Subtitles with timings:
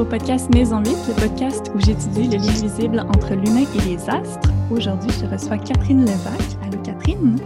[0.00, 4.08] Au podcast Maison 8, le podcast où j'étudie le lien visible entre l'humain et les
[4.08, 4.48] astres.
[4.70, 6.40] Aujourd'hui, je reçois Catherine Levac.
[6.62, 7.36] Allô, Catherine?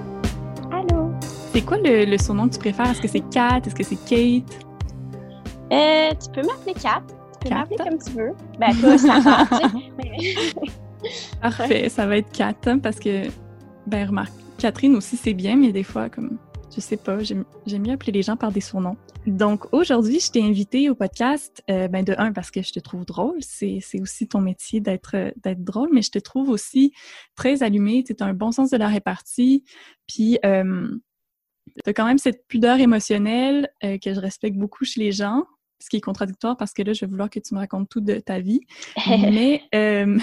[0.71, 1.11] Allô?
[1.53, 2.91] C'est quoi le, le surnom que tu préfères?
[2.91, 3.61] Est-ce que c'est Kat?
[3.67, 4.65] Est-ce que c'est Kate?
[5.73, 7.03] Euh, tu peux m'appeler Kat.
[7.09, 7.55] Tu peux Kat?
[7.57, 8.33] m'appeler comme tu veux.
[8.61, 9.47] Ben, toi, ça va,
[11.43, 13.23] Parfait, ça va être Kat, hein, parce que,
[13.89, 16.39] ben, remarque, Catherine aussi, c'est bien, mais des fois, comme,
[16.75, 18.97] je sais pas, j'aime mieux appeler les gens par des surnoms.
[19.27, 22.81] Donc, aujourd'hui, je t'ai invité au podcast, euh, ben, de un, parce que je te
[22.81, 26.93] trouve drôle, c'est aussi ton métier d'être drôle, mais je te trouve aussi
[27.37, 29.65] très allumée, tu as un bon sens de la répartie,
[30.07, 30.89] puis euh,
[31.85, 35.45] tu as quand même cette pudeur émotionnelle euh, que je respecte beaucoup chez les gens,
[35.81, 38.01] ce qui est contradictoire parce que là, je vais vouloir que tu me racontes tout
[38.01, 38.61] de ta vie,
[39.07, 40.19] mais euh,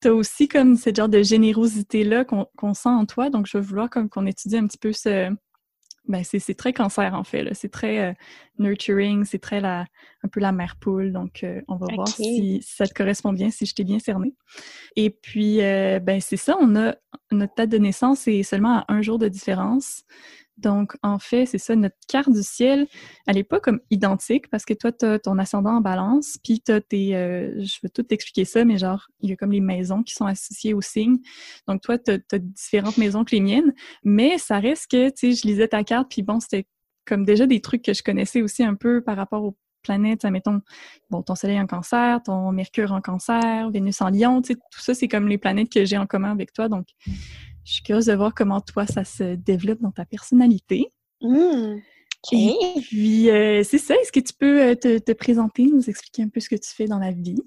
[0.00, 3.30] tu as aussi comme ce genre de générosité-là qu'on sent en toi.
[3.30, 5.30] Donc, je vais vouloir comme qu'on étudie un petit peu ce...
[6.08, 7.44] Ben, c'est c'est très cancer, en fait.
[7.44, 7.54] là.
[7.54, 8.12] C'est très euh,
[8.58, 9.86] nurturing, c'est très la,
[10.24, 11.12] un peu la mère poule.
[11.12, 14.34] Donc, euh, on va voir si ça te correspond bien, si je t'ai bien cerné.
[14.96, 16.96] Et puis, euh, ben, c'est ça, on a
[17.30, 20.02] notre date de naissance est seulement à un jour de différence.
[20.58, 22.86] Donc, en fait, c'est ça, notre carte du ciel,
[23.26, 26.60] elle n'est pas comme identique parce que toi, tu as ton ascendant en balance, puis
[26.60, 27.16] tu as tes.
[27.16, 30.14] euh, je vais tout t'expliquer ça, mais genre, il y a comme les maisons qui
[30.14, 31.18] sont associées au signe.
[31.66, 33.72] Donc, toi, tu as, différentes maisons que les miennes,
[34.04, 36.66] mais ça reste que, tu sais, je lisais ta carte, puis bon, c'était
[37.06, 40.60] comme déjà des trucs que je connaissais aussi un peu par rapport aux planètes, mettons,
[41.10, 44.80] bon, ton Soleil en cancer, ton Mercure en cancer, Vénus en lion, tu sais, tout
[44.80, 46.68] ça, c'est comme les planètes que j'ai en commun avec toi.
[46.68, 46.86] Donc,
[47.64, 50.86] je suis curieuse de voir comment toi, ça se développe dans ta personnalité.
[51.20, 52.32] OK.
[52.32, 53.94] Et puis, euh, c'est ça.
[53.96, 56.70] Est-ce que tu peux euh, te, te présenter, nous expliquer un peu ce que tu
[56.70, 57.42] fais dans la vie?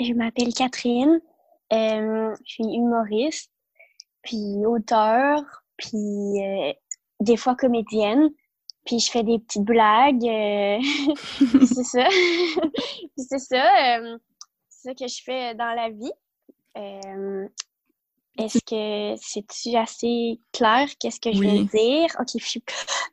[0.00, 1.20] Je m'appelle Catherine.
[1.72, 3.52] Euh, je suis humoriste,
[4.22, 5.40] puis auteur,
[5.76, 6.72] puis euh,
[7.20, 8.30] des fois comédienne.
[8.86, 10.22] Puis je fais des petites blagues.
[11.66, 12.08] c'est ça.
[12.08, 14.00] Puis c'est ça.
[14.68, 16.12] c'est ça que je fais dans la vie.
[18.38, 20.88] Est-ce que c'est-tu assez clair?
[20.98, 21.46] Qu'est-ce que je Oui.
[21.58, 22.16] veux dire?
[22.18, 22.62] OK, je suis...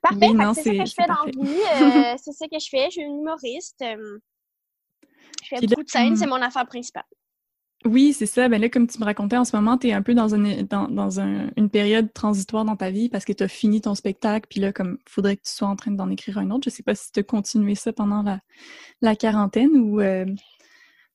[0.01, 0.27] Parfait.
[0.53, 2.13] C'est ça que je fais dans la vie.
[2.13, 2.85] euh, c'est ça que je fais.
[2.85, 3.81] Je suis une humoriste.
[3.81, 4.19] euh,
[5.43, 6.15] je fais beaucoup de scènes.
[6.15, 7.03] C'est mon affaire principale.
[7.85, 8.49] Oui, c'est ça.
[8.49, 10.63] Ben là, comme tu me racontais en ce moment, tu es un peu dans, une,
[10.63, 13.95] dans, dans un- une période transitoire dans ta vie parce que tu as fini ton
[13.95, 16.63] spectacle, puis là, comme faudrait que tu sois en train d'en écrire un autre.
[16.65, 18.39] Je sais pas si tu as continué ça pendant la,
[19.01, 20.01] la quarantaine ou.
[20.01, 20.25] euh,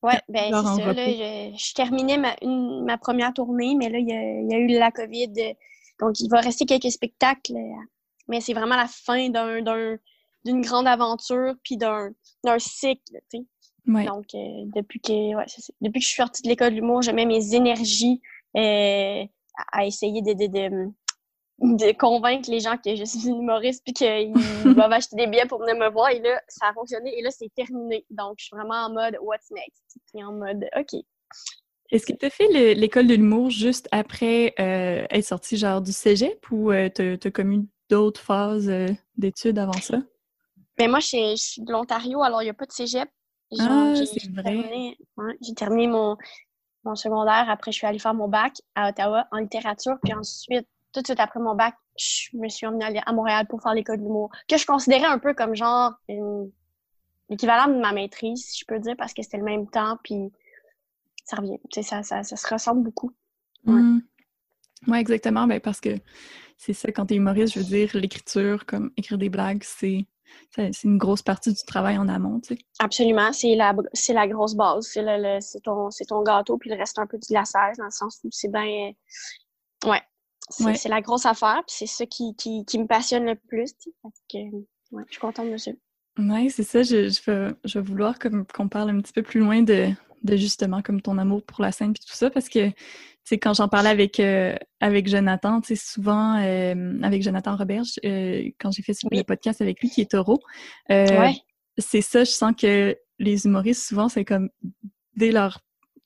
[0.03, 0.93] Ouais, ben c'est ça.
[0.93, 1.07] Là,
[1.53, 4.55] je, je terminais ma, une- ma première tournée, mais là, il y a, il y
[4.55, 5.33] a eu la COVID.
[5.39, 5.53] euh,
[6.01, 7.55] Donc, il va rester quelques spectacles.
[7.57, 7.83] euh,
[8.29, 9.97] Mais c'est vraiment la fin d'un, d'un-
[10.45, 12.11] d'une grande aventure, puis d'un,
[12.45, 13.45] d'un cycle, tu sais.
[13.87, 14.05] ouais.
[14.07, 17.03] Donc, euh, depuis que ouais, c'est depuis que je suis sortie de l'école de l'humour,
[17.03, 18.21] je mets mes énergies
[18.57, 19.25] euh,
[19.73, 20.93] à, à essayer de, de, de,
[21.63, 24.33] de convaincre les gens que je suis une humoriste puis qu'ils
[24.77, 26.11] doivent acheter des billets pour venir me voir.
[26.11, 27.17] Et là, ça a fonctionné.
[27.19, 28.05] Et là, c'est terminé.
[28.11, 29.83] Donc, je suis vraiment en mode What's next?
[30.13, 31.01] Puis en mode OK.
[31.91, 35.81] Est-ce que tu as fait le- l'école de l'humour juste après euh, être sorti genre
[35.83, 39.99] du cégep ou euh, tu as comme eu d'autres phases euh, d'études avant ça?
[40.79, 43.09] Mais moi, je, suis- de l'Ontario, alors il n'y a pas de cégep.
[43.61, 44.43] Ah, c'est vrai.
[44.43, 44.97] terminé-
[45.43, 46.17] J'ai terminé mon,
[46.85, 47.45] mon secondaire.
[47.51, 49.97] Après, je suis allée faire mon bac à Ottawa en littérature.
[50.03, 53.63] Puis ensuite, tout de suite après mon bac, je me suis emmenée à- Montréal pour
[53.63, 56.51] faire l'école de l'humour, que je considérais un peu comme genre une-
[57.29, 59.99] l'équivalent de ma maîtrise, si je peux dire, parce que c'était le même temps.
[60.05, 60.31] Puis
[61.25, 61.59] ça revient.
[61.71, 63.13] Tu sais, ça, ça, ça se ressemble beaucoup.
[63.67, 63.75] Ouais.
[63.81, 64.03] Mm.
[64.89, 65.47] Ouais, exactement.
[65.47, 65.91] Ben, parce que
[66.57, 70.07] c'est ça, quand tu es humoriste, je veux dire, l'écriture, comme écrire des blagues, c'est
[70.51, 72.63] c'est c'est une grosse partie du travail en amont, tu sais.
[72.79, 74.87] Absolument, c'est la, c'est la grosse base.
[74.87, 77.77] C'est le, le- c'est ton, c'est ton gâteau, puis le reste un peu du glaçage,
[77.77, 78.93] dans le sens où c'est bien.
[79.85, 80.01] Ouais.
[80.51, 80.75] C'est, Ouais.
[80.89, 83.73] la grosse affaire, puis c'est ça qui, qui, qui me passionne le plus.
[83.83, 84.39] Fait que,
[84.93, 85.71] ouais, je suis contente de ça.
[86.19, 86.83] Ouais, c'est ça.
[86.83, 89.89] Je, je, vais, je vais vouloir comme, qu'on parle un petit peu plus loin de,
[90.23, 92.71] de justement comme ton amour pour la scène puis tout ça, parce que
[93.25, 97.99] sais, quand j'en parlais avec, euh, avec Jonathan, tu sais, souvent euh, avec Jonathan Roberge,
[98.05, 99.19] euh, quand j'ai fait Oui.
[99.19, 100.41] le podcast avec lui qui est taureau,
[100.91, 101.37] Ouais.
[101.79, 104.51] c'est ça, je sens que les humoristes, souvent, c'est comme
[105.17, 105.61] dès leur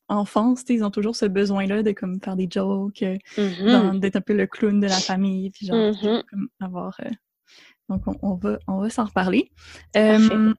[0.08, 4.00] enfance, ils ont toujours ce besoin-là de comme faire des jokes, euh, Mhm.
[4.00, 6.22] d'être un peu le clown de la famille, puis genre Mhm.
[6.30, 6.96] comme avoir.
[7.04, 7.10] euh,
[7.88, 9.50] Donc on, on va on va s'en reparler.
[9.96, 10.52] Euh,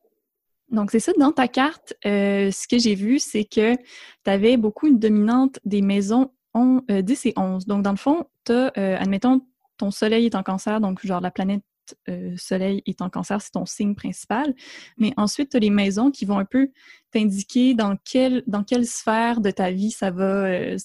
[0.72, 1.94] donc c'est ça dans ta carte.
[2.06, 3.82] euh, ce que j'ai vu, c'est que tu
[4.30, 7.66] avais beaucoup une dominante des maisons on- euh, 10 et 11.
[7.66, 9.42] Donc dans le fond, tu as, admettons,
[9.78, 11.62] ton soleil est en cancer, donc genre la planète
[12.10, 14.54] euh, soleil est en cancer, c'est ton signe principal.
[14.98, 16.72] Mais ensuite, tu as les maisons qui vont un peu
[17.12, 20.78] t'indiquer dans quelle, dans quelle sphère de ta vie ça va, euh,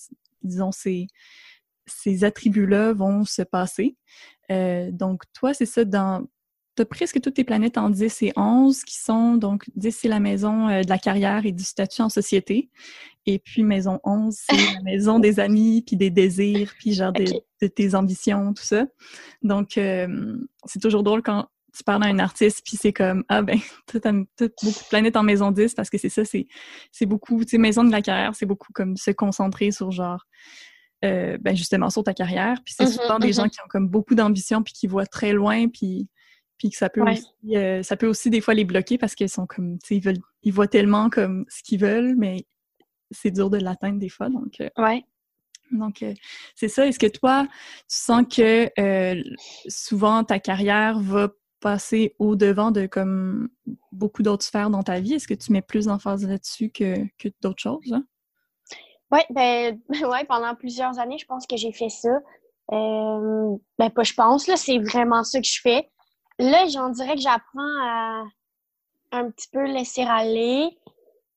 [0.43, 1.07] disons, ces,
[1.87, 3.97] ces attributs-là vont se passer.
[4.51, 6.27] Euh, donc, toi, c'est ça, dans
[6.79, 10.21] as presque toutes tes planètes en 10 et 11 qui sont, donc 10 c'est la
[10.21, 12.71] maison euh, de la carrière et du statut en société.
[13.27, 17.67] Et puis maison 11, c'est la maison des amis, puis des désirs, puis genre de
[17.67, 18.87] tes ambitions, tout ça.
[19.43, 21.47] Donc, euh, c'est toujours drôle quand
[21.77, 25.17] tu parles à un artiste, puis c'est comme, ah ben, tu as, beaucoup de planètes
[25.17, 28.35] en maison 10, parce que c'est ça, c'est beaucoup, tu sais, maison de la carrière,
[28.35, 30.27] c'est beaucoup comme se concentrer sur genre
[31.05, 32.59] euh, ben justement sur ta carrière.
[32.65, 33.51] Puis c'est mm-hmm, souvent des gens mm-hmm.
[33.51, 36.09] qui ont comme beaucoup d'ambition puis qui voient très loin puis
[36.63, 39.29] puis que ça peut aussi euh, ça peut aussi des fois les bloquer parce qu'ils
[39.29, 42.47] sont comme tu sais ils veulent ils voient tellement comme ce qu'ils veulent mais
[43.11, 45.05] c'est dur de l'atteindre des fois donc euh, ouais.
[45.71, 46.05] Donc,
[46.55, 46.87] c'est ça.
[46.87, 47.47] Est-ce que toi,
[47.89, 48.71] tu sens que
[49.69, 51.31] souvent ta carrière va
[51.63, 53.49] passer au-devant de comme
[53.91, 55.15] beaucoup d'autres sphères dans ta vie?
[55.15, 57.91] Est-ce que tu mets plus d'emphase là-dessus que, que d'autres choses?
[57.91, 58.05] Hein?
[59.11, 59.81] Oui, ben,
[60.11, 62.11] ouais, pendant plusieurs années, je pense que j'ai fait ça.
[62.73, 65.91] Euh, ben, pas je pense, là, c'est vraiment ça que je fais.
[66.39, 68.25] Là, j'en dirais que j'apprends à
[69.13, 70.79] un petit peu laisser aller,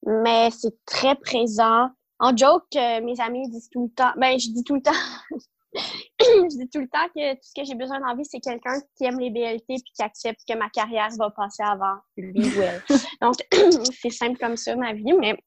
[0.06, 1.89] mais c'est très présent.
[2.19, 4.92] En joke, euh, mes amis disent tout le temps, ben, je dis tout le temps,
[6.19, 8.39] je dis tout le temps que tout ce que j'ai besoin dans la vie, c'est
[8.39, 12.48] quelqu'un qui aime les BLT puis qui accepte que ma carrière va passer avant lui
[12.57, 12.81] ou elle.
[13.21, 13.36] Donc,
[14.01, 15.38] c'est simple comme ça, ma vie, mais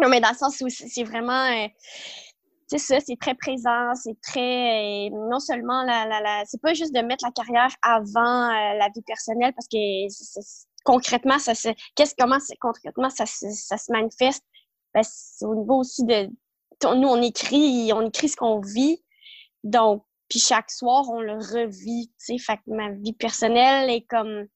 [0.00, 1.44] non, mais dans le sens où c'est vraiment.
[1.46, 1.68] Euh,
[2.70, 5.08] c'est ça, c'est très présent, c'est très.
[5.08, 6.06] Euh, non seulement la.
[6.06, 9.66] la, la c'est pas juste de mettre la carrière avant euh, la vie personnelle, parce
[9.66, 9.76] que
[10.84, 11.68] concrètement, ça se.
[11.96, 14.44] Qu'est-ce, comment concrètement ça, ça se manifeste?
[14.94, 16.28] Ben, c'est au niveau aussi de.
[16.84, 19.02] Nous, on écrit, on écrit ce qu'on vit.
[19.64, 22.38] Donc, puis chaque soir, on le revit, tu sais.
[22.38, 24.46] Fait que ma vie personnelle est comme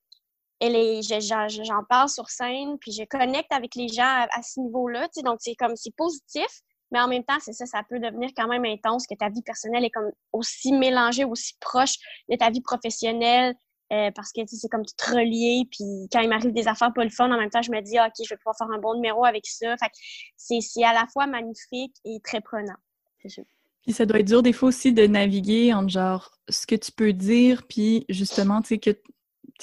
[0.62, 5.22] j'en parle sur scène, puis je connecte avec les gens à, ce niveau-là, tu sais,
[5.22, 6.62] donc c'est comme, c'est positif,
[6.94, 9.42] mais en même temps, c'est ça, ça peut devenir quand même intense, que ta vie
[9.42, 11.96] personnelle est comme aussi mélangée, aussi proche
[12.30, 13.56] de ta vie professionnelle,
[13.92, 17.10] euh, parce que c'est comme tout relié, puis quand il m'arrive des affaires pas le
[17.20, 19.44] en même temps, je me dis, OK, je vais pouvoir faire un bon numéro avec
[19.44, 19.76] ça.
[19.76, 19.90] Fait
[20.36, 22.76] c'est à la fois magnifique et très prenant.
[23.18, 26.92] Puis ça doit être dur des fois aussi de naviguer entre genre ce que tu
[26.92, 28.96] peux dire, puis justement, tu sais, que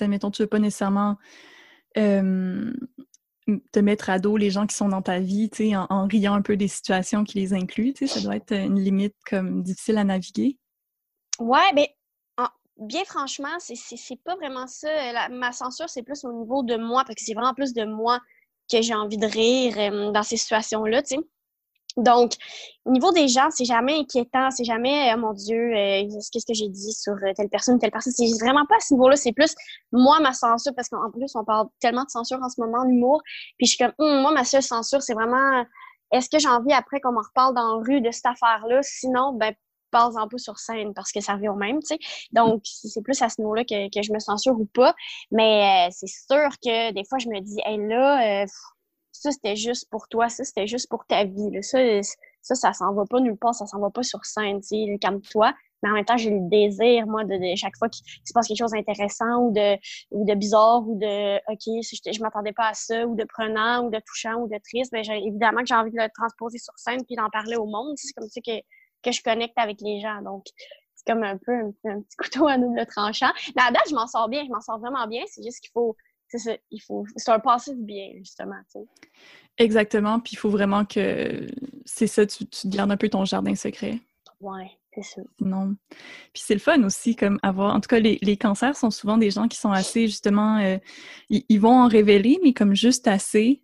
[0.01, 1.17] mettons, tu veux pas nécessairement
[3.59, 6.41] te mettre à dos les gens qui sont dans ta vie, sais, en, riant un
[6.41, 10.57] peu des situations qui les incluent, ça doit être une limite comme difficile à naviguer.
[11.39, 11.85] Ouais, ben,
[12.77, 14.89] bien franchement, c'est pas vraiment ça.
[15.29, 18.19] ma censure, c'est plus au niveau de moi, parce que c'est vraiment plus de moi
[18.71, 21.21] que j'ai envie de rire dans ces situations-là, tu sais.
[21.97, 22.33] Donc,
[22.85, 26.53] au niveau des gens, c'est jamais inquiétant, c'est jamais, oh mon Dieu, euh, qu'est-ce que
[26.53, 28.13] j'ai dit sur euh, telle personne, telle personne.
[28.13, 29.15] C'est vraiment pas à ce niveau-là.
[29.15, 29.53] C'est plus
[29.91, 33.21] moi, ma censure, parce qu'en plus, on parle tellement de censure en ce moment, l'humour.
[33.57, 35.65] Puis je suis comme, hum, moi, ma seule censure, c'est vraiment,
[36.11, 38.79] est-ce que j'ai envie après qu'on m'en reparle dans la rue de cette affaire-là?
[38.83, 39.53] Sinon, ben,
[39.91, 41.99] parle-en pas sur scène parce que ça revient au même, tu sais.
[42.31, 44.95] Donc, c'est plus à ce niveau-là que, que, je me censure ou pas.
[45.31, 48.45] Mais euh, c'est sûr que des fois, je me dis, hé, là,
[49.11, 51.51] ça, c'était juste pour toi, ça, c'était juste pour ta vie.
[51.51, 51.61] Là.
[51.61, 51.79] Ça,
[52.41, 54.99] ça, ça s'en va pas nulle part, ça s'en va pas sur scène, tu sais,
[55.01, 55.53] comme toi.
[55.83, 58.59] Mais en même temps, j'ai le désir, moi, de, chaque fois qu'il se passe quelque
[58.59, 59.75] chose d'intéressant ou de,
[60.11, 63.85] ou de bizarre ou de OK, je, je m'attendais pas à ça, ou de prenant
[63.85, 66.73] ou de touchant ou de triste, ben, évidemment que j'ai envie de le transposer sur
[66.77, 67.93] scène puis d'en parler au monde.
[67.95, 68.59] C'est comme ça que,
[69.03, 70.21] que je connecte avec les gens.
[70.21, 70.45] Donc,
[70.95, 73.31] c'est comme un peu un, petit couteau à double tranchant.
[73.55, 75.23] Mais à date, je m'en sors bien, je m'en sors vraiment bien.
[75.27, 75.95] C'est juste qu'il faut
[76.37, 78.55] c'est il faut c'est un passif bien justement
[79.57, 81.47] exactement puis il faut vraiment que
[81.85, 83.99] c'est ça tu, tu gardes un peu ton jardin secret.
[84.39, 85.21] Ouais c'est ça.
[85.39, 85.75] Non.
[86.33, 89.17] Puis c'est le fun aussi comme avoir en tout cas les, les cancers sont souvent
[89.17, 90.77] des gens qui sont assez justement euh,
[91.29, 93.61] ils, vont en révéler mais comme juste assez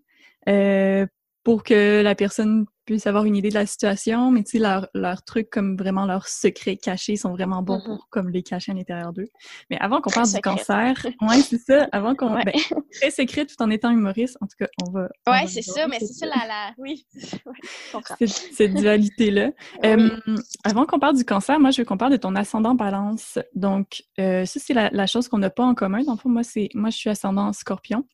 [0.47, 1.05] euh,
[1.43, 4.87] pour que la personne puissent avoir une idée de la situation, mais tu sais, leurs
[4.93, 7.85] leur trucs, comme vraiment leurs secrets cachés, sont vraiment bons mm-hmm.
[7.85, 9.27] pour comme les cacher à l'intérieur d'eux.
[9.69, 12.33] Mais avant qu'on parle du cancer, ouais, c'est ça, avant qu'on...
[12.33, 12.45] Ouais.
[12.45, 15.09] Ben, très secret tout en étant humoriste, en tout cas, on va...
[15.27, 16.47] Ouais, c'est ça, mais c'est ça la...
[16.47, 16.73] la...
[16.77, 17.05] Oui,
[18.17, 19.51] cette, cette dualité-là.
[20.63, 23.37] avant qu'on parle du cancer, moi, je veux qu'on parle de ton ascendant balance.
[23.53, 26.03] Donc, euh, ça, c'est la, la, chose qu'on n'a pas en commun.
[26.03, 28.07] Dans le fond, moi, c'est moi, je suis ascendant scorpion.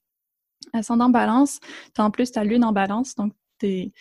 [0.74, 1.60] Ascendant balance,
[1.98, 3.92] as en plus ta lune en balance, donc t'es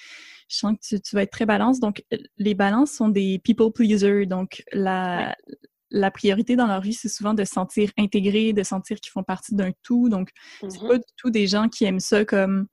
[0.52, 1.80] je sens que tu, vas être très balance.
[1.80, 4.26] Donc, euh, les balances sont des people pleasers.
[4.26, 5.34] Donc, la,
[5.90, 9.22] la priorité dans leur vie, c'est souvent de se sentir intégrés, de sentir qu'ils font
[9.22, 10.08] partie d'un tout.
[10.08, 10.30] Donc,
[10.60, 10.88] c'est mm-hmm.
[10.88, 12.66] pas du tout des gens qui aiment ça comme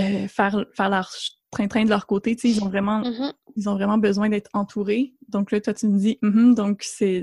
[0.00, 1.10] euh, faire, faire leur
[1.52, 2.36] train-train de leur côté.
[2.42, 3.32] ils ont vraiment, mm-hmm.
[3.54, 5.14] ils ont vraiment besoin d'être entourés.
[5.28, 7.22] Donc là, toi, tu me dis, mm-hmm, donc c'est,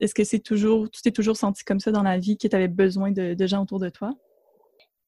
[0.00, 2.56] est-ce que c'est toujours, tu t'es toujours senti comme ça dans la vie, que tu
[2.56, 4.14] avais besoin de, de gens autour de toi?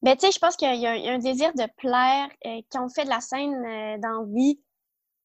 [0.03, 2.29] Ben, tu sais, je pense qu'il y, a un désir de plaire.
[2.47, 4.61] Euh, quand on fait de la scène euh, dans vie,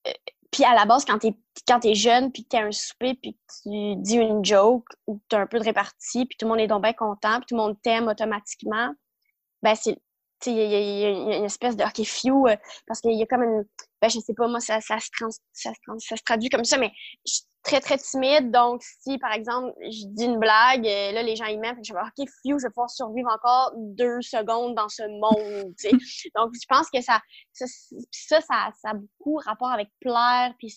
[0.08, 0.12] euh,
[0.52, 1.36] puis à la base, quand t'es
[1.68, 5.18] quand es jeune, puis que t'es un souper, puis que tu dis une joke, ou
[5.18, 7.48] que t'as un peu de répartie, puis tout le monde est donc bien content, puis
[7.50, 8.94] tout le monde t'aime automatiquement,
[9.62, 9.98] ben c'est
[10.52, 12.56] il y, a une espèce de OK, few, euh,
[12.88, 13.64] parce qu'il y a comme une.
[14.02, 15.08] Ben, je sais pas, moi, ça, ça, se
[15.54, 16.92] ça, se traduit comme ça, mais
[17.64, 18.52] très, très timide.
[18.52, 21.94] Donc, si, par exemple, je dis une blague, euh, là, les gens y mettent, je
[21.94, 25.74] vais OK, few, je vais pouvoir survivre encore deux secondes dans ce monde.
[26.36, 27.20] donc, je pense que ça
[27.54, 27.66] ça,
[28.12, 30.74] ça, ça, a beaucoup rapport avec plaire, puis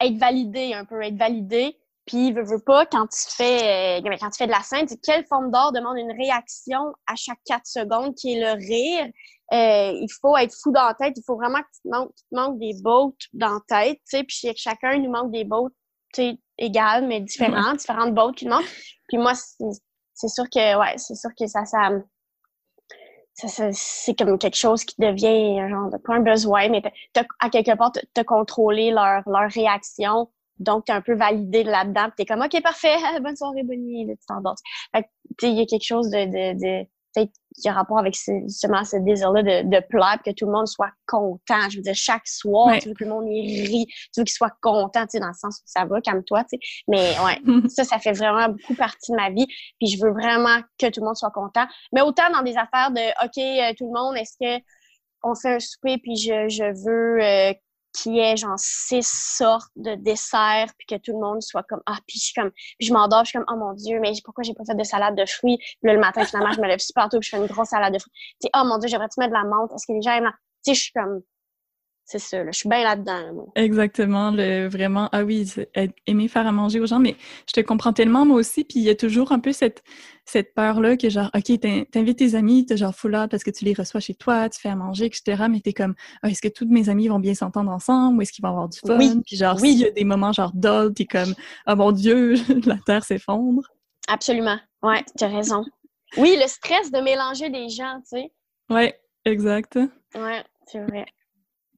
[0.00, 1.78] être validé un peu, être validé.
[2.06, 5.24] Puis, veux, veux pas, quand tu fais, euh, quand tu fais de la scène, quelle
[5.26, 9.10] forme d'art demande une réaction à chaque quatre secondes, qui est le rire.
[9.52, 11.14] Euh, il faut être fou dans la tête.
[11.16, 14.24] Il faut vraiment que tu te manques, des boats dans la tête, tu sais.
[14.24, 15.46] Puis chacun nous manque des
[16.14, 18.70] sais, égales, mais différentes, différentes boats qui nous manquent.
[19.08, 21.88] Puis moi, c'est sûr que, ouais, c'est sûr que ça, ça,
[23.34, 26.82] ça, c'est comme quelque chose qui devient genre pas un besoin, mais
[27.40, 32.08] à quelque part, te contrôler leur, leur réaction donc, tu es un peu validé là-dedans.
[32.16, 34.56] Tu es comme, OK, parfait, bonne soirée, Bonnie, là, tu t'endors.
[34.94, 35.06] Fait
[35.42, 38.84] il y a quelque chose de, de, de peut-être qui a rapport avec ce, justement
[38.84, 41.70] ce désir-là de, de plaire, que tout le monde soit content.
[41.70, 44.34] Je veux dire, chaque soir, tu veux que le monde y rit, tu veux qu'il
[44.34, 46.58] soit content, tu sais, dans le sens où ça va, calme-toi, tu sais.
[46.88, 49.46] Mais ouais, ça, ça fait vraiment beaucoup partie de ma vie.
[49.78, 51.66] Puis je veux vraiment que tout le monde soit content.
[51.92, 54.62] Mais autant dans des affaires de, OK, euh, tout le monde, est-ce que
[55.24, 57.54] on fait un souper, puis je, je veux euh,
[57.94, 61.96] qui est genre six sortes de desserts puis que tout le monde soit comme ah
[62.06, 64.42] puis je suis comme puis je m'endors je suis comme oh mon dieu mais pourquoi
[64.42, 65.58] j'ai pas fait de salade de fruits?
[65.58, 67.68] Puis là, le matin finalement je me lève super tôt puis je fais une grosse
[67.68, 68.12] salade de fruits.
[68.42, 69.72] Tu oh mon dieu j'aimerais tu mettre de la menthe?
[69.72, 70.32] Est-ce que les gens aiment
[70.64, 71.22] tu sais je suis comme
[72.06, 73.46] c'est ça, là, je suis bien là-dedans.
[73.54, 75.50] Exactement, le, vraiment, ah oui,
[76.06, 77.16] aimer faire à manger aux gens, mais
[77.48, 79.82] je te comprends tellement moi aussi, puis il y a toujours un peu cette,
[80.26, 81.58] cette peur-là que genre, OK,
[81.90, 84.68] t'invites tes amis, t'es genre full parce que tu les reçois chez toi, tu fais
[84.68, 87.70] à manger, etc., mais t'es comme, ah, est-ce que tous mes amis vont bien s'entendre
[87.70, 88.98] ensemble, ou est-ce qu'ils vont avoir du fun?
[88.98, 89.22] Oui.
[89.24, 89.70] Puis genre, oui.
[89.70, 91.34] s'il y a des moments genre dull, t'es comme,
[91.64, 92.34] ah mon Dieu,
[92.66, 93.62] la terre s'effondre.
[94.08, 95.64] Absolument, ouais, tu as raison.
[96.18, 98.32] Oui, le stress de mélanger des gens, tu sais.
[98.68, 99.78] Ouais, exact.
[100.14, 101.06] Ouais, c'est vrai.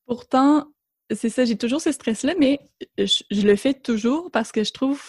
[0.07, 0.67] Pourtant,
[1.15, 2.61] c'est ça, j'ai toujours ce stress-là, mais
[2.99, 5.01] je, le fais toujours parce que je trouve,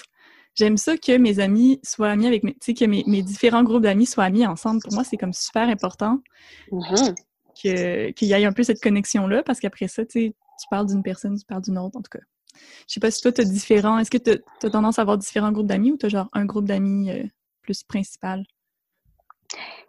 [0.56, 3.84] j'aime ça que mes amis soient amis avec mes, tu sais, que mes, différents groupes
[3.84, 4.82] d'amis soient amis ensemble.
[4.82, 6.22] Pour moi, c'est comme super important
[6.72, 7.16] mm-hmm.
[7.54, 11.04] qu'il y ait un peu cette connexion-là parce qu'après ça, tu sais, tu parles d'une
[11.04, 12.24] personne, tu parles d'une autre, en tout cas.
[12.88, 14.00] Je sais pas si toi, tu as différent.
[14.00, 16.46] Est-ce que tu as, tendance à avoir différents groupes d'amis ou tu as genre un
[16.46, 17.24] groupe d'amis euh,
[17.62, 18.44] plus principal?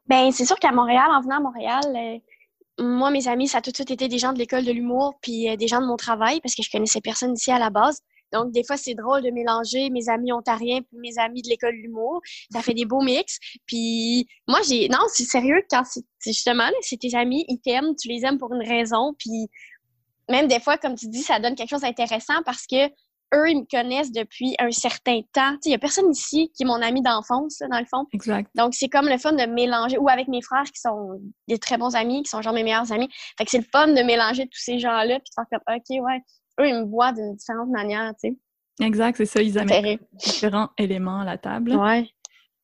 [0.06, 2.18] Ben, c'est sûr qu'à Montréal, en venant à Montréal, euh,
[2.78, 5.18] moi, mes amis, ça a tout de suite été des gens de l'école de l'humour,
[5.20, 7.70] puis euh, des gens de mon travail, parce que je connaissais personne ici à la
[7.70, 8.00] base.
[8.32, 11.72] Donc, des fois, c'est drôle de mélanger mes amis ontariens puis mes amis de l'école
[11.72, 12.20] de l'humour.
[12.52, 13.38] Ça fait des beaux mix.
[13.66, 14.88] Puis, moi, j'ai...
[14.88, 18.52] Non, c'est sérieux, quand c'est justement, c'est tes amis, ils t'aiment, tu les aimes pour
[18.52, 19.14] une raison.
[19.18, 19.48] Puis,
[20.28, 22.88] même des fois, comme tu dis, ça donne quelque chose d'intéressant parce que
[23.34, 25.56] eux, ils me connaissent depuis un certain temps.
[25.64, 28.06] Il n'y a personne ici qui est mon ami d'enfance, dans le fond.
[28.12, 28.50] Exact.
[28.54, 31.78] Donc, c'est comme le fun de mélanger, ou avec mes frères qui sont des très
[31.78, 33.08] bons amis, qui sont genre mes meilleurs amis.
[33.36, 36.04] Fait que c'est le fun de mélanger tous ces gens-là, puis de faire comme, OK,
[36.04, 36.20] ouais,
[36.60, 38.38] eux, ils me voient d'une différente manière, tu sais.
[38.80, 41.74] Exact, c'est ça, ils amènent différents éléments à la table.
[41.74, 42.08] Ouais.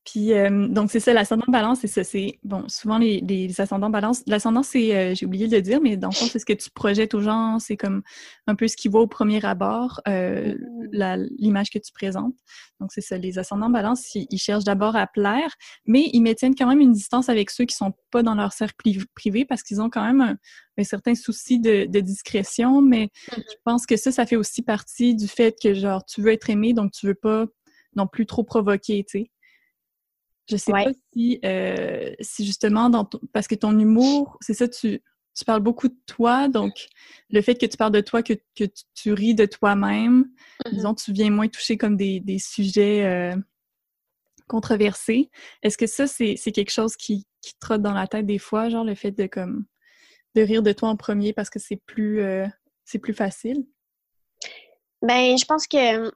[0.05, 2.03] Puis, euh, donc, c'est ça, l'ascendant balance, c'est ça.
[2.03, 5.81] C'est, bon, souvent, les, les ascendants balance, l'ascendant, c'est, euh, j'ai oublié de le dire,
[5.81, 8.03] mais dans le fond, c'est ce que tu projettes aux gens, c'est comme
[8.45, 11.27] un peu ce qui voit au premier abord, euh, mmh.
[11.39, 12.35] l'image que tu présentes.
[12.79, 15.55] Donc, c'est ça, les ascendants balance, ils, cherchent d'abord à plaire,
[15.87, 18.75] mais ils maintiennent quand même une distance avec ceux qui sont pas dans leur cercle
[19.15, 23.55] privé parce qu'ils ont quand même un, certain souci de, de discrétion, mais mmh je
[23.63, 26.73] pense que ça, ça fait aussi partie du fait que, genre, tu veux être aimé,
[26.73, 27.45] donc tu veux pas
[27.95, 29.31] non plus trop provoquer, tu sais.
[30.49, 35.01] Je sais pas si, euh, si justement, dans parce que ton humour, c'est ça, tu,
[35.35, 36.87] tu parles beaucoup de toi, donc
[37.29, 40.21] le fait que tu parles de toi, que, que tu, ris de toi-même,
[40.65, 40.73] mm-hmm.
[40.73, 43.35] disons, tu viens moins toucher comme des, des sujets euh,
[44.47, 45.29] controversés.
[45.63, 48.83] Est-ce que ça, c'est quelque chose qui, qui trotte dans la tête des fois, genre
[48.83, 49.65] le fait de comme
[50.35, 52.45] de rire de toi en premier parce que c'est plus euh,
[52.83, 53.65] c'est plus facile?
[55.01, 56.11] Ben, je pense que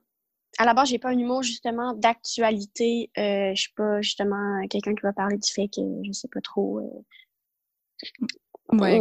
[0.60, 3.10] à la base, j'ai pas un humour justement d'actualité.
[3.18, 6.42] Euh, je suis pas justement quelqu'un qui va parler du fait que je sais pas
[6.42, 6.80] trop.
[6.80, 9.00] Euh, ouais.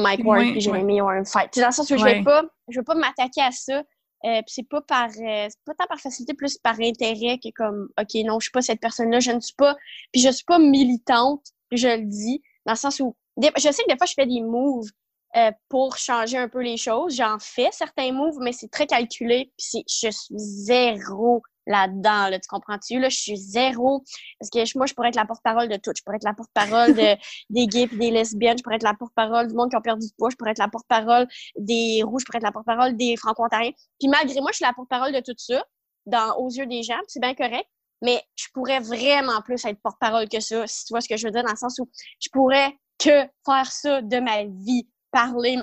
[0.00, 1.58] Mike Ward et Jérémy ont un fight.
[1.58, 3.82] dans le sens où je vais pas, je vais pas m'attaquer à ça.
[4.24, 8.14] Euh, c'est pas par euh, pas tant par facilité, plus par intérêt que comme OK,
[8.24, 9.76] non, je suis pas cette personne-là, je ne suis pas.
[10.12, 13.90] Puis je suis pas militante, je le dis, dans le sens où je sais que
[13.90, 14.88] des fois je fais des moves
[15.36, 17.16] euh, pour changer un peu les choses.
[17.16, 19.52] J'en fais certains moves, mais c'est très calculé.
[19.58, 22.98] Puis je suis zéro là-dedans, là, tu comprends-tu?
[22.98, 24.04] Là, je suis zéro.
[24.38, 25.90] Parce que moi, je pourrais être la porte-parole de tout.
[25.96, 27.16] Je pourrais être la porte-parole de,
[27.50, 28.56] des gays et des lesbiennes.
[28.58, 30.30] Je pourrais être la porte-parole du monde qui a perdu du poids.
[30.30, 31.26] Je pourrais être la porte-parole
[31.58, 32.22] des rouges.
[32.22, 33.72] Je pourrais être la porte-parole des franco-ontariens.
[33.98, 35.62] Puis malgré moi, je suis la porte-parole de tout ça,
[36.06, 37.00] dans, aux yeux des gens.
[37.08, 37.68] C'est bien correct.
[38.02, 41.26] Mais je pourrais vraiment plus être porte-parole que ça, si tu vois ce que je
[41.26, 41.88] veux dire, dans le sens où
[42.20, 45.58] je pourrais que faire ça de ma vie, parler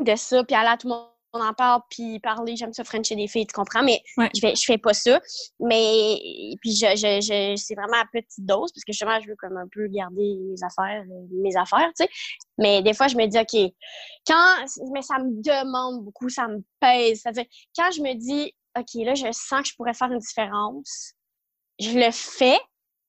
[0.00, 2.84] de ça, puis aller à tout le monde on en parle, puis parler, j'aime ça
[2.84, 3.82] frencher des filles, tu comprends?
[3.82, 4.02] Mais
[4.34, 5.20] je, fais, je fais pas ça.
[5.60, 6.18] Mais
[6.60, 9.56] puis je, je, je c'est vraiment à petite dose, parce que justement, je veux comme
[9.56, 12.10] un peu garder mes affaires, mes affaires, tu sais.
[12.58, 13.72] Mais des fois, je me dis, OK,
[14.26, 17.20] quand, mais ça me demande beaucoup, ça me pèse.
[17.22, 21.14] C'est-à-dire, quand je me dis, OK, là, je sens que je pourrais faire une différence,
[21.78, 22.58] je le fais,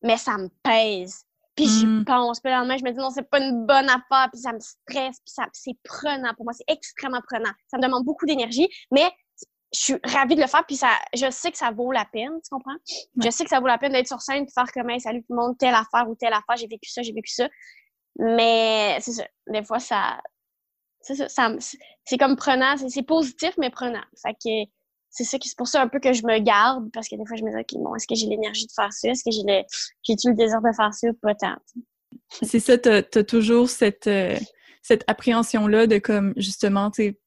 [0.04, 1.26] mais ça me pèse.
[1.62, 2.06] Puis j'y mm.
[2.06, 2.40] pense.
[2.40, 4.30] Puis le lendemain, je me dis non, c'est pas une bonne affaire.
[4.32, 5.20] Puis ça me stresse.
[5.20, 6.54] Puis ça, c'est prenant pour moi.
[6.54, 7.52] C'est extrêmement prenant.
[7.68, 8.68] Ça me demande beaucoup d'énergie.
[8.92, 9.12] Mais
[9.74, 10.66] je suis ravie de le faire.
[10.66, 12.32] Puis ça, je sais que ça vaut la peine.
[12.44, 12.78] Tu comprends?
[13.24, 15.20] Je sais que ça vaut la peine d'être sur scène et faire comme hey, salut
[15.22, 16.58] tout le monde, telle affaire ou telle affaire.
[16.58, 17.48] J'ai vécu ça, j'ai vécu ça.
[18.18, 19.24] Mais c'est ça.
[19.48, 20.20] Des fois, ça.
[21.02, 21.30] C'est ça.
[21.30, 21.56] ça
[22.06, 22.76] c'est comme prenant.
[22.78, 24.04] C'est positif, mais prenant.
[24.24, 24.72] Fait que
[25.12, 27.38] c'est ça c'est pour ça un peu que je me garde parce que des fois
[27.38, 29.10] je me dis ok bon est-ce que j'ai l'énergie de faire ça?
[29.10, 29.64] Est-ce que j'ai le
[30.04, 31.56] j'ai le désir de faire ça pas tant?
[32.42, 34.38] C'est ça tu as, toujours cette euh,
[34.82, 37.18] cette appréhension là de comme justement tu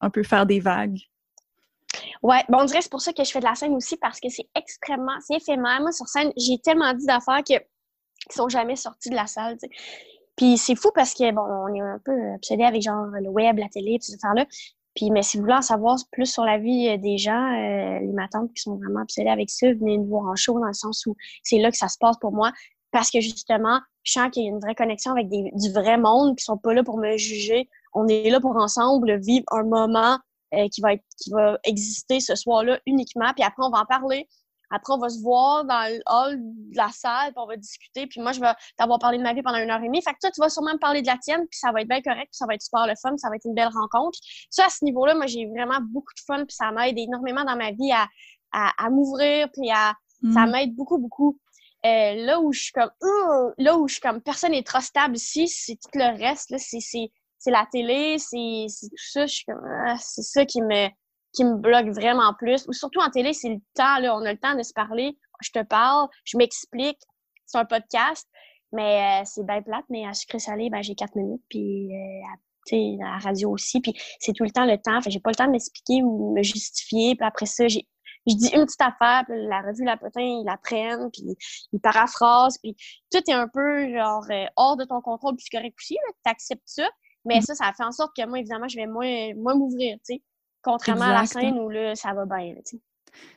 [0.00, 0.98] un peu faire des vagues.
[2.22, 4.20] Ouais bon on dirait c'est pour ça que je fais de la scène aussi parce
[4.20, 5.80] que c'est extrêmement c'est éphémère.
[5.80, 7.54] Moi sur scène j'ai tellement dit d'affaires que
[8.28, 9.56] qui sont jamais sorties de la salle
[10.36, 13.58] Puis c'est fou parce que, bon, on est un peu obsédé avec genre le web,
[13.58, 14.46] la télé, tout ces affaires-là.
[15.00, 18.00] Puis, mais si vous voulez en savoir plus sur la vie euh, des gens, euh,
[18.00, 20.74] les matantes qui sont vraiment obsédées avec ça, venez nous voir en show dans le
[20.74, 22.52] sens où c'est là que ça se passe pour moi.
[22.90, 25.96] Parce que justement, je sens qu'il y a une vraie connexion avec des, du vrai
[25.96, 27.70] monde qui sont pas là pour me juger.
[27.94, 30.18] On est là pour ensemble vivre un moment
[30.52, 33.32] euh, qui va être, qui va exister ce soir-là uniquement.
[33.34, 34.28] Puis après, on va en parler.
[34.70, 38.06] Après, on va se voir dans le hall de la salle, puis on va discuter.
[38.06, 40.02] Puis moi, je vais t'avoir parlé de ma vie pendant une heure et demie.
[40.02, 41.88] Fait que toi, tu vas sûrement me parler de la tienne, puis ça va être
[41.88, 44.18] bien correct, puis ça va être super le fun, ça va être une belle rencontre.
[44.48, 47.56] Ça, à ce niveau-là, moi, j'ai vraiment beaucoup de fun, puis ça m'aide énormément dans
[47.56, 48.06] ma vie à,
[48.52, 49.94] à, m'ouvrir, puis à,
[50.32, 50.50] ça mm.
[50.50, 51.38] m'aide beaucoup, beaucoup.
[51.86, 52.90] Euh, là où je suis comme,
[53.56, 56.58] là où je suis comme, personne n'est trop stable ici, c'est tout le reste, là,
[56.58, 59.26] c'est la télé, c'est tout ça.
[59.26, 60.88] Je suis comme, ah, c'est ça qui me,
[61.32, 62.66] qui me bloque vraiment plus.
[62.68, 65.16] Ou surtout en télé, c'est le temps, là, on a le temps de se parler.
[65.40, 66.98] Je te parle, je m'explique.
[67.46, 68.28] C'est un podcast,
[68.72, 72.22] mais euh, c'est bien plate, mais à sucré salé, ben, j'ai quatre minutes, puis euh,
[72.28, 75.00] à, à la radio aussi, puis c'est tout le temps le temps.
[75.00, 77.86] Fait j'ai pas le temps de m'expliquer ou me justifier, puis après ça, j'ai
[78.26, 81.22] je dis une petite affaire, puis la revue La Potin, ils la prennent, puis
[81.72, 82.76] ils paraphrasent, puis
[83.10, 86.30] tout est un peu genre euh, hors de ton contrôle, puis c'est correct aussi, tu
[86.30, 86.88] acceptes ça,
[87.24, 87.42] mais mm.
[87.42, 90.22] ça, ça fait en sorte que moi, évidemment, je vais moins, moins m'ouvrir, tu sais.
[90.62, 92.54] Contrairement à la scène où là, ça va bien.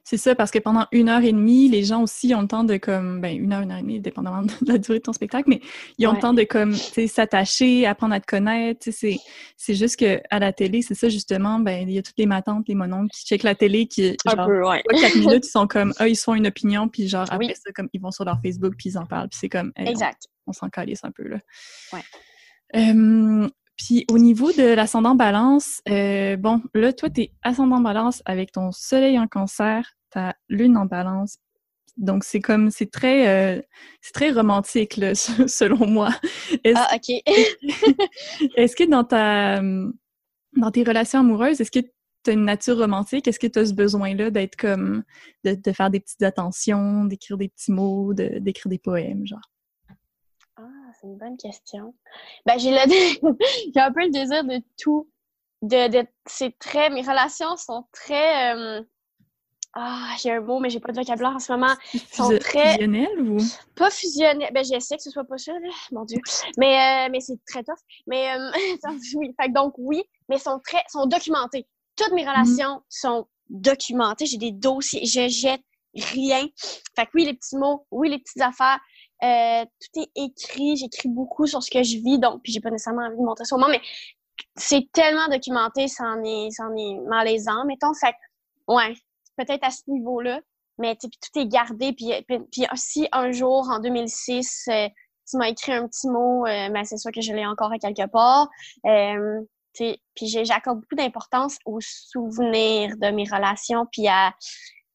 [0.03, 2.63] C'est ça, parce que pendant une heure et demie, les gens aussi ont le temps
[2.63, 5.13] de comme, ben, une heure, une heure et demie, dépendamment de la durée de ton
[5.13, 5.61] spectacle, mais
[5.97, 8.87] ils ont le temps de comme, s'attacher, apprendre à te connaître.
[8.91, 9.17] C'est,
[9.57, 12.25] c'est juste que à la télé, c'est ça justement, ben, il y a toutes les
[12.25, 14.83] matantes, les mononcles qui checkent la télé, qui, genre, Un peu, ouais.
[14.99, 17.89] quatre minutes, ils sont comme, eux, ils font une opinion, puis genre, après ça, comme,
[17.93, 20.27] ils vont sur leur Facebook, puis ils en parlent, puis c'est comme, exact.
[20.45, 21.37] On, s'en calisse un peu, là.
[21.93, 22.01] Ouais.
[23.77, 28.51] Puis au niveau de l'ascendant balance, euh, bon, là, toi, tu es ascendant balance avec
[28.51, 31.37] ton soleil en cancer, ta lune en balance.
[31.97, 33.61] Donc, c'est comme, c'est très, euh,
[34.01, 36.09] c'est très romantique, là, selon moi.
[36.75, 37.09] Ah, OK.
[38.55, 43.27] est-ce que dans ta, dans tes relations amoureuses, est-ce que tu as une nature romantique?
[43.27, 45.03] Est-ce que tu as ce besoin-là d'être comme,
[45.43, 49.52] de, de, faire des petites attentions, d'écrire des petits mots, d'écrire des poèmes, genre?
[51.03, 51.93] C'est une bonne question.
[52.45, 52.77] Ben, j'ai le
[53.75, 55.09] j'ai un peu le désir de tout.
[55.61, 56.07] De, de...
[56.25, 56.89] C'est très.
[56.89, 58.55] Mes relations sont très.
[58.55, 58.81] Euh,
[59.73, 61.73] ah, j'ai un mot, mais j'ai pas de vocabulaire en ce moment.
[62.11, 62.73] sont très.
[62.73, 63.37] Fusionnelles ou?
[63.75, 64.51] Pas fusionnelles.
[64.53, 65.69] Ben, j'essaie que ce soit pas ça, là.
[65.91, 66.19] Mon Dieu.
[66.57, 67.79] Mais, euh, mais c'est très tough.
[68.07, 68.51] Mais, euh...
[69.15, 69.33] oui.
[69.39, 70.83] Fait donc, oui, mais sont très.
[70.89, 71.67] sont documentées.
[71.95, 74.25] Toutes mes relations sont documentées.
[74.25, 75.05] J'ai des dossiers.
[75.05, 75.61] Je jette
[75.95, 76.47] rien.
[76.95, 78.79] Fait que oui, les petits mots, oui, les petites affaires,
[79.23, 82.69] euh, tout est écrit, j'écris beaucoup sur ce que je vis, donc puis j'ai pas
[82.69, 83.81] nécessairement envie de montrer ça au monde, mais
[84.55, 87.93] c'est tellement documenté, c'en est, c'en est malaisant, mettons.
[87.93, 88.15] Fait
[88.67, 88.93] ouais,
[89.37, 90.39] peut-être à ce niveau-là,
[90.77, 91.93] mais puis tout est gardé.
[91.93, 94.89] Puis, puis, si un jour, en 2006, euh,
[95.29, 97.79] tu m'as écrit un petit mot, euh, ben, c'est sûr que je l'ai encore à
[97.79, 98.49] quelque part.
[98.85, 99.41] Euh,
[99.73, 104.33] puis j'accorde beaucoup d'importance aux souvenirs de mes relations, puis à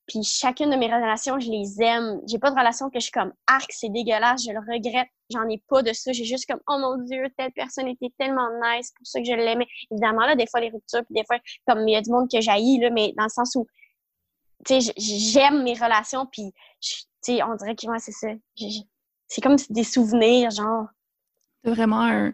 [0.09, 2.21] puis chacune de mes relations, je les aime.
[2.27, 5.09] J'ai pas de relation que je suis comme arc, c'est dégueulasse, je le regrette.
[5.31, 6.13] J'en ai pas de ça.
[6.13, 9.35] J'ai juste comme oh mon dieu, telle personne était tellement nice, pour ça que je
[9.35, 9.67] l'aimais.
[9.91, 12.29] Évidemment là, des fois les ruptures, puis des fois comme il y a du monde
[12.31, 13.67] que j'haïs là, mais dans le sens où
[14.67, 18.29] tu sais, j'aime mes relations, puis, tu sais, on dirait que moi, c'est ça.
[19.29, 20.87] C'est comme des souvenirs, genre.
[21.65, 22.33] Vraiment un,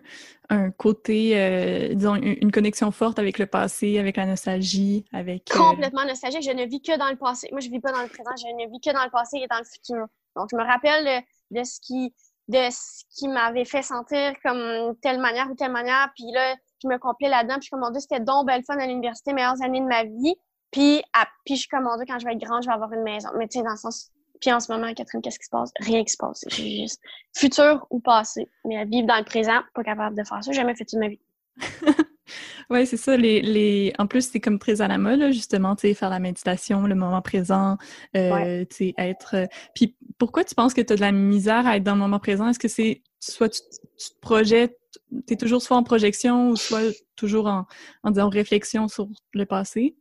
[0.50, 5.50] un côté, euh, disons, une, connexion forte avec le passé, avec la nostalgie, avec...
[5.54, 6.42] Euh, Complètement nostalgique.
[6.42, 7.48] Je ne vis que dans le passé.
[7.50, 8.30] Moi, je vis pas dans le présent.
[8.36, 10.06] Je ne vis que dans le passé et dans le futur.
[10.36, 12.12] Donc, je me rappelle de, ce qui
[12.48, 16.10] de ce qui m'avait fait sentir comme telle manière ou telle manière.
[16.14, 17.54] Puis là, je me complais là-dedans.
[17.58, 20.34] Puis je Dieu, c'était donc belle à l'université, meilleures années de ma vie.
[20.70, 23.28] Puis, à, puis je Dieu, quand je vais être grande, je vais avoir une maison.
[23.38, 24.10] Mais tu sais, dans le sens,
[24.44, 25.70] puis en ce moment, Catherine, qu'est-ce qui se passe?
[25.80, 26.44] Rien qui se passe.
[26.46, 27.00] C'est juste
[27.34, 28.50] futur ou passé.
[28.66, 30.52] Mais à vivre dans le présent, pas capable de faire ça.
[30.52, 31.20] J'ai jamais fait de ma vie.
[32.68, 33.16] oui, c'est ça.
[33.16, 33.94] Les, les...
[33.98, 36.94] En plus, c'est comme très à la mode, justement, tu sais, faire la méditation, le
[36.94, 37.78] moment présent,
[38.18, 39.34] euh, tu sais, être...
[39.34, 42.00] Euh, puis pourquoi tu penses que tu as de la misère à être dans le
[42.00, 42.46] moment présent?
[42.46, 44.78] Est-ce que c'est soit tu, te projettes,
[45.26, 47.64] tu es toujours soit en projection ou soit toujours en,
[48.02, 49.96] en réflexion sur le passé?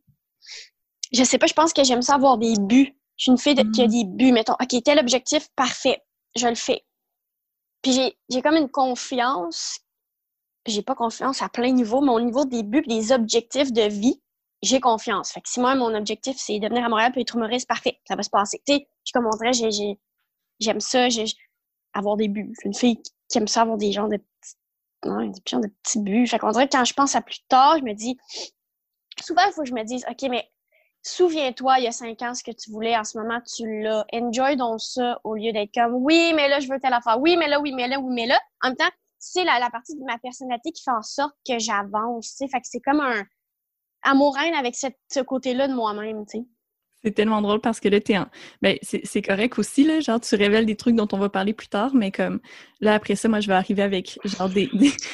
[1.14, 3.54] Je sais pas, je pense que j'aime ça avoir des buts je suis une fille
[3.72, 3.90] qui a mm.
[3.90, 4.54] des buts, mettons.
[4.54, 6.02] OK, tel objectif, parfait,
[6.36, 6.84] je le fais.
[7.82, 9.80] Puis j'ai comme une confiance.
[10.66, 14.22] J'ai pas confiance à plein niveau, mais au niveau des buts, des objectifs de vie,
[14.62, 15.30] j'ai confiance.
[15.30, 18.00] Fait que si moi, mon objectif, c'est de venir à Montréal puis être humoriste, parfait,
[18.08, 18.62] ça va se passer.
[18.66, 19.52] Tu sais, je comme on dirait,
[20.60, 21.26] j'aime ça, j'ai
[21.92, 22.50] avoir des buts.
[22.54, 24.54] Je suis une fille qui aime ça avoir des gens de petits,
[25.04, 26.26] non, des gens de petits buts.
[26.26, 28.16] Fait qu'on dirait que quand je pense à plus tard, je me dis,
[29.22, 30.50] souvent, il faut que je me dise, OK, mais
[31.04, 34.04] souviens-toi, il y a cinq ans, ce que tu voulais, en ce moment, tu l'as.
[34.12, 37.20] Enjoy donc ça au lieu d'être comme oui, mais là, je veux telle affaire.
[37.20, 38.40] Oui, mais là, oui, mais là, oui, mais là.
[38.62, 42.36] En même temps, c'est la, partie de ma personnalité qui fait en sorte que j'avance.
[42.38, 43.24] Fait que c'est comme un
[44.02, 46.44] amour avec ce côté-là de moi-même, tu sais.
[47.04, 48.26] C'est tellement drôle parce que là, t'es en...
[48.62, 51.68] Ben, c'est correct aussi, là, genre, tu révèles des trucs dont on va parler plus
[51.68, 52.40] tard, mais comme,
[52.80, 54.70] là, après ça, moi, je vais arriver avec, genre, des,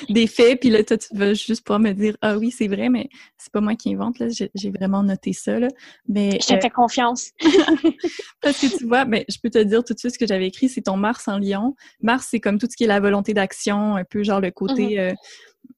[0.09, 2.89] des, faits, puis là, toi, tu vas juste pouvoir me dire, ah oui, c'est vrai,
[2.89, 5.69] mais c'est pas moi qui invente, là, j'ai vraiment noté ça, là,
[6.09, 6.39] mais...
[6.41, 7.31] Je te euh, fais confiance.
[8.41, 10.47] parce que tu vois, ben, je peux te dire tout de suite ce que j'avais
[10.47, 11.75] écrit, c'est ton Mars en Lion.
[12.01, 14.97] Mars, c'est comme tout ce qui est la volonté d'action, un peu, genre, le côté...
[14.97, 15.11] Mm-hmm.
[15.11, 15.15] Euh,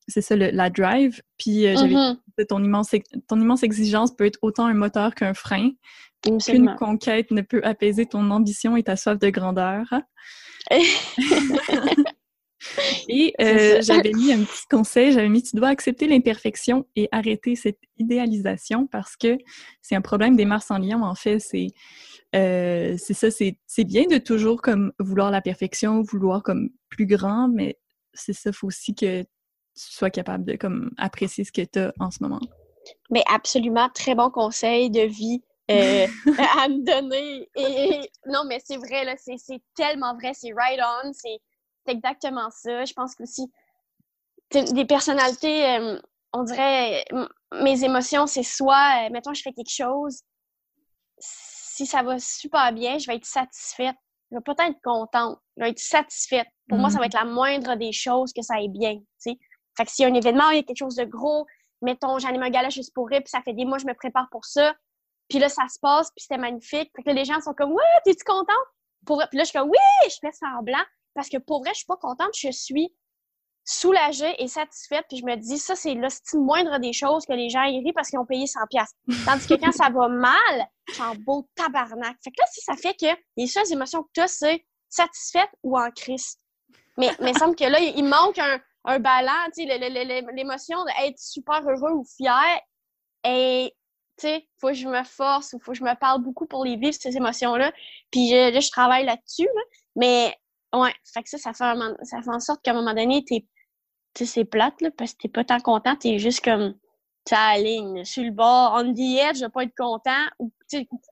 [0.08, 1.22] c'est ça, la drive.
[1.38, 2.16] Puis euh, j'avais mm-hmm.
[2.48, 2.94] Ton immense,
[3.28, 5.70] ton immense exigence peut être autant un moteur qu'un frein.
[6.28, 9.84] Aucune conquête ne peut apaiser ton ambition et ta soif de grandeur.
[13.08, 17.56] et euh, j'avais mis un petit conseil, j'avais mis tu dois accepter l'imperfection et arrêter
[17.56, 19.36] cette idéalisation parce que
[19.80, 21.68] c'est un problème des Mars en lion en fait, c'est
[22.34, 27.48] euh, c'est ça, c'est bien de toujours comme vouloir la perfection, vouloir comme plus grand,
[27.48, 27.78] mais
[28.14, 29.24] c'est ça, faut aussi que
[29.74, 32.40] sois capable de comme apprécier ce que tu as en ce moment.
[33.10, 36.06] Mais absolument, très bon conseil de vie euh,
[36.60, 37.48] à me donner.
[37.56, 41.40] Et, non, mais c'est vrai, là, c'est tellement vrai, c'est right on, c'est
[41.86, 42.84] exactement ça.
[42.84, 43.50] Je pense que aussi,
[44.50, 45.98] des personnalités, euh,
[46.32, 47.04] on dirait,
[47.62, 50.22] mes émotions, c'est soit, euh, mettons, je fais quelque chose,
[51.18, 53.96] si ça va super bien, je vais être satisfaite.
[54.30, 55.38] Je vais peut-être être contente.
[55.56, 56.46] Je vais être satisfaite.
[56.68, 57.06] Pour moi, ça va mm-hmm.
[57.06, 58.98] être la moindre des choses que ça aille bien.
[59.18, 59.38] sais
[59.76, 61.46] fait que s'il y a un événement, il y a quelque chose de gros,
[61.80, 64.28] mettons, j'anime un gala juste pour rire, puis ça fait des mois je me prépare
[64.30, 64.74] pour ça.
[65.28, 66.90] Puis là, ça se passe, puis c'était magnifique.
[66.94, 68.66] Fait que les gens sont comme, ouais, t'es-tu contente?
[69.06, 69.22] Pour...
[69.30, 70.82] Puis là, je suis comme, oui, je fais semblant.
[71.14, 72.94] Parce que pour vrai, je suis pas contente, je suis
[73.64, 75.04] soulagée et satisfaite.
[75.08, 76.08] Puis je me dis, ça, c'est le
[76.38, 79.24] moindre des choses que les gens rient parce qu'ils ont payé 100$.
[79.24, 82.16] Tandis que quand ça va mal, je suis en beau tabarnak.
[82.22, 85.78] Fait que là, ça fait que les seules émotions que tu as, c'est satisfaite ou
[85.78, 86.36] en crise.
[86.98, 89.32] Mais, il semble que là, il manque un, un ballon,
[90.34, 92.60] l'émotion d'être super heureux ou fier.
[93.24, 93.72] Et,
[94.18, 96.64] tu sais, faut que je me force ou faut que je me parle beaucoup pour
[96.64, 97.72] les vivre, ces émotions-là.
[98.10, 99.48] Puis là, je travaille là-dessus,
[99.96, 100.34] Mais,
[100.74, 103.46] ouais, fait que ça, ça fait, ça fait en sorte qu'à un moment donné, t'es,
[104.14, 106.74] tu c'est plate, parce que t'es pas tant content, t'es juste comme,
[107.24, 110.52] tu la ligne, sur le bord, on dit edge, je vais pas être content ou,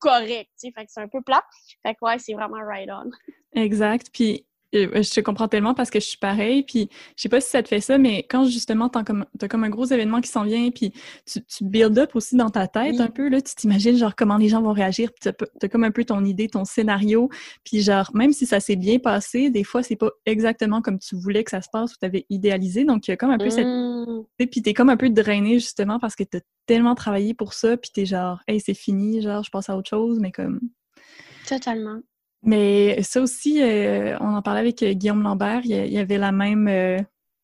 [0.00, 0.72] correct, tu sais.
[0.72, 1.44] Fait que c'est un peu plat.
[1.84, 3.10] Fait que, ouais, c'est vraiment right on.
[3.52, 4.08] Exact.
[4.12, 6.62] Puis, je te comprends tellement parce que je suis pareil.
[6.62, 9.48] Puis je sais pas si ça te fait ça, mais quand justement t'as comme, as
[9.48, 10.92] comme un gros événement qui s'en vient, puis
[11.26, 14.36] tu, tu build up aussi dans ta tête un peu, là, tu t'imagines genre comment
[14.36, 17.28] les gens vont réagir, puis t'as as comme un peu ton idée, ton scénario.
[17.64, 21.16] Puis genre, même si ça s'est bien passé, des fois c'est pas exactement comme tu
[21.16, 22.84] voulais que ça se passe ou t'avais idéalisé.
[22.84, 23.66] Donc il y a comme un peu cette.
[23.66, 24.24] Mmh.
[24.50, 27.90] Puis t'es comme un peu drainé justement parce que t'as tellement travaillé pour ça, puis
[27.92, 30.60] t'es genre, hey, c'est fini, genre, je passe à autre chose, mais comme.
[31.48, 32.00] Totalement.
[32.42, 36.32] Mais ça aussi, euh, on en parlait avec euh, Guillaume Lambert, il y avait la
[36.32, 36.98] même, euh,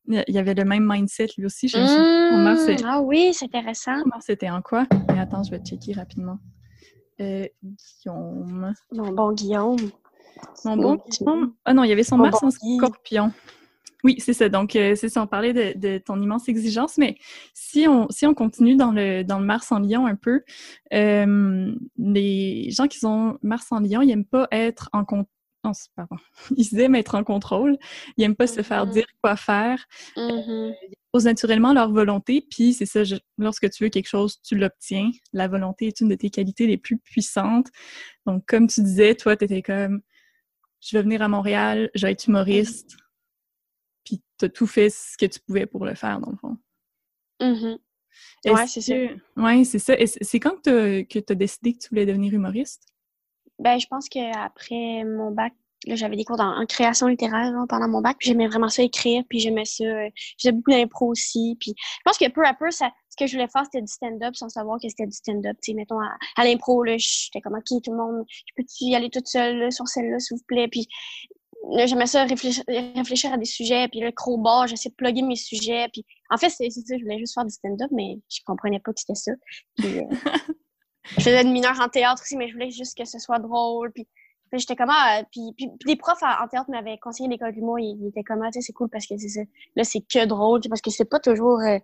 [0.09, 1.68] il y avait le même mindset lui aussi.
[1.68, 3.96] Je mmh, ah oui, c'est intéressant.
[4.20, 4.87] c'était en quoi?
[5.09, 6.38] Mais attends, je vais checker rapidement.
[7.18, 8.74] Guillaume.
[8.92, 9.76] Mon bon Guillaume.
[10.64, 11.52] Mon bon Guillaume.
[11.64, 13.32] Ah non, il y avait son Mars en scorpion.
[14.07, 14.49] Oui, c'est ça.
[14.49, 17.16] Donc, euh, c'est ça, on parlait de, ton immense exigence, mais
[17.55, 20.45] si on, si on continue dans le, dans le Mars en Lion un peu,
[20.95, 25.27] euh, les gens qui ont Mars en Lion, ils n'aiment pas être en contrôle.
[25.97, 26.19] pardon.
[26.57, 27.77] Ils aiment être en contrôle.
[28.16, 28.92] Ils n'aiment pas se faire mm-hmm.
[28.92, 29.85] dire quoi faire.
[30.16, 30.75] Mm-hmm.
[30.88, 32.47] ils posent naturellement leur volonté.
[32.49, 33.01] Puis, c'est ça,
[33.38, 35.11] lorsque tu veux quelque chose, tu l'obtiens.
[35.33, 37.71] La volonté est une de tes qualités les plus puissantes.
[38.25, 40.01] Donc, comme tu disais, toi, tu étais comme
[40.81, 42.97] je vais venir à Montréal, je vais être humoriste.
[44.07, 46.57] Puis tu as tout fait ce que tu pouvais pour le faire, dans le fond.
[47.40, 47.79] Mm-hmm.
[48.47, 48.95] Oui, c'est ça.
[49.37, 49.95] Oui, c'est ça.
[50.07, 52.87] c'est quand que tu as décidé que tu voulais devenir humoriste?
[53.59, 55.53] Ben, je pense qu'après mon bac,
[55.87, 59.64] j'avais des cours en, création littéraire pendant mon bac, j'aimais vraiment ça écrire, puis j'aimais
[59.64, 59.85] ça.
[59.85, 61.57] Euh, j'aimais beaucoup l'impro aussi.
[61.61, 63.92] Puis je pense que peu à peu, ça, ce que je voulais faire, c'était du
[63.92, 65.57] stand-up sans savoir que c'était du stand-up.
[65.62, 68.95] Tu sais, mettons, à, l'impro, là, j'étais comme, OK, tout le monde, je peux-tu y
[68.95, 70.69] aller toute seule sur celle-là, s'il vous plaît?
[70.69, 70.88] Puis
[71.87, 75.88] j'aimais ça réfléchir, réfléchir, à des sujets, puis le crowbar, j'essayais de plugger mes sujets.
[75.92, 78.92] Puis en fait, c'est ça, je voulais juste faire du stand-up, mais je comprenais pas
[78.92, 79.33] que c'était ça.
[79.76, 80.05] Puis, euh,
[81.05, 83.92] je faisais une mineure en théâtre aussi, mais je voulais juste que ce soit drôle.
[83.92, 84.07] Puis
[84.52, 88.07] j'étais comme, ah, puis, puis, les profs en, théâtre m'avaient conseillé l'école du mois, ils,
[88.09, 89.40] étaient comme, ah, tu sais, c'est cool parce que c'est ça.
[89.74, 91.79] Là, c'est que drôle, parce que c'est pas toujours, euh,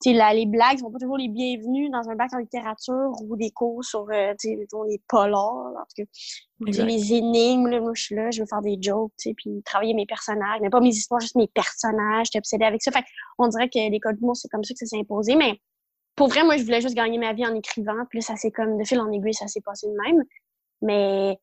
[0.00, 3.50] sais, les blagues sont pas toujours les bienvenues dans un bac en littérature ou des
[3.50, 6.84] cours sur, euh, les polars, en tout cas.
[6.84, 9.62] les énigmes, là, moi, je suis là, je veux faire des jokes, tu sais, puis
[9.64, 12.90] travailler mes personnages, mais pas mes histoires, juste mes personnages, j'étais obsédée avec ça.
[12.92, 13.04] Fait
[13.38, 15.60] on dirait que l'école du mois, c'est comme ça que ça s'est imposé, mais
[16.16, 18.50] pour vrai, moi, je voulais juste gagner ma vie en écrivant, puis là, ça s'est
[18.50, 20.24] comme, de fil en aiguille, ça s'est passé de même.
[20.82, 21.38] Mais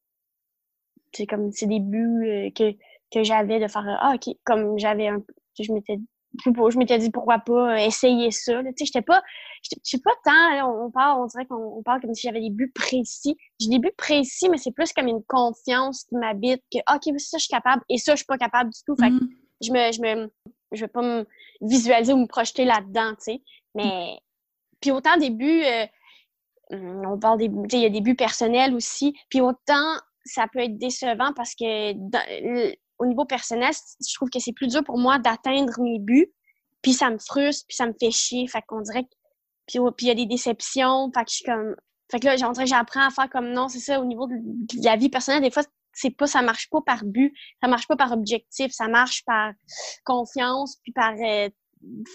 [1.14, 2.76] c'est comme c'est des buts euh, que,
[3.12, 5.24] que j'avais de faire ah ok comme j'avais un
[5.60, 5.98] je m'étais
[6.46, 9.22] je m'étais dit pourquoi pas euh, essayer ça tu sais j'étais pas
[9.64, 12.72] je sais pas tant on parle on dirait qu'on parle comme si j'avais des buts
[12.74, 13.36] précis.
[13.60, 17.38] J'ai des buts précis mais c'est plus comme une confiance qui m'habite que ok ça
[17.38, 18.96] je suis capable et ça je suis pas capable du tout.
[18.96, 19.30] Fait mm-hmm.
[19.62, 20.32] je me je me
[20.74, 21.26] je vais pas me
[21.62, 23.42] visualiser ou me projeter là-dedans tu sais.
[23.76, 24.18] Mais
[24.80, 25.86] puis autant des buts euh,
[26.72, 29.16] on parle des il y a des buts personnels aussi.
[29.30, 31.94] Puis autant ça peut être décevant parce que
[33.00, 36.32] au niveau personnel, je trouve que c'est plus dur pour moi d'atteindre mes buts.
[36.82, 38.48] Puis ça me frustre, puis ça me fait chier.
[38.48, 39.10] Fait qu'on dirait que.
[39.68, 41.12] Puis il y a des déceptions.
[41.14, 41.76] Fait que je suis comme.
[42.10, 45.10] Fait que là, j'apprends à faire comme non, c'est ça, au niveau de la vie
[45.10, 48.72] personnelle, des fois, c'est pas, ça marche pas par but, ça marche pas par objectif,
[48.72, 49.52] ça marche par
[50.06, 51.50] confiance, puis par euh,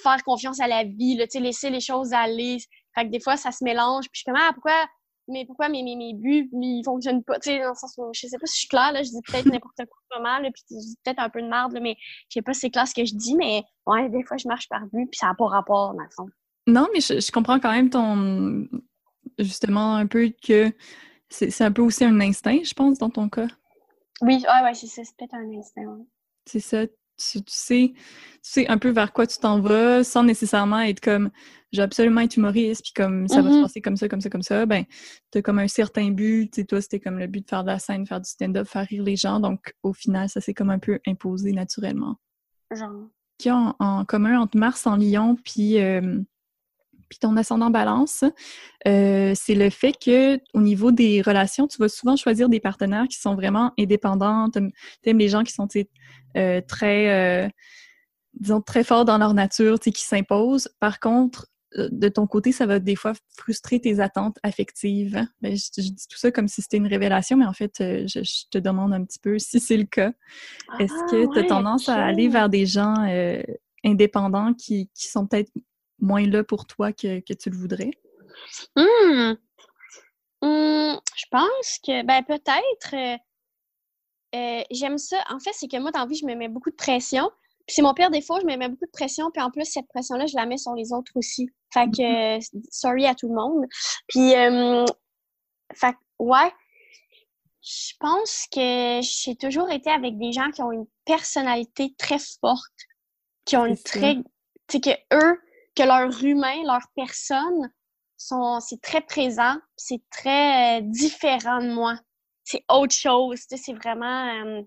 [0.02, 2.58] faire confiance à la vie, là, laisser les choses aller.
[2.94, 4.86] Fait que des fois, ça se mélange, puis je suis comme, ah, pourquoi
[5.32, 7.38] mais pourquoi mes, mes, mes buts ils fonctionnent pas?
[7.38, 9.08] Tu sais dans le sens où je sais pas si je suis claire là je
[9.08, 11.80] dis peut-être n'importe quoi vraiment là puis je dis peut-être un peu de merde là,
[11.80, 11.96] mais
[12.28, 14.46] je sais pas si c'est clair ce que je dis mais ouais des fois je
[14.46, 16.28] marche par but puis ça n'a pas rapport dans le fond.
[16.66, 18.68] Non mais je, comprends quand même ton
[19.38, 20.72] justement un peu que
[21.28, 23.48] c'est un peu aussi un instinct je pense dans ton cas.
[24.20, 26.04] Oui ouais ouais c'est ça c'est peut-être un instinct
[26.46, 26.86] c'est ça
[27.16, 27.94] tu, sais, tu
[28.42, 31.30] sais un peu vers quoi tu t'en vas sans nécessairement être comme
[31.72, 33.62] je veux absolument être humoriste, puis comme ça va se mm-hmm.
[33.62, 34.84] passer comme ça, comme ça, comme ça, ben,
[35.30, 37.68] t'as comme un certain but, tu sais, toi, c'était comme le but de faire de
[37.68, 40.70] la scène, faire du stand-up, faire rire les gens, donc au final, ça s'est comme
[40.70, 42.16] un peu imposé naturellement.
[42.74, 43.08] Genre?
[43.38, 46.20] Qui a en, commun entre Mars en Lion, puis, euh,
[47.12, 48.24] puis ton ascendant balance,
[48.86, 53.06] euh, c'est le fait que au niveau des relations, tu vas souvent choisir des partenaires
[53.06, 55.68] qui sont vraiment indépendants, t'aimes les gens qui sont
[56.38, 57.52] euh, très
[58.32, 60.70] disons, très forts dans leur nature, qui s'imposent.
[60.80, 61.48] Par contre,
[61.78, 65.26] euh, de ton côté, ça va des fois frustrer tes attentes affectives.
[65.40, 68.20] Ben, je, dis tout ça comme si c'était une révélation, mais en fait, euh, je,
[68.50, 70.12] te demande un petit peu si c'est le cas.
[70.78, 73.42] Est-ce que ah, tu as tendance à aller vers des gens euh,
[73.84, 75.50] indépendants qui, sont peut-être
[76.02, 77.92] moins là pour toi que, tu le voudrais?
[78.76, 79.34] Mmh.
[80.42, 83.18] Mmh, je pense que, ben peut-être.
[84.70, 85.22] J'aime ça.
[85.30, 87.30] En fait, c'est que moi, dans la vie, je me mets beaucoup de pression
[87.68, 90.26] c'est mon pire défaut, je me mets beaucoup de pression, puis en plus, cette pression-là,
[90.26, 91.48] je la mets sur les autres aussi.
[91.72, 92.64] Fait que, mm-hmm.
[92.70, 93.64] sorry à tout le monde.
[94.08, 94.84] Puis, euh,
[95.74, 96.52] fait ouais,
[97.62, 102.72] je pense que j'ai toujours été avec des gens qui ont une personnalité très forte,
[103.44, 104.22] qui ont une très, tu
[104.72, 105.40] sais, que eux,
[105.74, 107.70] que leur humain, leur personne,
[108.16, 111.98] sont, c'est très présent, c'est très euh, différent de moi.
[112.44, 114.62] C'est autre chose, c'est vraiment, euh,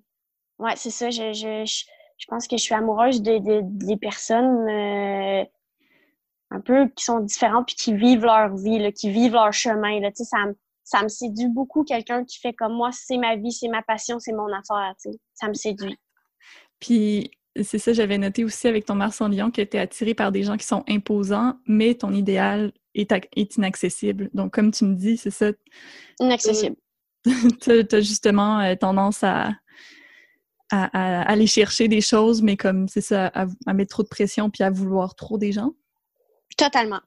[0.59, 1.85] ouais, c'est ça, je, je
[2.17, 5.43] je pense que je suis amoureuse des de, personnes euh,
[6.51, 9.99] un peu qui sont différentes puis qui vivent leur vie, qui vivent leur chemin.
[9.99, 10.37] Là, ça,
[10.83, 14.19] ça me séduit beaucoup quelqu'un qui fait comme moi, c'est ma vie, c'est ma passion,
[14.19, 14.93] c'est mon affaire.
[15.33, 15.97] Ça me séduit.
[16.79, 17.31] Puis
[17.63, 20.31] c'est ça, j'avais noté aussi avec ton Mars en Lion que tu es attiré par
[20.31, 24.29] des gens qui sont imposants, mais ton idéal est, est inaccessible.
[24.33, 25.51] Donc, comme tu me dis, c'est ça.
[26.19, 26.75] Inaccessible.
[27.61, 29.49] Tu as, justement euh, tendance à,
[30.71, 34.63] à, aller chercher des choses, mais comme c'est ça, à, mettre trop de pression puis
[34.63, 35.71] à vouloir trop des gens?
[36.57, 37.01] Totalement.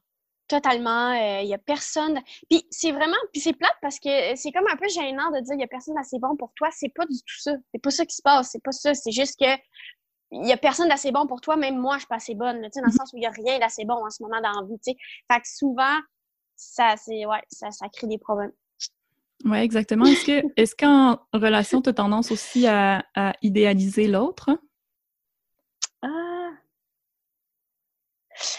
[0.48, 1.12] Totalement.
[1.12, 2.20] Il n'y a personne.
[2.48, 3.16] Puis c'est vraiment.
[3.32, 5.68] Puis c'est plate parce que c'est comme un peu gênant de dire il n'y a
[5.68, 6.68] personne assez bon pour toi.
[6.72, 7.52] C'est pas du tout ça.
[7.72, 8.50] C'est pas ça qui se passe.
[8.52, 8.94] C'est pas ça.
[8.94, 9.46] C'est juste que
[10.30, 12.60] il n'y a personne d'assez bon pour toi, même moi, je suis pas assez bonne,
[12.60, 12.92] dans le mhm.
[12.92, 14.78] sens où il n'y a rien d'assez bon en ce moment dans la vie.
[14.84, 15.98] Fait que souvent,
[16.56, 18.52] ça, c'est, ouais, ça, ça crée des problèmes.
[19.44, 20.04] Oui, exactement.
[20.04, 23.04] Est-ce que est-ce qu'en relation, tu as tendance aussi à,
[23.42, 24.50] idéaliser l'autre?
[26.02, 26.50] Ah.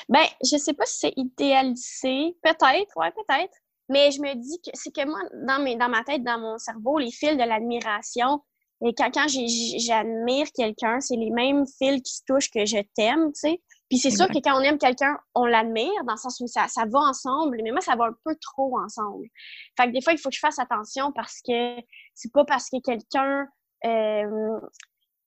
[0.10, 2.38] Ben, je sais pas si c'est idéalisé.
[2.42, 3.56] Peut-être, ouais, peut-être.
[3.90, 6.58] Mais je me dis que c'est que moi, dans, mes, dans ma tête, dans mon
[6.58, 8.42] cerveau, les fils de l'admiration,
[8.82, 13.32] et quand, quand j'admire quelqu'un, c'est les mêmes fils qui se touchent que je t'aime,
[13.34, 13.62] tu sais.
[13.90, 16.68] Puis c'est sûr que quand on aime quelqu'un, on l'admire, dans le sens où ça,
[16.68, 19.28] ça va ensemble, mais moi, ça va un peu trop ensemble.
[19.76, 21.76] Fait que des fois, il faut que je fasse attention parce que
[22.14, 23.48] c'est pas parce que quelqu'un.
[23.86, 24.60] Euh,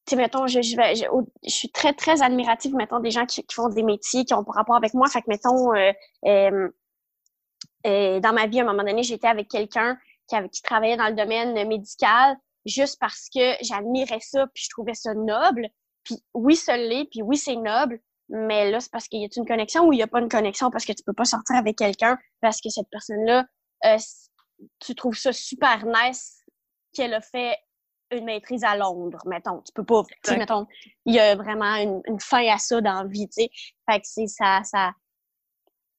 [0.07, 1.05] tu sais, mettons, je, je, vais, je,
[1.49, 4.77] suis très, très admirative, mettons, des gens qui, font des métiers qui ont pour rapport
[4.77, 5.09] avec moi.
[5.09, 5.93] Fait que, mettons, euh,
[6.27, 6.69] euh,
[7.87, 11.09] euh, dans ma vie, à un moment donné, j'étais avec quelqu'un qui, qui travaillait dans
[11.09, 15.68] le domaine médical juste parce que j'admirais ça, puis je trouvais ça noble.
[16.05, 19.29] Puis oui, ça l'est, puis oui, c'est noble, mais là, c'est parce qu'il y a
[19.37, 21.57] une connexion ou il n'y a pas une connexion parce que tu peux pas sortir
[21.57, 23.46] avec quelqu'un parce que cette personne-là,
[23.85, 23.98] euh,
[24.81, 26.40] tu trouves ça super nice
[26.92, 27.57] qu'elle a fait
[28.11, 29.61] une maîtrise à Londres, mettons.
[29.62, 30.66] Tu peux pas, tu mettons,
[31.07, 33.51] il y a vraiment une, fin à ça dans la vie, tu sais.
[33.90, 34.92] Fait que c'est ça, ça,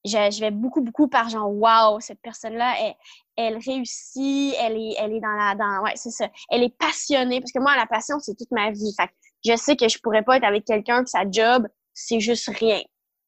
[0.06, 2.95] je, vais beaucoup, beaucoup par genre, wow, cette personne-là, elle,
[3.36, 6.30] elle réussit, elle est, elle est dans la, dans, ouais, c'est ça.
[6.50, 8.93] Elle est passionnée, parce que moi, la passion, c'est toute ma vie.
[9.00, 9.10] Fait
[9.46, 12.82] je sais que je pourrais pas être avec quelqu'un que sa job, c'est juste rien.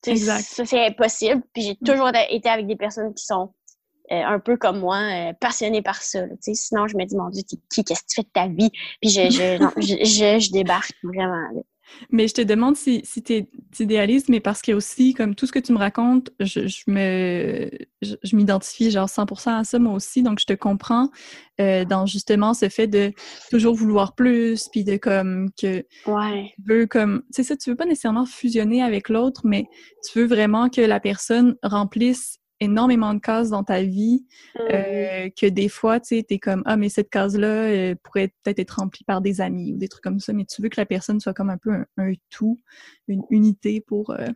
[0.08, 0.42] Exact.
[0.42, 1.42] Ça, c'est impossible.
[1.54, 1.86] Puis j'ai mm.
[1.86, 3.54] toujours été avec des personnes qui sont
[4.12, 6.20] euh, un peu comme moi, euh, passionnées par ça.
[6.42, 8.70] sinon, je me dis, mon Dieu, qui, qu'est-ce que tu fais de ta vie?
[9.02, 11.50] Puis je, je, je, je, débarque vraiment.
[12.10, 13.48] Mais je te demande si, si tu
[13.80, 17.70] idéalises, mais parce a aussi, comme tout ce que tu me racontes, je, je me
[18.02, 21.10] je, m'identifie genre 100% à ça moi aussi, donc je te comprends
[21.60, 23.14] euh, dans justement ce fait de
[23.50, 26.54] toujours vouloir plus, puis de comme que ouais.
[26.56, 29.66] tu veux comme, c'est ça, tu veux pas nécessairement fusionner avec l'autre, mais
[30.06, 34.60] tu veux vraiment que la personne remplisse énormément de cases dans ta vie mmh.
[34.72, 38.60] euh, que des fois, tu sais, t'es comme «Ah, mais cette case-là euh, pourrait peut-être
[38.60, 40.86] être remplie par des amis ou des trucs comme ça.» Mais tu veux que la
[40.86, 42.60] personne soit comme un peu un, tout,
[43.08, 44.28] une unité pour euh,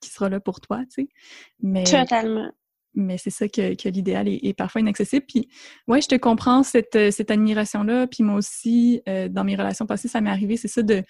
[0.00, 1.08] qui sera là pour toi, tu sais.
[1.60, 2.52] Mais, Totalement.
[2.94, 5.24] Mais c'est ça que, que l'idéal est, parfois inaccessible.
[5.26, 5.48] Puis,
[5.88, 8.06] ouais, je te comprends cette, cette admiration-là.
[8.06, 11.02] Puis moi aussi, dans mes relations passées, ça m'est arrivé, c'est ça, de,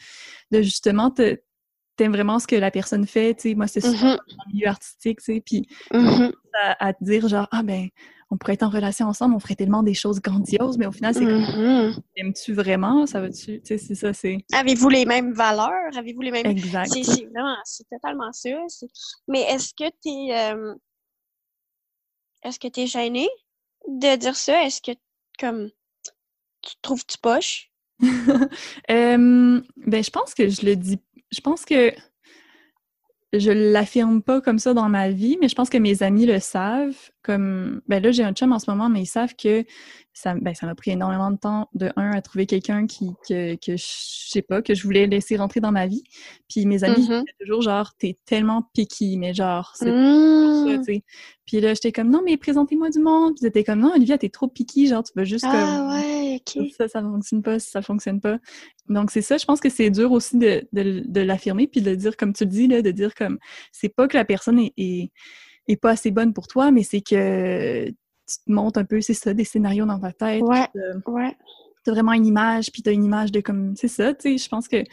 [0.53, 1.41] de justement te
[1.97, 5.19] t'aimes vraiment ce que la personne fait, tu sais, moi, c'est dans le milieu artistique,
[5.19, 6.33] tu sais, puis mm-hmm.
[6.61, 7.89] À, te dire, genre, ah, ben,
[8.31, 11.15] on pourrait être en relation ensemble, on ferait tellement des choses grandioses, mais au final,
[11.15, 12.01] c'est comme, mm-hmm.
[12.17, 14.39] aimes-tu vraiment, ça va-tu, tu sais, c'est ça, c'est...
[14.53, 15.97] Avez-vous les mêmes valeurs?
[15.97, 16.47] Avez-vous les mêmes...
[16.47, 16.91] Exact.
[16.91, 18.51] C'est vraiment, c'est totalement ça.
[19.29, 20.35] Mais est-ce que t'es...
[20.35, 20.75] Euh...
[22.43, 23.29] Est-ce que t'es gêné
[23.87, 24.65] de dire ça?
[24.65, 24.93] Est-ce que,
[25.39, 25.71] comme,
[26.63, 27.71] tu trouves-tu poche?
[28.03, 30.99] euh, ben, je pense que je le dis
[31.33, 31.93] je pense que
[33.33, 36.41] je l'affirme pas comme ça dans ma vie, mais je pense que mes amis le
[36.41, 37.12] savent.
[37.23, 39.65] Comme, ben là, j'ai un chum en ce moment, mais ils savent que
[40.13, 43.55] ça, ben, ça m'a pris énormément de temps, de un, à trouver quelqu'un qui, que,
[43.55, 46.03] que je sais pas, que je voulais laisser rentrer dans ma vie.
[46.49, 50.69] Puis mes amis, mm toujours genre, t'es tellement picky, mais genre, c'est mmh.
[50.69, 51.05] ça, tu sais.
[51.47, 53.35] Puis là, j'étais comme, non, mais présentez-moi du monde.
[53.35, 56.71] Puis j'étais comme, non, Olivia, t'es trop picky, genre, tu veux juste ah, ouais, ok.
[56.77, 58.39] Ça, ça fonctionne pas, ça fonctionne pas.
[58.89, 61.95] Donc, c'est ça, je pense que c'est dur aussi de, de, de l'affirmer, puis de
[61.95, 63.39] dire, comme tu le dis, là, de dire comme,
[63.73, 65.11] c'est pas que la personne est, est,
[65.73, 69.15] est pas assez bonne pour toi, mais c'est que tu te montes un peu, c'est
[69.15, 70.43] ça, des scénarios dans ta tête.
[70.43, 70.69] Ouais,
[71.07, 71.37] ouais.
[71.85, 74.49] T'as vraiment une image, puis t'as une image de comme, c'est ça, tu sais, je
[74.49, 74.85] pense que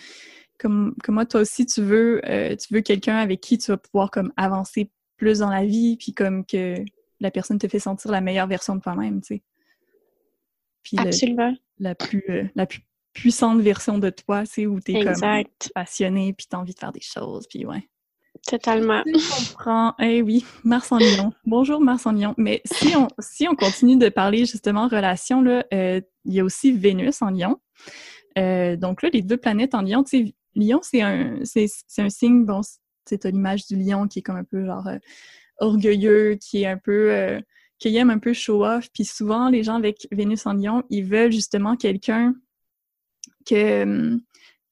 [0.57, 3.77] comme, comme moi, toi aussi, tu veux, euh, tu veux quelqu'un avec qui tu vas
[3.77, 6.75] pouvoir comme avancer plus dans la vie, puis comme que
[7.19, 9.43] la personne te fait sentir la meilleure version de toi-même, tu sais.
[10.83, 11.53] Puis Absolument.
[11.77, 12.81] la plus, euh, la plus
[13.13, 17.01] puissante version de toi, c'est où t'es comme passionné, puis t'as envie de faire des
[17.01, 17.87] choses, puis ouais.
[18.49, 19.03] Totalement.
[19.05, 19.93] Je comprends.
[19.99, 21.31] Eh oui, Mars en Lion.
[21.45, 22.33] Bonjour Mars en Lion.
[22.37, 26.43] Mais si on, si on continue de parler justement relation, là, euh, il y a
[26.43, 27.59] aussi Vénus en Lion.
[28.39, 31.67] Euh, donc là, les deux planètes en Lion, tu sais, Lion, c'est un, c'est,
[31.99, 32.61] un signe, bon,
[33.05, 34.97] c'est l'image du lion qui est comme un peu genre euh,
[35.59, 37.39] orgueilleux, qui est un peu,
[37.77, 38.89] qui aime un peu show-off.
[38.91, 42.33] Puis souvent, les gens avec Vénus en Lion, ils veulent justement quelqu'un
[43.45, 44.17] que,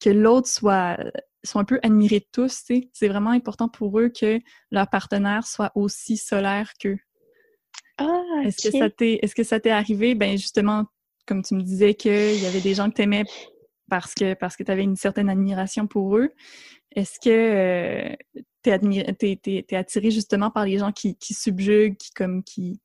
[0.00, 0.96] que l'autre soit
[1.44, 5.72] sont un peu admirés de tous, C'est vraiment important pour eux que leur partenaire soit
[5.74, 6.98] aussi solaire qu'eux.
[7.98, 10.14] Ah, Est-ce que ça t'est est-ce que ça t'est arrivé?
[10.14, 10.86] Ben justement,
[11.26, 13.24] comme tu me disais qu'il y avait des gens que t'aimais
[13.88, 16.30] parce que parce que tu avais une certaine admiration pour eux.
[16.94, 18.16] Est-ce que euh,
[18.62, 22.80] tu es, attiré justement par les gens qui, qui subjuguent, qui comme qui,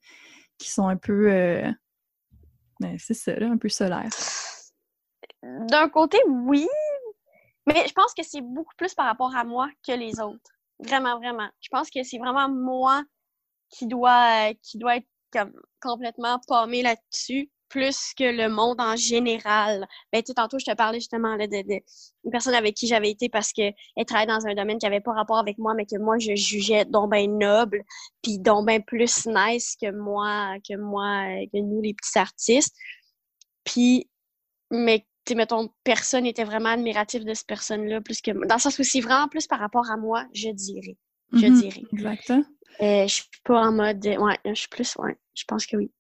[0.58, 1.70] qui sont un peu euh,
[2.80, 4.10] ben, c'est ça, là, un peu solaires?
[5.42, 6.68] D'un côté, oui,
[7.66, 10.52] mais je pense que c'est beaucoup plus par rapport à moi que les autres.
[10.80, 11.50] Vraiment, vraiment.
[11.62, 13.04] Je pense que c'est vraiment moi
[13.70, 19.88] qui doit, qui doit être comme complètement paumé là-dessus plus que le monde en général.
[20.12, 23.30] Ben, tu tantôt, je te parlais justement là, de, de personne avec qui j'avais été
[23.30, 23.74] parce qu'elle
[24.06, 26.86] travaillait dans un domaine qui n'avait pas rapport avec moi, mais que moi, je jugeais
[26.86, 27.84] donc bien noble,
[28.22, 32.76] puis donc bien plus nice que moi, que moi, que nous, les petits artistes.
[33.64, 34.08] Puis,
[34.70, 38.78] mais tu mettons, personne n'était vraiment admiratif de cette personne-là, plus que Dans le sens
[38.80, 40.98] où c'est vraiment plus par rapport à moi, je dirais.
[41.32, 41.62] Je mm-hmm.
[41.62, 41.82] dirais.
[41.94, 42.32] Exact.
[42.82, 44.06] Euh, je suis pas en mode.
[44.06, 44.96] Ouais, je suis plus.
[44.98, 45.92] Ouais, je pense que oui.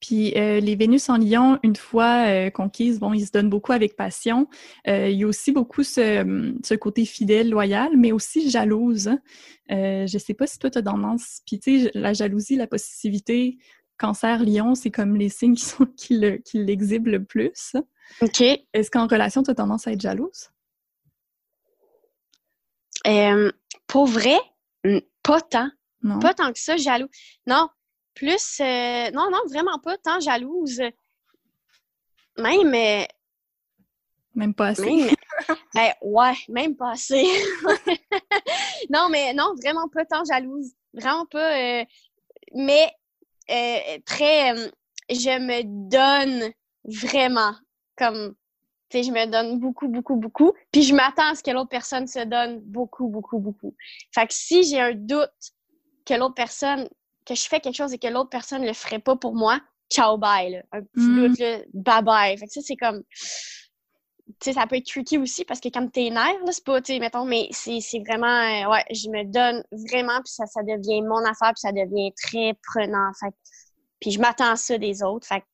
[0.00, 3.72] Puis euh, les Vénus en Lion, une fois euh, conquises, bon, ils se donnent beaucoup
[3.72, 4.48] avec passion.
[4.86, 9.10] Euh, il y a aussi beaucoup ce, côté fidèle, loyal, mais aussi jalouse.
[9.68, 11.40] je ne sais pas si toi, tu as tendance.
[11.46, 13.58] Puis tu sais, la jalousie, la possessivité,
[13.98, 16.18] cancer, lion, c'est comme les signes qui, sont, qui,
[16.54, 17.76] l'exhibent le plus.
[18.20, 18.40] OK.
[18.40, 20.50] Est-ce qu'en relation, tu as tendance à être jalouse?
[23.86, 24.38] pour vrai,
[25.22, 25.68] pas tant.
[26.20, 27.08] Pas tant que ça, jaloux.
[27.46, 27.68] Non,
[28.14, 30.80] plus, euh, non, non, vraiment pas tant jalouse.
[32.38, 32.74] Même.
[32.74, 33.04] Euh,
[34.34, 34.84] même pas assez.
[34.84, 35.14] Même,
[35.74, 37.24] ben, ouais, même pas assez.
[38.90, 40.72] non, mais non, vraiment pas tant jalouse.
[40.92, 41.84] Vraiment pas.
[43.50, 44.54] Euh, très.
[45.10, 46.52] je me donne
[46.84, 47.54] vraiment
[47.96, 48.34] comme.
[48.90, 50.52] Tu sais, je me donne beaucoup, beaucoup, beaucoup.
[50.70, 53.74] Puis je m'attends à ce que l'autre personne se donne beaucoup, beaucoup, beaucoup.
[54.14, 55.30] Fait que si j'ai un doute
[56.04, 56.88] que l'autre personne
[57.24, 59.60] que je fais quelque chose et que l'autre personne ne le ferait pas pour moi,
[59.90, 60.62] ciao, bye, là.
[60.72, 61.28] Un petit mm.
[61.28, 62.38] doute, là, bye bye.
[62.38, 63.02] Fait que ça, c'est comme.
[64.26, 66.80] Tu sais, ça peut être tricky aussi parce que quand t'es nerf, là, c'est pas,
[66.80, 68.26] tu sais, mettons, mais c'est vraiment.
[68.26, 72.12] Euh, ouais, je me donne vraiment, puis ça, ça devient mon affaire, puis ça devient
[72.16, 73.10] très prenant.
[73.20, 73.34] Fait
[74.00, 75.26] puis je m'attends à ça des autres.
[75.26, 75.44] Fait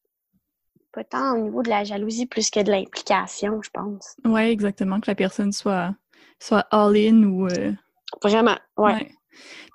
[0.93, 4.17] pas tant au niveau de la jalousie plus que de l'implication, je pense.
[4.25, 5.95] Oui, exactement, que la personne soit,
[6.39, 7.47] soit all-in ou.
[7.47, 7.73] Euh,
[8.23, 9.13] vraiment, ouais.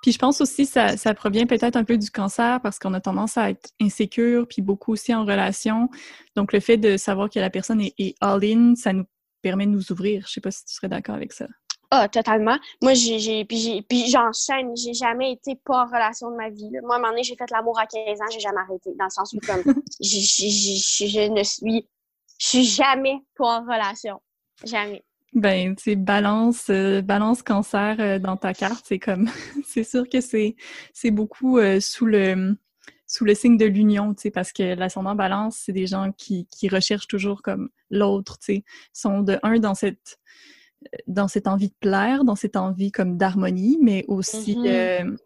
[0.02, 2.94] Puis je pense aussi que ça, ça provient peut-être un peu du cancer parce qu'on
[2.94, 5.88] a tendance à être insécure, puis beaucoup aussi en relation.
[6.34, 9.04] Donc le fait de savoir que la personne est, all-in, ça nous
[9.42, 10.24] permet de nous ouvrir.
[10.26, 11.46] Je sais pas si tu serais d'accord avec ça.
[11.90, 12.58] Ah, totalement.
[12.82, 14.76] Moi, j'ai, puis, puis j'enchaîne.
[14.76, 16.68] J'ai jamais été pas en relation de ma vie.
[16.82, 18.90] Moi, à un moment donné, j'ai fait l'amour à 15 ans, j'ai jamais arrêté.
[18.98, 19.62] Dans le sens où, comme,
[20.00, 21.88] je ne suis,
[22.38, 24.20] je suis jamais pas en relation.
[24.64, 25.05] Jamais.
[25.32, 29.28] Ben, tu sais, balance, euh, balance cancer euh, dans ta carte, c'est comme,
[29.66, 30.56] c'est sûr que c'est,
[30.94, 32.56] c'est beaucoup euh, sous le,
[33.06, 36.46] sous le signe de l'union, tu sais, parce que l'ascendant balance, c'est des gens qui,
[36.46, 40.18] qui recherchent toujours comme l'autre, tu sais, sont de un dans cette,
[41.06, 45.16] dans cette envie de plaire, dans cette envie comme d'harmonie, mais aussi mm-hmm.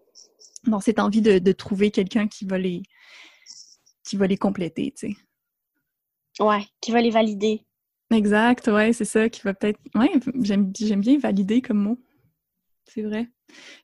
[0.67, 2.83] dans cette envie de, de trouver quelqu'un qui va les,
[4.03, 5.17] qui va les compléter, tu sais.
[6.45, 7.65] Ouais, qui va les valider.
[8.13, 9.79] Exact, ouais, c'est ça qui va peut-être.
[9.95, 10.11] Ouais,
[10.43, 11.99] j'aime bien valider comme mot.
[12.87, 13.29] C'est vrai.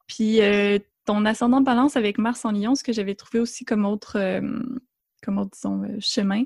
[0.09, 3.87] Puis euh, ton ascendant balance avec Mars en Lion, ce que j'avais trouvé aussi comme
[3.87, 4.41] autre, euh,
[5.53, 6.45] disons, euh, chemin,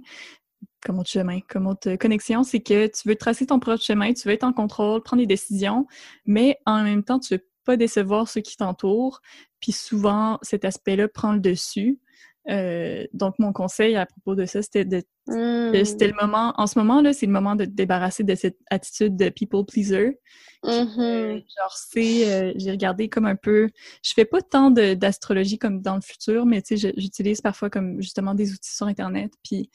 [0.85, 4.29] comme autre chemin, comme autre connexion, c'est que tu veux tracer ton propre chemin, tu
[4.29, 5.87] veux être en contrôle, prendre des décisions,
[6.27, 9.21] mais en même temps, tu veux pas décevoir ceux qui t'entourent.
[9.61, 12.01] Puis souvent, cet aspect-là prend le dessus.
[12.49, 15.85] Euh, donc, mon conseil à propos de ça, c'était de, hmm.
[15.85, 19.17] c'était le moment, en ce moment-là, c'est le moment de te débarrasser de cette attitude
[19.17, 20.19] de people pleaser.
[20.63, 21.45] Mm-hmm.
[21.59, 23.71] genre, c'est, euh, j'ai regardé comme un peu,
[24.03, 28.01] je fais pas tant d'astrologie comme dans le futur, mais tu sais, j'utilise parfois comme
[28.03, 29.33] justement des outils sur Internet.
[29.43, 29.71] Puis,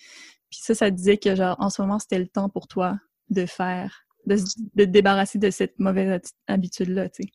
[0.50, 2.98] puis ça, ça disait que genre, en ce moment, c'était le temps pour toi
[3.30, 7.30] de faire, de, de te débarrasser de cette mauvaise habitude-là, tu sais.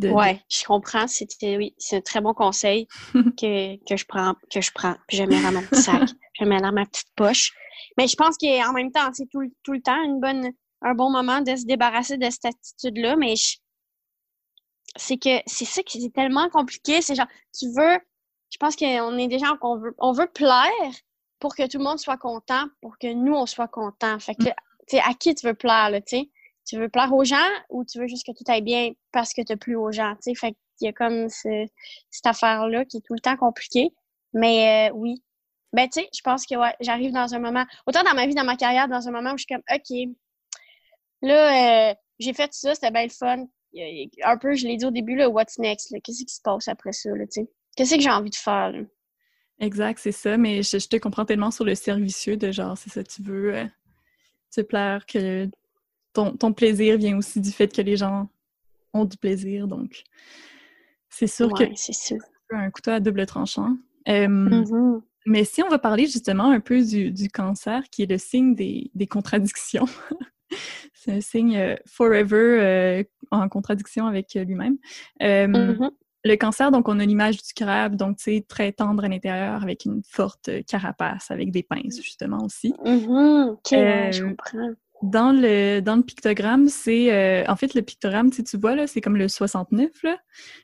[0.00, 1.06] Ouais, je comprends.
[1.06, 4.94] C'était oui, c'est un très bon conseil que, que je prends, que je prends.
[5.08, 7.52] Puis je mets dans mon petit sac, je mets dans ma petite poche.
[7.96, 10.50] Mais je pense qu'en même temps, c'est tout, tout, le temps une bonne,
[10.82, 13.16] un bon moment de se débarrasser de cette attitude-là.
[13.16, 13.34] Mais
[14.96, 17.02] c'est que c'est ça qui est tellement compliqué.
[17.02, 17.26] C'est genre,
[17.58, 17.98] tu veux,
[18.50, 20.92] je pense qu'on est des gens qu'on veut, on veut plaire
[21.40, 24.18] pour que tout le monde soit content, pour que nous on soit content.
[24.20, 24.54] Fait que, mm.
[24.88, 26.30] tu sais, à qui tu veux plaire, là, tu sais?
[26.68, 27.36] Tu veux plaire aux gens
[27.70, 30.30] ou tu veux juste que tout aille bien parce que tu plus aux gens, tu
[30.30, 30.34] sais?
[30.34, 33.90] Fait qu'il y a comme cette affaire-là qui est tout le temps compliquée.
[34.34, 35.22] Mais euh, oui.
[35.72, 38.34] Ben, tu sais, je pense que ouais, j'arrive dans un moment, autant dans ma vie,
[38.34, 40.14] dans ma carrière, dans un moment où je suis comme, OK,
[41.22, 43.46] là, euh, j'ai fait ça, c'était bien le fun.
[44.24, 45.94] Un peu, je l'ai dit au début, là, what's next?
[46.02, 47.10] Qu'est-ce qui se passe après ça?
[47.76, 48.72] Qu'est-ce que j'ai envie de faire,
[49.60, 53.02] Exact, c'est ça, mais je, te comprends tellement sur le servicieux de genre, c'est ça,
[53.02, 53.64] tu veux, euh,
[54.54, 55.50] te plaire, que
[56.12, 58.28] ton, ton, plaisir vient aussi du fait que les gens
[58.92, 59.68] ont du plaisir.
[59.68, 60.02] Donc,
[61.08, 62.18] c'est sûr que c'est
[62.50, 63.76] un couteau à double tranchant.
[64.06, 65.00] Mm-hmm.
[65.26, 68.54] Mais si on va parler justement un peu du, du cancer, qui est le signe
[68.54, 69.86] des, des contradictions,
[70.94, 74.78] c'est un signe euh, forever euh, en contradiction avec lui-même.
[75.20, 75.90] Mm-hmm.
[76.24, 79.84] Le cancer, donc, on a l'image du crabe, donc, c'est très tendre à l'intérieur avec
[79.84, 82.72] une forte carapace, avec des pinces, justement, aussi.
[82.84, 84.12] Mm-hmm.
[84.12, 84.74] Je comprends.
[85.02, 87.48] Dans le, dans le pictogramme, c'est...
[87.48, 90.18] en fait, le pictogramme, tu vois, là, c'est comme le 69, là.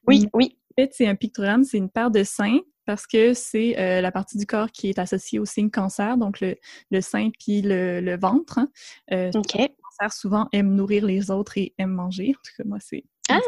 [0.06, 0.56] Oui, oui.
[0.76, 4.12] En fait, c'est un pictogramme, c'est une paire de seins parce que c'est euh, la
[4.12, 6.56] partie du corps qui est associée au signe cancer, donc le,
[6.90, 8.58] le sein puis le, le ventre.
[8.58, 8.68] Hein.
[9.12, 9.54] Euh, OK.
[9.54, 12.34] Le cancer souvent aime nourrir les autres et aime manger.
[12.36, 13.04] En tout cas, moi, c'est.
[13.30, 13.38] Ah,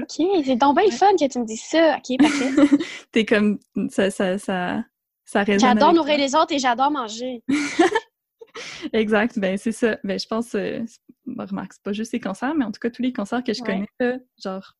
[0.00, 0.44] OK.
[0.44, 1.98] C'est donc bien fun que tu me dises ça.
[1.98, 2.78] OK, parfait.
[3.12, 3.58] T'es comme.
[3.90, 4.84] Ça, ça, ça,
[5.24, 5.70] ça résonne.
[5.70, 7.42] J'adore nourrir les autres et j'adore manger.
[8.92, 9.38] exact.
[9.38, 9.98] Ben, c'est ça.
[10.04, 10.54] Ben, je pense.
[10.54, 10.80] Euh,
[11.26, 13.62] remarque, c'est pas juste les cancers, mais en tout cas, tous les cancers que je
[13.62, 13.88] connais,
[14.42, 14.76] genre,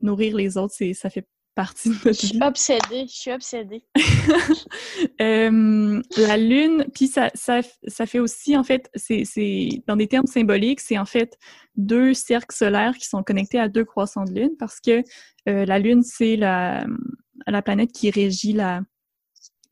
[0.00, 3.86] nourrir les autres, ça fait partie de notre Je suis obsédée, je suis obsédée.
[5.18, 10.80] la lune, puis ça, ça, ça, fait aussi, en fait, c'est dans des termes symboliques,
[10.80, 11.38] c'est en fait
[11.76, 15.02] deux cercles solaires qui sont connectés à deux croissants de lune parce que
[15.48, 16.86] euh, la lune, c'est la,
[17.46, 18.80] la planète qui régit la,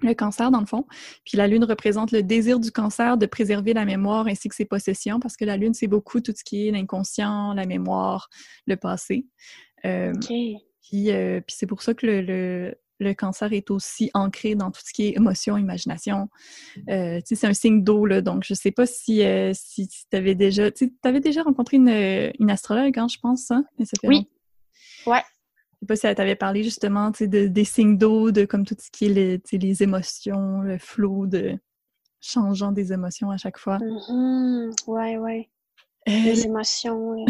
[0.06, 0.86] le cancer, dans le fond.
[1.24, 4.64] Puis la lune représente le désir du cancer de préserver la mémoire ainsi que ses
[4.64, 8.28] possessions, parce que la lune, c'est beaucoup tout ce qui est l'inconscient, la mémoire,
[8.66, 9.26] le passé.
[9.84, 11.10] Euh, puis,
[11.48, 15.16] c'est pour ça que le, le, cancer est aussi ancré dans tout ce qui est
[15.16, 16.28] émotion, imagination.
[16.88, 20.34] Euh, c'est un signe d'eau, là, donc je sais pas si, euh, si, tu avais
[20.34, 20.70] déjà...
[20.70, 23.64] Tu avais déjà rencontré une, une astrologue, hein, je pense, hein?
[24.04, 24.28] oui.
[25.06, 25.22] Ouais.
[25.82, 28.76] Je sais pas si elle t'avait parlé justement de, des signes d'eau, de comme tout
[28.78, 31.58] ce qui est les émotions, le flot de
[32.20, 33.78] changeant des émotions à chaque fois.
[33.78, 34.86] Mm-hmm.
[34.86, 35.50] Ouais, ouais.
[36.06, 37.26] Les émotions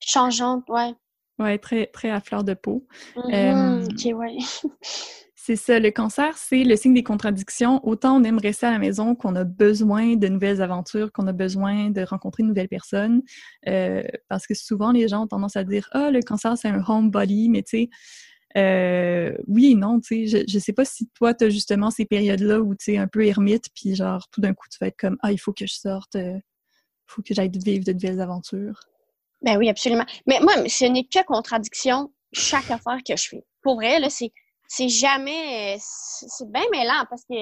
[0.00, 0.94] changeantes, ouais.
[1.38, 2.86] Oui, très, très à fleur de peau.
[3.16, 4.36] Mmh, ok, ouais.
[5.44, 7.84] c'est ça, le cancer, c'est le signe des contradictions.
[7.84, 11.32] Autant on aime rester à la maison qu'on a besoin de nouvelles aventures, qu'on a
[11.32, 13.22] besoin de rencontrer de nouvelles personnes.
[13.66, 16.80] Euh, parce que souvent, les gens ont tendance à dire Ah, le cancer, c'est un
[16.86, 17.88] homebody, mais tu sais,
[18.56, 21.90] euh, oui et non, tu sais, je, je sais pas si toi, tu as justement
[21.90, 24.86] ces périodes-là où tu es un peu ermite, puis genre, tout d'un coup, tu vas
[24.86, 26.38] être comme Ah, il faut que je sorte, il euh,
[27.06, 28.78] faut que j'aille vivre de nouvelles aventures.
[29.42, 30.06] Ben oui, absolument.
[30.28, 33.44] Mais moi, ce n'est que contradiction chaque affaire que je fais.
[33.60, 34.30] Pour vrai, là, c'est,
[34.68, 35.76] c'est jamais.
[35.80, 37.34] C'est bien mêlant parce que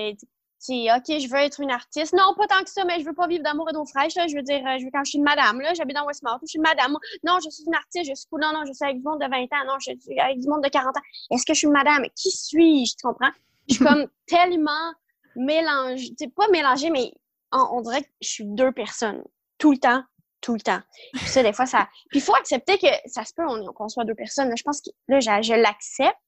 [0.58, 2.12] c'est OK, je veux être une artiste.
[2.12, 4.14] Non, pas tant que ça, mais je veux pas vivre d'amour et d'eau fraîche.
[4.14, 4.26] Là.
[4.26, 6.48] Je veux dire, je veux quand je suis une madame, là, j'habite dans Westmount, je
[6.48, 6.96] suis une madame.
[7.24, 9.28] Non, je suis une artiste, je suis Non, non, je suis avec du monde de
[9.28, 9.66] 20 ans.
[9.66, 11.00] Non, je suis avec du monde de 40 ans.
[11.30, 12.04] Est-ce que je suis une madame?
[12.14, 12.96] Qui suis-je?
[12.96, 13.30] Tu comprends?
[13.68, 14.92] Je suis comme tellement
[15.36, 16.14] mélangée.
[16.18, 17.12] Tu pas mélangée, mais
[17.52, 19.22] on, on dirait que je suis deux personnes
[19.60, 20.02] tout le temps,
[20.40, 20.80] tout le temps.
[21.12, 21.88] Puis ça, des fois, ça.
[22.10, 23.44] Puis il faut accepter que ça se peut
[23.74, 24.52] qu'on soit deux personnes.
[24.56, 26.18] Je pense que là, je, l'accepte,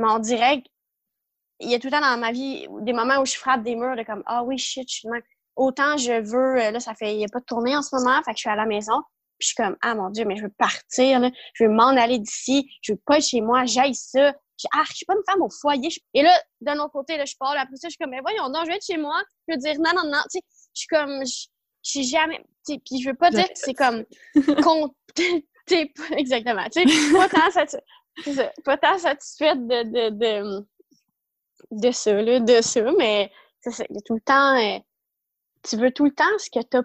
[0.00, 0.62] mais on dirait
[1.60, 3.76] qu'il y a tout le temps dans ma vie des moments où je frappe des
[3.76, 5.08] murs de comme Ah oui, shit, je suis
[5.56, 7.94] Autant je veux, euh, là, ça fait, il n'y a pas de tournée en ce
[7.94, 9.02] moment, fait que je suis à la maison.
[9.38, 11.30] Puis je suis comme, ah mon Dieu, mais je veux partir, là.
[11.54, 14.32] je veux m'en aller d'ici, je veux pas être chez moi, j'aille ça.
[14.58, 15.88] Je, ah, je suis pas une femme au foyer.
[16.14, 16.30] Et là,
[16.60, 18.68] d'un autre côté, là, je parle, après ça, je suis comme, mais voyons, non, je
[18.68, 19.22] vais être chez moi.
[19.48, 20.20] Je veux dire, non, non, non.
[20.30, 20.42] Tu sais,
[20.74, 21.46] je suis comme, je
[21.82, 22.42] suis jamais.
[22.66, 24.04] Puis je veux pas dire que c'est comme.
[26.16, 26.64] exactement.
[26.70, 27.84] Tu sais, pas tant, satisfaite,
[28.64, 30.66] pas tant satisfaite de, de, de,
[31.70, 33.30] de ça, là, de ça, mais
[33.66, 34.56] il y a tout le temps.
[34.56, 34.78] Euh,
[35.62, 36.82] tu veux tout le temps ce que tu as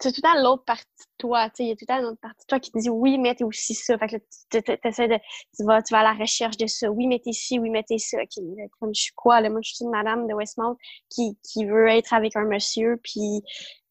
[0.00, 1.94] c'est tout le temps l'autre partie de toi, tu sais, il y a tout le
[1.94, 3.98] temps une autre partie de toi qui te dit oui, mais t'es aussi ça.
[3.98, 5.18] Fait que là, tu essaies de,
[5.56, 6.90] tu vas, tu vas à la recherche de ça.
[6.90, 8.18] Oui, mais t'es ci, oui, mais t'es ça.
[8.18, 8.42] Okay.
[8.78, 10.76] Comme je suis quoi, là, moi, je suis une madame de Westmount
[11.08, 13.42] qui, qui veut être avec un monsieur, puis,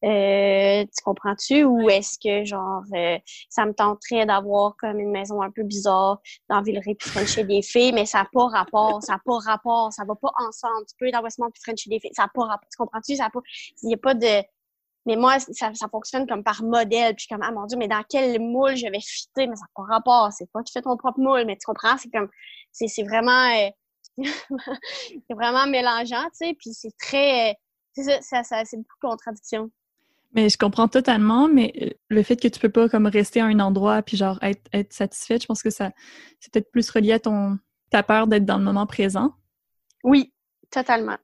[0.04, 1.64] euh, tu comprends-tu?
[1.64, 3.18] Ou est-ce que, genre, euh,
[3.50, 7.62] ça me tenterait d'avoir comme une maison un peu bizarre dans Villeray puis Frencher des
[7.62, 10.86] filles, mais ça n'a pas rapport, ça n'a pas rapport, ça va pas ensemble.
[10.88, 12.68] Tu peux être dans Westmount puis Frencher des filles, ça n'a pas rapport.
[12.70, 13.16] Tu comprends-tu?
[13.16, 13.40] Ça pas,
[13.82, 14.42] il n'y a pas de,
[15.08, 17.14] mais moi, ça, ça fonctionne comme par modèle.
[17.14, 19.46] Puis je suis comme, ah mon Dieu, mais dans quel moule je vais fitter?
[19.46, 20.30] Mais ça n'a pas rapport.
[20.36, 21.96] C'est pas tu fais ton propre moule, mais tu comprends?
[21.96, 22.28] C'est comme,
[22.72, 23.70] c'est vraiment, euh,
[25.28, 26.56] c'est vraiment mélangeant, tu sais.
[26.60, 27.56] Puis c'est très,
[27.94, 29.70] c'est ça, ça, c'est beaucoup de contradictions.
[30.34, 33.46] Mais je comprends totalement, mais euh, le fait que tu peux pas comme rester à
[33.46, 35.90] un endroit puis genre être, être satisfaite, je pense que ça
[36.38, 37.58] c'est peut-être plus relié à ton
[37.90, 39.32] ta peur d'être dans le moment présent.
[40.04, 40.34] Oui,
[40.70, 41.16] totalement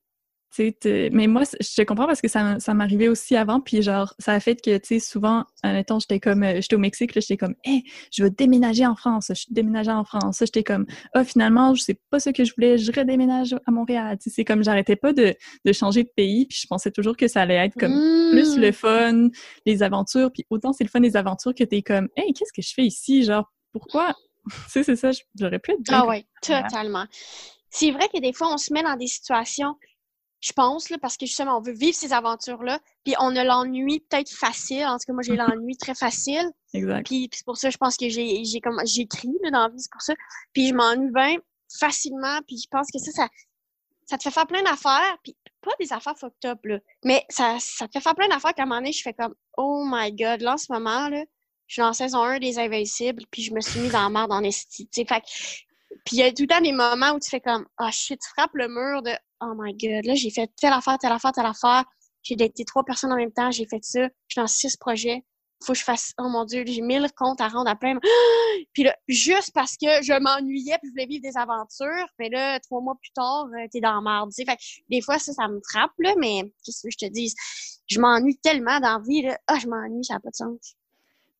[0.58, 4.32] mais moi, je te comprends parce que ça, ça m'arrivait aussi avant, puis genre, ça
[4.32, 5.44] a fait que, tu sais, souvent,
[5.86, 7.82] temps, j'étais comme, euh, j'étais au Mexique, là, j'étais comme, hé,
[8.12, 10.38] je veux déménager en France, je suis déménagée en France.
[10.40, 13.70] J'étais comme, ah, oh, finalement, je sais pas ce que je voulais, je redéménage à
[13.70, 14.16] Montréal.
[14.18, 15.34] Tu sais, c'est comme, j'arrêtais pas de,
[15.64, 17.92] de, changer de pays, puis je pensais toujours que ça allait être comme
[18.30, 18.72] plus le mmh.
[18.72, 19.28] fun,
[19.66, 22.62] les aventures, puis autant c'est le fun des aventures que t'es comme, hé, qu'est-ce que
[22.62, 23.24] je fais ici?
[23.24, 24.14] Genre, pourquoi?
[24.48, 27.06] tu sais, c'est ça, j'aurais pu être Ah ouais, totalement.
[27.70, 29.74] C'est vrai que des fois, on se met dans des situations
[30.44, 34.00] je pense, là, parce que justement, on veut vivre ces aventures-là, puis on a l'ennui
[34.00, 34.84] peut-être facile.
[34.84, 36.50] En tout cas, moi, j'ai l'ennui très facile.
[36.74, 37.06] Exact.
[37.06, 39.90] Puis, c'est pour ça, je pense que j'ai, j'ai comme j'écris dans la vie, c'est
[39.90, 40.12] pour ça.
[40.52, 41.36] Puis je m'ennuie bien
[41.80, 43.28] facilement, puis je pense que ça, ça,
[44.04, 47.56] ça te fait faire plein d'affaires, puis pas des affaires fucked up, là, mais ça,
[47.58, 50.12] ça te fait faire plein d'affaires qu'à un moment donné, je fais comme «Oh my
[50.12, 51.24] God!» Là, en ce moment, là,
[51.68, 54.32] je suis en saison 1 des Invincibles, puis je me suis mis dans la merde
[54.32, 54.86] en esti.
[54.92, 55.22] Fait
[56.04, 57.90] puis il y a tout le temps des moments où tu fais comme «Ah, oh,
[57.90, 61.12] shit!» Tu frappes le mur de oh my god, là, j'ai fait telle affaire, telle
[61.12, 61.84] affaire, telle affaire.
[62.22, 64.02] J'ai daté trois personnes en même temps, j'ai fait ça.
[64.02, 65.24] Je suis dans six projets.
[65.64, 67.98] Faut que je fasse, oh mon Dieu, j'ai mille comptes à rendre à plein.
[68.74, 72.60] Puis là, juste parce que je m'ennuyais puis je voulais vivre des aventures, mais là,
[72.60, 74.30] trois mois plus tard, euh, t'es dans la merde.
[74.34, 74.52] Fait que
[74.90, 77.34] des fois, ça, ça me frappe, là, mais qu'est-ce que je te dis?
[77.86, 79.38] Je m'ennuie tellement dans la vie, là.
[79.46, 80.76] Ah, je m'ennuie, ça n'a pas de sens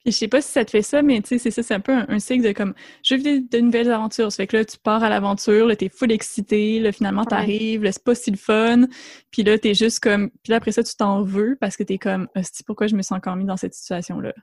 [0.06, 1.80] je sais pas si ça te fait ça, mais tu sais, c'est ça, c'est un
[1.80, 4.30] peu un, cycle de comme je veux de nouvelles aventures.
[4.30, 7.82] Ça fait que là, tu pars à l'aventure, là, t'es full excité, là, finalement, t'arrives,
[7.82, 8.84] là, c'est pas si le fun.
[9.30, 10.30] Puis là, t'es juste comme.
[10.42, 13.02] Puis là, après ça, tu t'en veux parce que t'es comme c'est pourquoi je me
[13.02, 14.34] sens encore mis dans cette situation-là?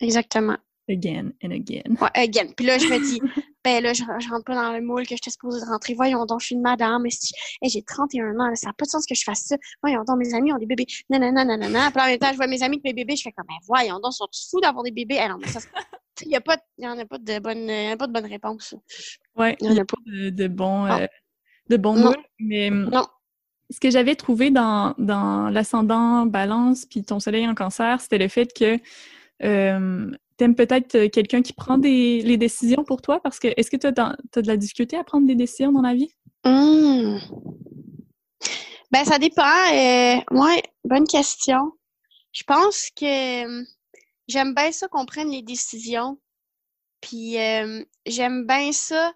[0.00, 0.58] Exactement.
[0.88, 1.96] Again and again.
[2.00, 2.52] Ouais, again.
[2.56, 3.20] Puis là, je me dis,
[3.64, 5.94] ben là, je, rentre pas dans le moule que j'étais supposée de rentrer.
[5.94, 7.04] Voyons donc, je suis une madame.
[7.06, 9.56] Et j'ai 31 ans, ça n'a pas de sens que je fasse ça.
[9.82, 10.86] Voyons donc, mes amis ont des bébés.
[11.10, 11.90] Nanana, nanana.
[11.90, 13.56] Puis en même temps, je vois mes amis avec mes bébés, je fais comme, ben
[13.66, 15.18] voyons donc, sont fous d'avoir des bébés?
[15.18, 15.58] Alors, mais ça,
[16.22, 18.74] il n'y a pas, il y en a pas de bonne, pas de bonne réponse.
[19.36, 21.06] Ouais, il n'y a pas de, de bon, euh,
[21.68, 22.16] de bon moule.
[22.38, 23.06] Mais non.
[23.70, 28.28] ce que j'avais trouvé dans, dans l'ascendant balance puis ton soleil en cancer, c'était le
[28.28, 28.78] fait que
[29.42, 33.20] euh, t'aimes peut-être euh, quelqu'un qui prend des, les décisions pour toi?
[33.20, 35.94] Parce que est-ce que tu as, de la difficulté à prendre des décisions dans la
[35.94, 36.12] vie?
[36.44, 37.18] Mmh.
[38.90, 39.42] Ben, ça dépend.
[39.42, 41.72] Euh, ouais, bonne question.
[42.32, 43.64] Je pense que euh,
[44.28, 46.18] j'aime bien ça qu'on prenne les décisions.
[47.00, 47.36] Puis
[48.06, 49.12] j'aime bien ça.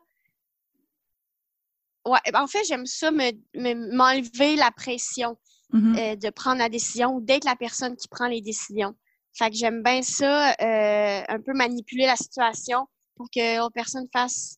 [2.07, 5.37] Ouais, en fait, j'aime ça m'enlever la pression
[5.73, 8.95] mmh de prendre la décision, d'être la personne qui prend les décisions.
[9.37, 14.07] Fait que j'aime bien ça, euh, un peu manipuler la situation pour que l'autre personne
[14.13, 14.57] fasse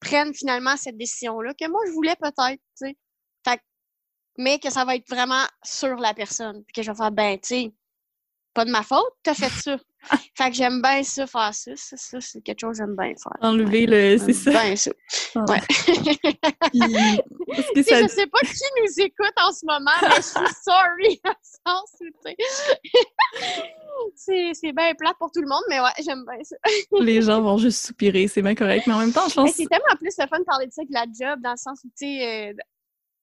[0.00, 2.96] prenne finalement cette décision-là que moi je voulais peut-être, tu sais.
[4.40, 6.62] Mais que ça va être vraiment sur la personne.
[6.64, 7.74] Puis que je vais faire ben, tu sais,
[8.54, 9.76] pas de ma faute, t'as fait ça.
[10.34, 11.72] Fait que j'aime bien ça, faire ça.
[11.74, 13.32] Ça, c'est quelque chose que j'aime bien faire.
[13.40, 14.16] Enlever le.
[14.18, 14.50] C'est ça.
[14.50, 14.90] bien ça.
[15.34, 15.44] Ah.
[15.48, 15.60] Ouais.
[17.74, 18.02] que ça...
[18.02, 21.20] Je sais pas qui nous écoute en ce moment, mais je suis sorry.
[24.14, 26.56] c'est bien plate pour tout le monde, mais ouais, j'aime bien ça.
[27.00, 28.86] Les gens vont juste soupirer, c'est bien correct.
[28.86, 29.52] Mais en même temps, je pense.
[29.52, 31.80] C'est tellement plus le fun de parler de ça que la job, dans le sens
[31.84, 32.54] où, tu sais, euh,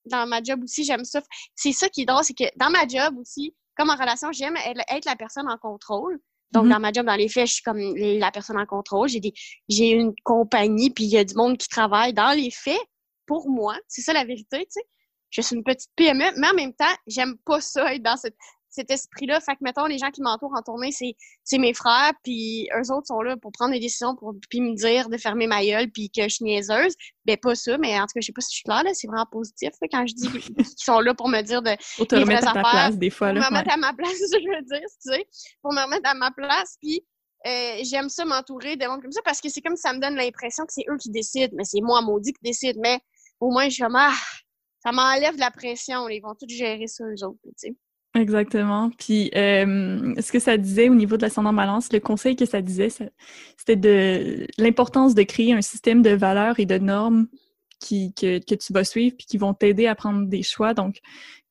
[0.06, 1.22] dans ma job aussi, j'aime ça.
[1.56, 4.56] C'est ça qui est drôle, c'est que dans ma job aussi, comme en relation, j'aime
[4.58, 6.20] être la personne en contrôle.
[6.56, 6.70] Donc, mm-hmm.
[6.70, 9.10] dans ma job, dans les faits, je suis comme la personne en contrôle.
[9.10, 9.22] J'ai
[9.68, 12.82] j'ai une compagnie, puis il y a du monde qui travaille dans les faits
[13.26, 13.78] pour moi.
[13.88, 14.84] C'est ça la vérité, tu sais.
[15.32, 18.38] Je suis une petite PME, mais en même temps, j'aime pas ça être dans cette
[18.76, 19.40] cet esprit-là.
[19.40, 23.08] Fait que, mettons, les gens qui m'entourent en tournée, c'est mes frères, puis eux autres
[23.08, 26.10] sont là pour prendre des décisions, pour puis me dire de fermer ma gueule, puis
[26.10, 26.96] que je suis niaiseuse.
[27.26, 28.92] Ben, pas ça, mais en tout cas, je sais pas si je suis claire, là,
[28.94, 31.72] c'est vraiment positif, quand je dis qu'ils sont là pour me dire de.
[31.98, 33.42] Pour te remettre à ta place, des fois, là.
[33.42, 35.28] Pour me remettre à ma place, je veux dire, tu sais.
[35.62, 37.04] Pour me remettre à ma place, puis.
[37.48, 40.16] Euh, j'aime ça m'entourer de monde comme ça parce que c'est comme ça me donne
[40.16, 42.76] l'impression que c'est eux qui décident, mais c'est moi maudit qui décide.
[42.82, 43.00] Mais
[43.40, 44.16] au moins, je suis comme, ah,
[44.84, 46.10] ça m'enlève de la pression.
[46.10, 47.76] Ils vont tout gérer ça, eux autres, tu sais.
[48.16, 48.92] Exactement.
[48.98, 52.62] Puis, euh, ce que ça disait au niveau de l'ascendant balance, le conseil que ça
[52.62, 57.28] disait, c'était de l'importance de créer un système de valeurs et de normes
[57.82, 60.74] qui, que, que tu vas suivre puis qui vont t'aider à prendre des choix.
[60.74, 61.00] Donc,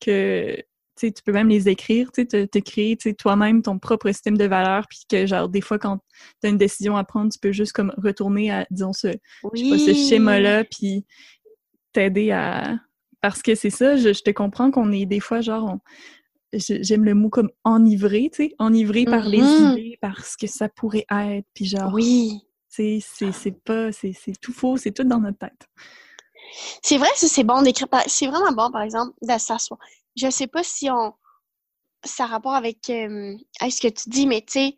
[0.00, 0.56] que
[0.96, 4.86] tu peux même les écrire, tu te, te créer toi-même ton propre système de valeurs,
[4.88, 5.98] puis que genre des fois quand
[6.40, 9.08] tu as une décision à prendre, tu peux juste comme retourner à disons ce,
[9.54, 11.04] ce schéma-là, puis
[11.92, 12.78] t'aider à
[13.20, 15.80] parce que c'est ça, je, je, te comprends qu'on est des fois genre on,
[16.58, 19.72] j'aime le mot comme enivré, tu sais, enivré par les mm-hmm.
[19.72, 23.02] idées, par ce que ça pourrait être, puis genre, oui, c'est
[23.64, 25.68] pas, c'est tout faux, c'est tout dans notre tête.
[26.82, 29.78] C'est vrai que c'est bon d'écrire, c'est vraiment bon, par exemple, de s'asseoir.
[30.16, 31.14] Je sais pas si on,
[32.04, 34.76] ça a rapport avec, euh, ce que tu dis, mais tu sais,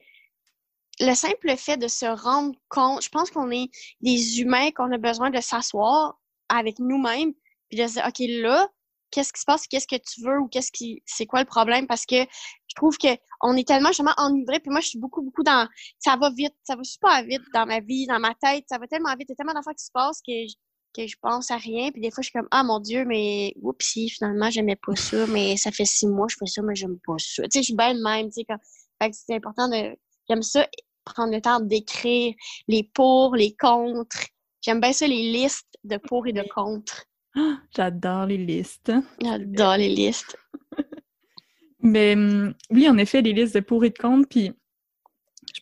[1.00, 3.68] le simple fait de se rendre compte, je pense qu'on est
[4.00, 6.18] des humains, qu'on a besoin de s'asseoir
[6.48, 7.32] avec nous-mêmes,
[7.68, 8.68] puis de se dire, OK, là,
[9.10, 11.86] qu'est-ce qui se passe, qu'est-ce que tu veux ou qu'est-ce qui, c'est quoi le problème?
[11.86, 13.08] Parce que je trouve que
[13.42, 14.60] on est tellement justement enivré.
[14.60, 17.66] Puis moi, je suis beaucoup, beaucoup dans, ça va vite, ça va super vite dans
[17.66, 19.84] ma vie, dans ma tête, ça va tellement vite, il y a tellement d'affaires qui
[19.84, 20.54] se passent que je,
[20.94, 21.90] que je pense à rien.
[21.90, 25.26] Puis des fois, je suis comme, ah mon Dieu, mais oupsie, finalement, j'aimais pas ça,
[25.26, 27.42] mais ça fait six mois, je fais ça, mais j'aime pas ça.
[27.44, 28.58] Tu sais, je suis bien de même, tu sais, comme,
[29.00, 29.96] fait que c'est important de,
[30.28, 30.66] j'aime ça,
[31.04, 32.34] prendre le temps d'écrire
[32.68, 34.26] les pour, les contre.
[34.60, 37.04] J'aime bien ça, les listes de pour et de contre.
[37.76, 38.92] J'adore les listes.
[39.22, 40.36] J'adore les listes.
[41.80, 44.52] Mais hum, oui, en effet, les listes de pour et de contre, puis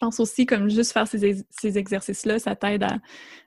[0.04, 2.98] pense aussi, comme juste faire ces, ces exercices-là, ça t'aide à,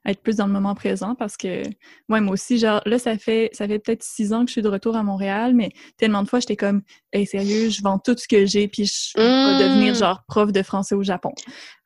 [0.05, 1.64] être plus dans le moment présent parce que
[2.08, 4.70] moi aussi, genre, là, ça fait ça fait peut-être six ans que je suis de
[4.70, 6.82] retour à Montréal, mais tellement de fois, j'étais comme,
[7.14, 9.97] hey, sérieux, je vends tout ce que j'ai, puis je vais devenir, mmh.
[9.97, 11.34] genre, prof de français au Japon.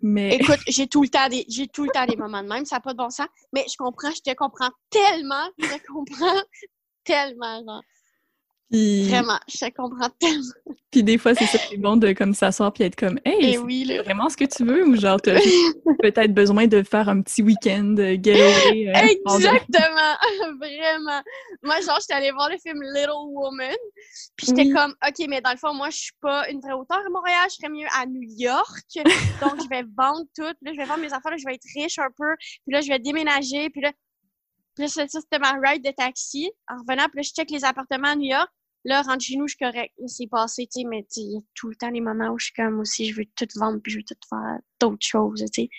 [0.01, 0.35] Mais...
[0.39, 2.77] Écoute, j'ai tout le temps des, j'ai tout le temps des moments de même, ça
[2.77, 6.41] n'a pas de bon sens, mais je comprends, je te comprends tellement, je te comprends
[7.03, 7.81] tellement, genre.
[8.71, 10.75] Vraiment, je comprends tellement.
[10.91, 13.57] Puis des fois, c'est ça qui est bon de comme s'asseoir puis être comme Hey,
[13.57, 15.35] oui, c'est vraiment ce que tu veux ou genre t'as
[16.01, 18.87] peut-être besoin de faire un petit week-end euh, getaway.
[18.87, 20.15] Euh, Exactement!
[20.59, 21.21] vraiment!
[21.63, 23.75] Moi, genre, j'étais allée voir le film Little Woman.
[24.37, 27.01] Puis j'étais comme OK, mais dans le fond, moi, je suis pas une vraie auteure
[27.05, 28.85] à Montréal, je serais mieux à New York.
[29.41, 30.43] Donc, je vais vendre tout.
[30.43, 32.35] Là, je vais vendre mes affaires, là, je vais être riche un peu.
[32.37, 33.69] Puis là, je vais déménager.
[33.69, 33.91] Puis là,
[34.75, 36.51] puis là ça, c'était ma ride de taxi.
[36.69, 38.49] En revenant, puis là, je check les appartements à New York.
[38.83, 39.93] Là, rentre chez nous, je suis correct.
[40.07, 42.45] C'est passé, tu sais, mais il y a tout le temps des moments où je
[42.45, 45.63] suis comme aussi, je veux tout vendre puis je veux tout faire d'autres choses, tu
[45.63, 45.69] sais.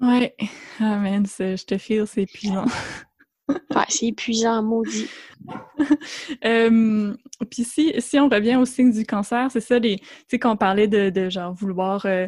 [0.00, 0.34] Ouais.
[0.80, 2.66] Ah, man, je te file, c'est épuisant.
[3.48, 5.08] ouais, c'est épuisant, maudit.
[7.50, 10.52] puis si, si on revient au signe du cancer, c'est ça, les, tu sais, quand
[10.52, 12.26] on parlait de, de genre vouloir, euh,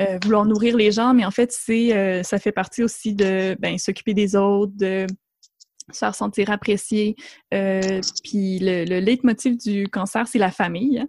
[0.00, 3.56] euh, vouloir nourrir les gens, mais en fait, c'est, euh, ça fait partie aussi de,
[3.60, 5.06] ben, s'occuper des autres, de
[5.92, 7.16] se faire sentir apprécié.
[7.52, 11.04] Euh, puis le, le leitmotiv du cancer, c'est la famille.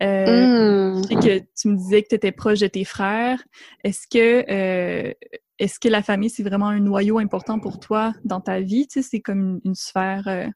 [0.00, 1.02] Euh, mmh.
[1.20, 3.42] que tu me disais que tu étais proche de tes frères.
[3.84, 5.12] Est-ce que euh,
[5.58, 8.86] est-ce que la famille, c'est vraiment un noyau important pour toi dans ta vie?
[8.86, 10.46] Tu sais, c'est comme une, sphère euh,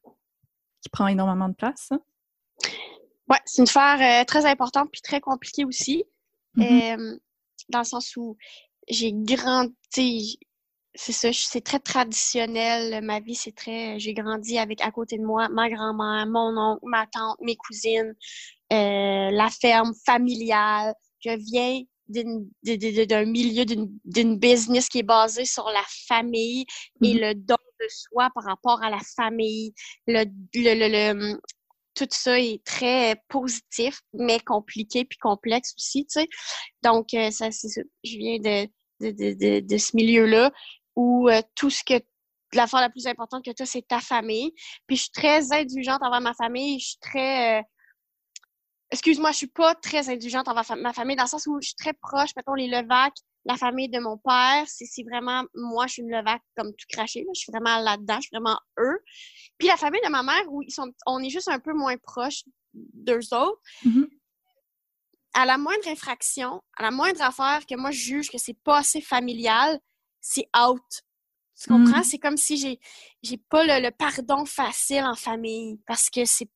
[0.81, 1.89] qui prend énormément de place.
[3.29, 6.05] Oui, c'est une sphère euh, très importante puis très compliquée aussi.
[6.55, 7.17] Mmh
[7.69, 8.37] dans le sens où
[8.89, 10.37] j'ai grandi,
[10.95, 13.03] c'est ça, c'est très traditionnel.
[13.03, 13.99] Ma vie, c'est très.
[13.99, 18.13] J'ai grandi avec à côté de moi ma grand-mère, mon oncle, ma tante, mes cousines,
[18.71, 20.93] euh, la ferme familiale.
[21.19, 26.65] Je viens d'un milieu d'une business qui est basé sur la famille
[27.01, 27.19] et mm-hmm.
[27.19, 29.73] le don de soi par rapport à la famille.
[30.05, 31.39] Le, le,
[31.95, 36.27] tout ça est très positif, mais compliqué puis complexe aussi, tu sais.
[36.83, 37.69] Donc, euh, ça, c'est
[38.03, 38.67] Je viens de,
[38.99, 40.51] de, de, de, ce milieu-là
[40.95, 42.01] où euh, tout ce que
[42.55, 44.53] l'affaire la plus importante que tu as, c'est ta famille.
[44.87, 46.79] Puis je suis très indulgente envers ma famille.
[46.79, 47.59] Je suis très.
[47.59, 47.63] Euh,
[48.91, 51.75] excuse-moi, je suis pas très indulgente envers ma famille, dans le sens où je suis
[51.75, 53.13] très proche, mettons, les Levac,
[53.45, 54.63] la famille de mon père.
[54.67, 55.43] C'est vraiment.
[55.53, 57.25] Moi, je suis une Levac comme tout craché.
[57.33, 58.15] Je suis vraiment là-dedans.
[58.15, 58.99] Je suis vraiment eux.
[59.57, 61.97] Puis la famille de ma mère, où ils sont, on est juste un peu moins
[61.97, 63.61] proches d'eux autres.
[63.85, 64.07] Mm-hmm.
[65.35, 68.77] À la moindre infraction, à la moindre affaire que moi je juge que c'est pas
[68.77, 69.79] assez familial,
[70.23, 70.81] c'est out.
[71.61, 71.99] Tu comprends?
[71.99, 72.03] Mm.
[72.03, 72.79] C'est comme si j'ai
[73.21, 76.49] j'ai pas le, pardon facile en famille parce que c'est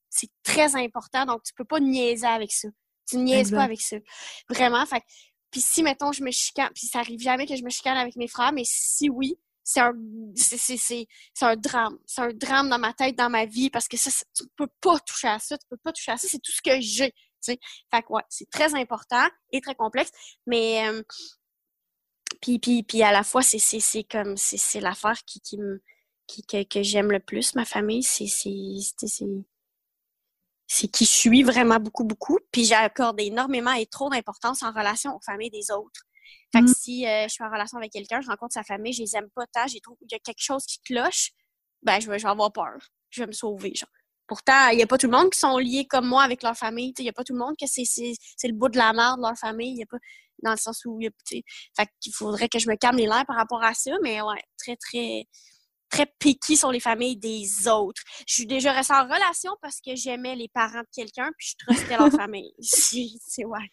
[0.44, 2.70] très important, donc tu peux pas niaiser avec ça.
[3.08, 3.98] Tu niaises pas avec ça.
[4.50, 4.86] Vraiment.
[4.86, 5.04] Fait
[5.52, 8.16] puis si, mettons, je me chicane, puis ça arrive jamais que je me chicane avec
[8.16, 9.94] mes frères, mais si oui, c'est un,
[10.36, 11.08] c'est,
[11.42, 11.98] un drame.
[12.06, 15.00] C'est un drame dans ma tête, dans ma vie, parce que ça, tu peux pas
[15.00, 17.14] toucher à ça, tu peux pas toucher à ça, c'est tout ce que j'ai.
[17.46, 17.58] Fait
[18.02, 20.12] que ouais, c'est très important et très complexe,
[20.46, 21.02] mais euh,
[22.42, 25.58] puis, puis, puis à la fois, c'est, c'est, c'est comme, c'est, c'est l'affaire qui, qui
[25.58, 25.82] me,
[26.28, 28.04] qui, que, que j'aime le plus, ma famille.
[28.04, 28.52] C'est, c'est,
[28.98, 29.26] c'est,
[30.68, 32.40] c'est qui je suis vraiment beaucoup, beaucoup.
[32.52, 36.02] Puis j'accorde énormément et trop d'importance en relation aux familles des autres.
[36.52, 36.74] Fait que mm.
[36.74, 39.30] si euh, je suis en relation avec quelqu'un, je rencontre sa famille, je les aime
[39.34, 41.32] pas tant, j'ai trouvé qu'il y a quelque chose qui cloche,
[41.84, 42.78] ben je vais, je vais avoir peur.
[43.10, 43.90] Je vais me sauver, genre.
[44.28, 46.56] Pourtant, il n'y a pas tout le monde qui sont liés comme moi avec leur
[46.58, 46.94] famille.
[46.98, 48.92] Il n'y a pas tout le monde que c'est, c'est, c'est le bout de la
[48.92, 49.72] merde, leur famille.
[49.72, 50.00] Il y a pas
[50.44, 53.64] dans le sens où, fait qu'il faudrait que je me calme les lèvres par rapport
[53.64, 55.26] à ça, mais ouais, très, très,
[55.90, 58.02] très piqué sur les familles des autres.
[58.28, 61.66] Je suis déjà restée en relation parce que j'aimais les parents de quelqu'un, puis je
[61.66, 62.54] trustais leur famille.
[62.60, 63.72] C'est wack.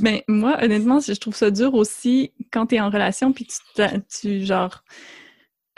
[0.00, 3.82] Ben, moi, honnêtement, je trouve ça dur aussi quand tu es en relation, puis tu,
[4.20, 4.82] tu genre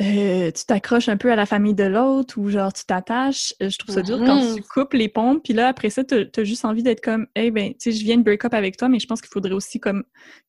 [0.01, 3.55] euh, tu t'accroches un peu à la famille de l'autre ou genre tu t'attaches.
[3.63, 4.67] Euh, je trouve ça dur quand tu mm-hmm.
[4.69, 5.43] coupes les pompes.
[5.45, 8.05] Puis là, après ça, tu as juste envie d'être comme, hey, ben, tu sais, je
[8.05, 10.05] viens de break up avec toi, mais je pense qu'il faudrait aussi comme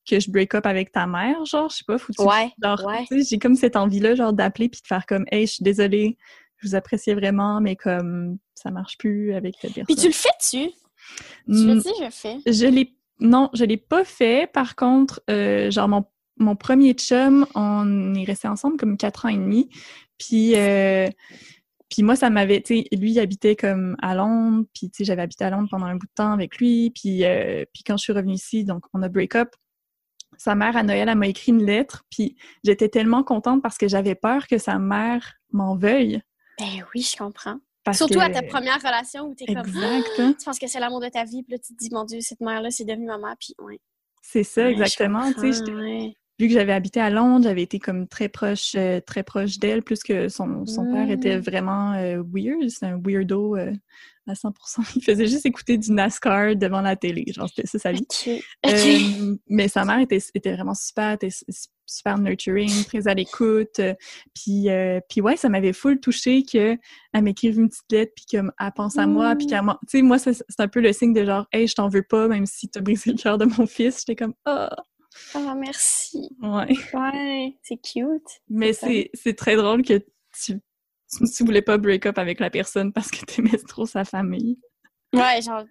[0.10, 2.52] que je break up avec ta mère, genre, je sais pas, faut ouais,
[3.30, 6.18] J'ai comme cette envie-là, genre, d'appeler puis de faire comme, hey, je suis désolée,
[6.58, 9.86] je vous appréciais vraiment, mais comme ça marche plus avec cette personne.
[9.86, 10.72] Puis tu le fais-tu?
[11.47, 12.38] Tu le dis, je fais.
[12.45, 14.52] Je l'ai non, je l'ai pas fait.
[14.52, 16.06] Par contre, euh, genre mon,
[16.42, 19.70] mon premier chum, on est resté ensemble comme quatre ans et demi.
[20.18, 21.10] Puis euh,
[21.92, 25.04] puis moi, ça m'avait, tu sais, lui, il habitait comme à Londres, puis tu sais,
[25.04, 27.98] j'avais habité à Londres pendant un bout de temps avec lui, puis, euh, puis quand
[27.98, 29.50] je suis revenue ici, donc on a break up,
[30.38, 33.89] sa mère à Noël, elle m'a écrit une lettre, puis j'étais tellement contente parce que
[33.89, 36.22] j'avais peur que sa mère m'en veuille.
[36.58, 37.60] Ben oui, je comprends.
[37.92, 40.12] Surtout à ta première relation où t'es comme exact.
[40.20, 42.06] Ah, tu penses que c'est l'amour de ta vie, puis là tu te dis mon
[42.06, 43.82] Dieu, cette mère-là, c'est devenu ma mère, puis ouais.
[44.22, 45.34] C'est ça, exactement.
[45.34, 49.22] Tu sais, vu que j'avais habité à Londres, j'avais été comme très proche, euh, très
[49.22, 51.42] proche d'elle, plus que son, son père était mmh.
[51.42, 53.72] vraiment euh, weird, c'est un weirdo euh,
[54.26, 54.52] à 100%.
[54.96, 58.08] Il faisait juste écouter du NASCAR devant la télé, genre c'était ça sa vie.
[59.48, 61.30] mais sa mère était, était vraiment super, était
[61.86, 63.80] super nurturing, très à l'écoute.
[64.34, 64.68] puis,
[65.10, 66.80] puis ouais, ça m'avait full touché qu'elle
[67.22, 70.42] m'écrive une petite lettre, puis qu'elle pense à moi, puis qu'elle Tu sais, moi, c'est
[70.58, 73.12] un peu le signe de genre, hey, je t'en veux pas, même si t'as brisé
[73.12, 74.00] le cœur de mon fils.
[74.00, 74.76] J'étais comme, ah!
[75.34, 76.30] Ah, merci.
[76.41, 76.76] Ouais.
[76.93, 78.41] Ouais, c'est cute.
[78.49, 79.99] Mais c'est très drôle que
[80.34, 80.59] tu,
[81.09, 84.59] tu voulais pas break up avec la personne parce que t'aimais trop sa famille.
[85.14, 85.64] Ouais, genre,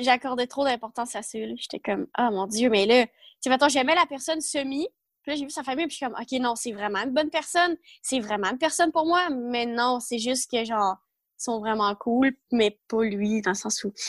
[0.00, 1.38] j'accordais trop d'importance à ça.
[1.56, 3.06] J'étais comme, ah mon Dieu, mais là,
[3.42, 4.88] tu sais, j'aimais la personne semi,
[5.22, 7.10] puis là, j'ai vu sa famille, puis je suis comme, OK, non, c'est vraiment une
[7.10, 7.76] bonne personne.
[8.00, 10.96] C'est vraiment une personne pour moi, mais non, c'est juste que, genre,
[11.38, 14.04] ils sont vraiment cool, mais pas lui, dans le sens où, tu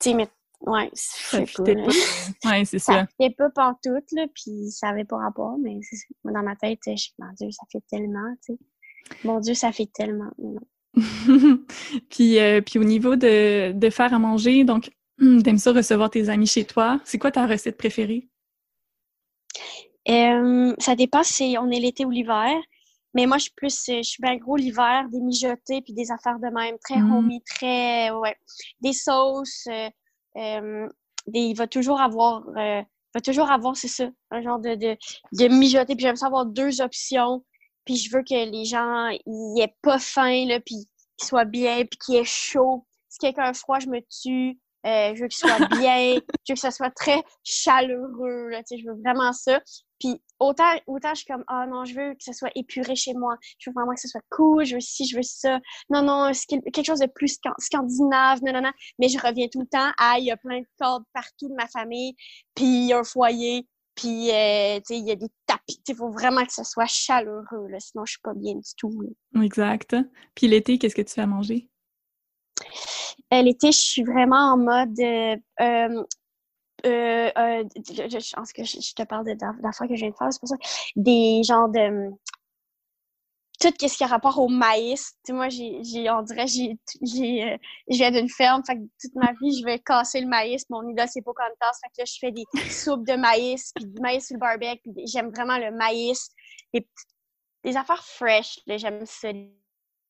[0.00, 0.28] sais, mais
[0.60, 1.82] Ouais, ça fitait pas.
[2.50, 2.92] Ouais, c'est ça.
[2.92, 5.78] Ça fitait pas pantoute, là, puis ça avait pas rapport, mais
[6.24, 8.58] dans ma tête, je suis mon Dieu, ça fait tellement, tu sais.
[9.24, 10.30] Mon Dieu, ça fait tellement.
[12.10, 14.90] puis, euh, puis au niveau de, de, faire à manger, donc,
[15.44, 17.00] t'aimes ça recevoir tes amis chez toi.
[17.04, 18.28] C'est quoi ta recette préférée?
[20.08, 22.52] Euh, ça dépend si on est l'été ou l'hiver.
[23.14, 26.38] Mais moi, je suis plus, je suis bien gros l'hiver, des mijotés puis des affaires
[26.38, 27.12] de même, très mmh.
[27.12, 28.36] homey, très, ouais,
[28.82, 29.88] des sauces, euh,
[30.36, 30.88] euh,
[31.32, 32.82] il va toujours avoir, euh,
[33.14, 34.96] va toujours avoir, c'est ça, un genre de, de,
[35.32, 35.94] de mijoter.
[35.94, 37.44] Puis j'aime ça avoir deux options.
[37.84, 41.84] Puis je veux que les gens y aient pas faim, là, puis qu'ils soient bien,
[41.84, 42.84] puis qu'il y ait chaud.
[43.08, 44.58] Si quelqu'un a froid, je me tue.
[44.86, 46.14] Euh, je veux qu'il soit bien.
[46.14, 48.48] je veux que ça soit très chaleureux.
[48.48, 49.60] Là, je veux vraiment ça.
[49.98, 53.14] Puis autant, autant je suis comme, ah non, je veux que ça soit épuré chez
[53.14, 53.36] moi.
[53.58, 54.64] Je veux vraiment que ça soit cool.
[54.64, 55.60] Je veux ci, je veux ça.
[55.90, 58.40] Non, non, quelque chose de plus scandinave.
[58.42, 58.72] Non, non, non.
[58.98, 61.54] Mais je reviens tout le temps à, il y a plein de cordes partout de
[61.54, 62.14] ma famille.
[62.54, 63.66] Puis il y a un foyer.
[63.94, 65.80] Puis, euh, tu sais, il y a des tapis.
[65.88, 67.66] Il faut vraiment que ça soit chaleureux.
[67.68, 68.92] Là, sinon, je suis pas bien du tout.
[69.42, 69.96] Exact.
[70.34, 71.70] Puis l'été, qu'est-ce que tu fais à manger?
[73.32, 76.04] Euh, l'été, je suis vraiment en mode euh,
[76.84, 80.40] euh, euh, je, pense que je, te parle d'affaires que je viens de faire, c'est
[80.40, 80.56] pour ça.
[80.94, 82.10] Des genres de.
[83.58, 85.14] Tout ce qui a rapport au maïs.
[85.24, 87.56] Tu sais, moi, j'ai, on dirait, j'ai, euh,
[87.88, 90.68] je viens d'une ferme, fait que toute ma vie, je vais casser le maïs.
[90.68, 91.78] Mon idole, c'est Pocahontas.
[91.82, 94.90] Fait que là, je fais des soupes de maïs, puis du maïs sur le barbecue,
[95.06, 96.28] j'aime vraiment le maïs.
[96.74, 96.86] Des,
[97.64, 99.32] des affaires fresh, j'aime ça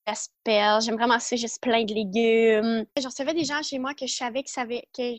[0.06, 0.84] asperges.
[0.84, 2.86] J'aime vraiment ça, juste plein de légumes.
[2.96, 5.16] Je recevais des gens chez moi que je savais que, savait, que,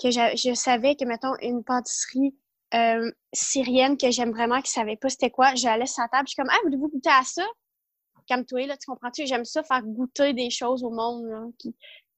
[0.00, 2.34] que je, savais que, mettons, une pâtisserie
[2.74, 6.32] euh, syrienne que j'aime vraiment, qui savait pas c'était quoi, j'allais sur la table, je
[6.32, 7.44] suis comme, ah, voulez-vous goûter à ça?
[8.28, 9.26] Comme toi, là, tu comprends-tu?
[9.26, 11.52] J'aime ça, faire goûter des choses au monde,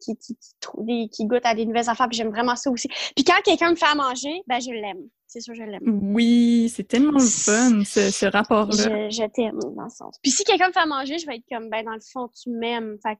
[0.00, 2.88] qui, qui, qui, qui, goûtent à des nouvelles affaires, puis j'aime vraiment ça aussi.
[3.14, 5.08] Puis quand quelqu'un me fait à manger, ben, je l'aime.
[5.26, 5.82] C'est sûr, je l'aime.
[6.14, 9.10] Oui, c'est tellement fun, ce, ce rapport-là.
[9.10, 10.16] Je, je t'aime, dans le sens.
[10.22, 12.28] Puis si quelqu'un me fait à manger, je vais être comme, ben, dans le fond,
[12.28, 12.96] tu m'aimes.
[13.02, 13.18] Fait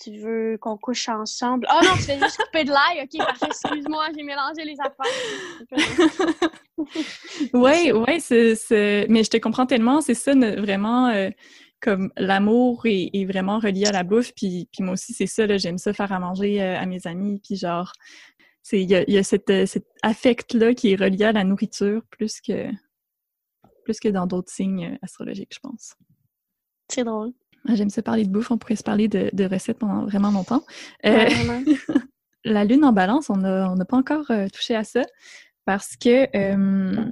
[0.00, 1.66] tu veux qu'on couche ensemble?
[1.70, 3.02] Oh non, tu fais juste couper de l'ail.
[3.04, 3.46] OK, parfait.
[3.46, 6.50] Excuse-moi, j'ai mélangé les affaires.
[7.54, 10.00] oui, oui, c'est, mais je te comprends tellement.
[10.00, 11.28] C'est ça, vraiment, euh,
[11.80, 14.32] comme l'amour est, vraiment relié à la bouffe.
[14.34, 17.40] Puis, puis moi aussi, c'est ça, j'aime ça faire à manger euh, à mes amis.
[17.42, 17.92] Puis genre,
[18.72, 19.50] il y a, y a cet
[20.02, 22.68] affect-là qui est relié à la nourriture plus que,
[23.84, 25.94] plus que dans d'autres signes astrologiques, je pense.
[26.88, 27.32] C'est drôle.
[27.68, 30.64] Ah, j'aime ça parler de bouffe, on pourrait se parler de, recettes pendant vraiment longtemps.
[31.04, 31.28] Euh,
[32.44, 35.02] la lune en balance, on n'a pas encore euh, touché à ça
[35.66, 37.04] parce que, euh,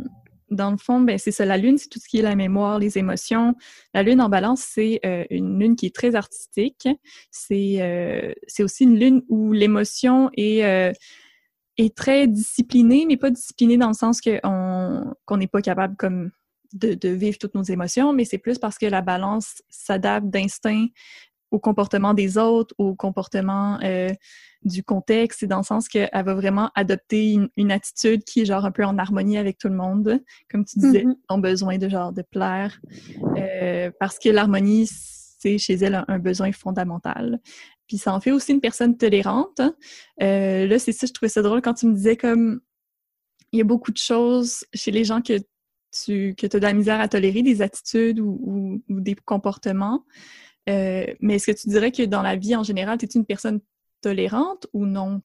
[0.51, 2.79] dans le fond, ben, c'est ça, la lune, c'est tout ce qui est la mémoire,
[2.79, 3.55] les émotions.
[3.95, 6.89] La lune en balance, c'est une lune qui est très artistique.
[7.31, 10.95] C'est aussi une lune où l'émotion est
[11.79, 16.31] est très disciplinée, mais pas disciplinée dans le sens qu'on n'est pas capable comme
[16.75, 20.87] de, vivre toutes nos émotions, mais c'est plus parce que la balance s'adapte d'instinct
[21.51, 24.11] au comportement des autres, au comportement euh,
[24.63, 28.65] du contexte, et dans le sens qu'elle va vraiment adopter une, attitude qui est genre
[28.65, 30.21] un peu en harmonie avec tout le monde,
[30.51, 32.81] comme tu disais, mm besoin de genre de plaire,
[33.37, 34.89] euh, parce que l'harmonie,
[35.41, 37.39] chez elle un besoin fondamental.
[37.87, 39.61] Puis ça en fait aussi une personne tolérante.
[40.21, 42.61] Euh, là, c'est ça, je trouvais ça drôle quand tu me disais comme
[43.53, 45.39] il y a beaucoup de choses chez les gens que
[45.91, 50.05] tu que as de la misère à tolérer, des attitudes ou, des comportements.
[50.69, 53.25] Euh, mais est-ce que tu dirais que dans la vie en général, tu es une
[53.25, 53.61] personne
[54.01, 55.23] tolérante ou non?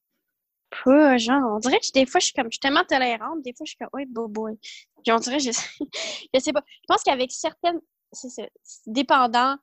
[0.84, 3.52] Pas, genre, on dirait que des fois, je suis comme, je suis tellement tolérante, des
[3.52, 4.58] fois, je suis comme, oui, boy, boy.
[5.02, 5.50] Puis on dirait, je,
[6.34, 6.64] je sais pas.
[6.66, 7.80] Je pense qu'avec certaines,
[8.12, 8.42] c'est ça,
[8.86, 9.56] dépendant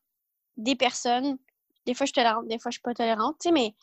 [0.57, 1.37] des personnes,
[1.85, 3.75] des fois, je suis tolérante, des fois, je suis pas tolérante, tu sais, mais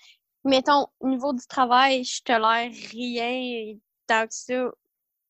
[0.44, 3.76] mettons, au niveau du travail, je tolère rien
[4.07, 4.70] tant que ça.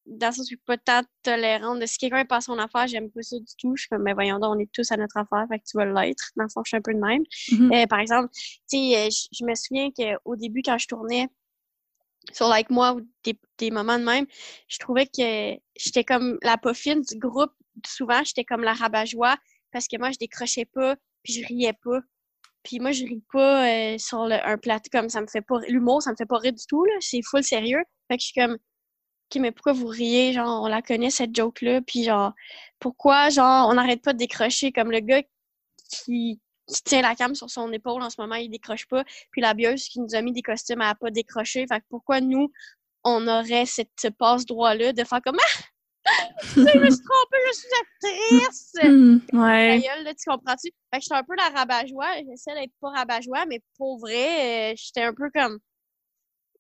[0.09, 1.85] Dans le sens où je suis pas tant tolérante.
[1.87, 3.77] Si quelqu'un passe son affaire, j'aime pas ça du tout.
[3.77, 5.77] Je suis comme, mais voyons donc, on est tous à notre affaire, fait que tu
[5.77, 6.31] vas l'être.
[6.37, 7.23] Dans le fond, je suis un peu de même.
[7.23, 7.83] Mm-hmm.
[7.83, 11.29] Euh, par exemple, tu sais, euh, je me souviens qu'au début, quand je tournais,
[12.33, 14.27] sur Like Moi ou des, des, moments de même,
[14.69, 17.53] je trouvais que j'étais comme la poffine du groupe.
[17.87, 19.37] Souvent, j'étais comme la rabat-joie
[19.73, 22.01] parce que moi, je décrochais pas puis je riais pas.
[22.63, 25.61] Puis moi, je ris pas euh, sur un plateau comme ça me fait pas...
[25.69, 26.93] L'humour, ça me fait pas rire du tout, là.
[27.01, 27.83] C'est full sérieux.
[28.09, 28.59] Fait que je suis comme...
[29.31, 30.33] OK, mais pourquoi vous riez?
[30.33, 31.81] Genre, on la connaît, cette joke-là?
[31.83, 32.33] Puis genre,
[32.79, 34.73] pourquoi, genre, on n'arrête pas de décrocher?
[34.73, 35.23] Comme le gars
[35.91, 39.05] qui qui tient la cam sur son épaule en ce moment, il décroche pas.
[39.33, 41.67] Puis la bieuse qui nous a mis des costumes, elle n'a pas décroché.
[41.67, 42.53] Fait que pourquoi nous,
[43.05, 45.63] on aurait cette, ce passe-droit-là de faire comme Ah!
[46.55, 48.73] je me suis trompée, je suis actrice!
[48.83, 49.81] Hmm, ouais.
[49.81, 50.71] Gueule, tu comprends-tu?
[50.93, 52.17] Fait que j'étais un peu la rabat-joie.
[52.29, 55.59] J'essaie d'être pas rabat-joie, mais pour vrai, euh, j'étais un peu comme.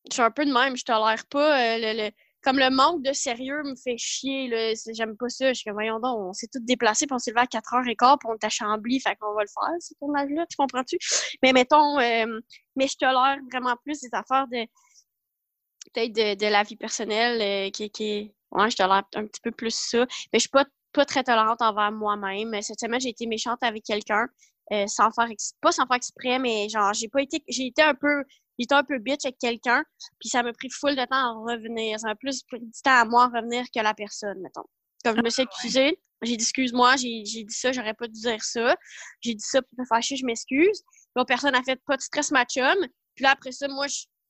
[0.08, 2.10] Je suis un peu de même, je tolère pas euh, le
[2.48, 4.74] comme le manque de sérieux me fait chier.
[4.94, 5.48] J'aime pas ça.
[5.48, 8.18] Je suis comme, voyons donc, on s'est tous déplacés, puis on s'est levé à 4h15,
[8.18, 10.96] puis on est à Chambly, fait qu'on va le faire, ce tournage-là, tu comprends-tu?
[11.42, 12.40] Mais mettons, euh,
[12.74, 14.64] mais je tolère vraiment plus des affaires de
[15.92, 20.06] peut-être de, la vie personnelle euh, qui Ouais, je tolère un petit peu plus ça.
[20.32, 22.62] Mais je suis pas, pas très tolérante envers moi-même.
[22.62, 24.26] Cette semaine, j'ai été méchante avec quelqu'un.
[24.72, 25.28] Euh, sans faire
[25.62, 28.22] pas sans faire exprès mais genre j'ai pas été j'ai été un peu
[28.58, 29.84] j'étais un peu bitch avec quelqu'un,
[30.18, 31.98] puis ça m'a pris full de temps à revenir.
[32.00, 34.64] Ça m'a plus pris du temps à moi à revenir que la personne, mettons.
[35.04, 38.20] Comme je me suis ah, excusée, j'ai dit excuse-moi, j'ai dit ça, j'aurais pas dû
[38.20, 38.76] dire ça.
[39.20, 40.82] J'ai dit ça pour te fâcher, je m'excuse.
[41.14, 42.76] L'autre personne a fait pas de stress ma chum.
[43.14, 43.86] Puis là, après ça, moi,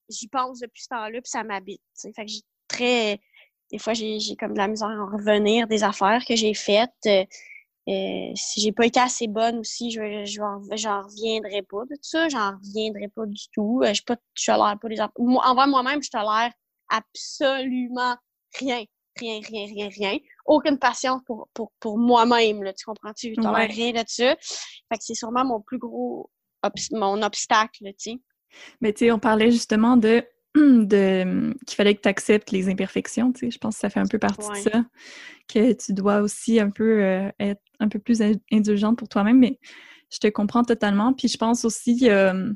[0.08, 1.82] j'y pense depuis ce temps-là, puis ça m'habite.
[2.00, 3.20] Fait que j'ai très.
[3.70, 7.28] Des fois, j'ai comme de la misère à en revenir des affaires que j'ai faites.
[7.88, 12.28] Euh, si j'ai pas été assez bonne aussi, je j'en reviendrai pas de tout ça.
[12.28, 13.80] J'en reviendrai pas du tout.
[13.82, 16.52] Euh, je pas, je tolère pas les moi, Envers moi-même, je tolère
[16.88, 18.16] absolument
[18.58, 18.84] rien.
[19.18, 20.18] Rien, rien, rien, rien.
[20.46, 23.34] Aucune patience pour, pour, pour moi-même, tu comprends-tu?
[23.34, 24.36] Je tolère rien de ça.
[24.36, 26.30] Fait que c'est sûrement mon plus gros
[26.92, 28.18] mon obstacle, tu sais.
[28.80, 30.24] Mais tu sais, on parlait justement de
[30.54, 34.00] de qu'il fallait que tu acceptes les imperfections, tu sais, je pense que ça fait
[34.00, 34.84] un peu partie de ça,
[35.46, 39.58] que tu dois aussi un peu euh, être un peu plus indulgente pour toi-même, mais
[40.10, 41.12] je te comprends totalement.
[41.12, 42.52] Puis je pense aussi, euh,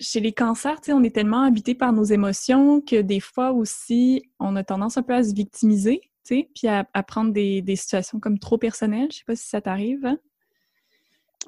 [0.00, 3.52] chez les cancers, tu sais, on est tellement habité par nos émotions que des fois
[3.52, 7.76] aussi, on a tendance un peu à se victimiser, tu sais, puis à, prendre des,
[7.76, 9.08] situations comme trop personnelles.
[9.10, 10.04] Je sais pas si ça t'arrive.
[10.06, 10.18] Hein,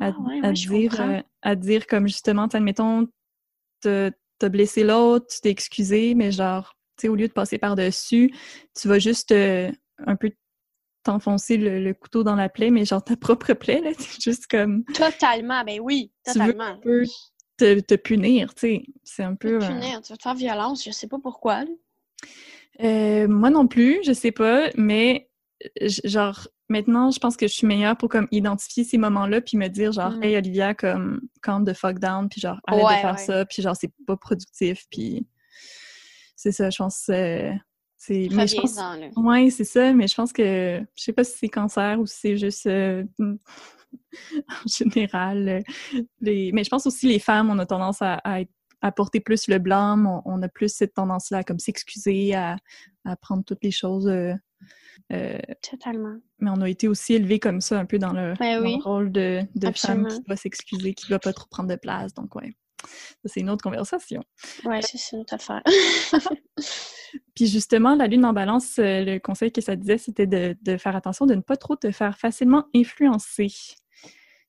[0.00, 0.12] à,
[0.42, 3.08] ah dire, euh, à dire comme justement, admettons,
[3.80, 8.32] t'as blessé l'autre, tu t'es excusé, mais genre, tu sais, au lieu de passer par-dessus,
[8.78, 10.30] tu vas juste euh, un peu
[11.04, 14.84] t'enfoncer le, couteau dans la plaie, mais genre ta propre plaie, là, c'est juste comme...
[14.94, 16.78] Totalement, ben oui, totalement.
[16.80, 19.58] Tu veux un peu te, punir, tu sais, c'est un peu...
[19.58, 21.64] Te euh, punir, tu vas te faire violence, je sais pas pourquoi,
[22.80, 25.28] euh, moi non plus, je sais pas, mais
[26.04, 29.68] genre maintenant, je pense que je suis meilleure pour comme identifier ces moments-là puis me
[29.68, 30.22] dire genre mm.
[30.22, 33.76] hey Olivia comme calm the fuck down puis genre arrête de faire ça puis genre
[33.76, 35.26] c'est pas productif puis
[36.36, 37.10] c'est ça, je pense
[38.00, 38.78] c'est mais je pense
[39.16, 42.16] ouais, c'est ça, mais je pense que je sais pas si c'est cancer ou si
[42.20, 45.64] c'est juste euh, en général
[46.20, 48.20] les mais je pense aussi les femmes on a tendance à,
[48.80, 52.56] à porter plus le blâme, on, a plus cette tendance-là à comme s'excuser, à,
[53.04, 54.34] à, prendre toutes les choses euh,
[55.12, 56.16] euh, Totalement.
[56.38, 59.42] Mais on a été aussi élevés comme ça, un peu dans le, ben rôle de,
[59.54, 62.14] de femme qui doit s'excuser, qui ne doit pas trop prendre de place.
[62.14, 62.54] Donc, ouais.
[62.84, 64.22] Ça, c'est une autre conversation.
[64.64, 65.62] Ouais, c'est une autre affaire.
[67.34, 70.76] Puis justement, la lune en balance, euh, le conseil que ça disait, c'était de, de,
[70.76, 73.48] faire attention de ne pas trop te faire facilement influencer.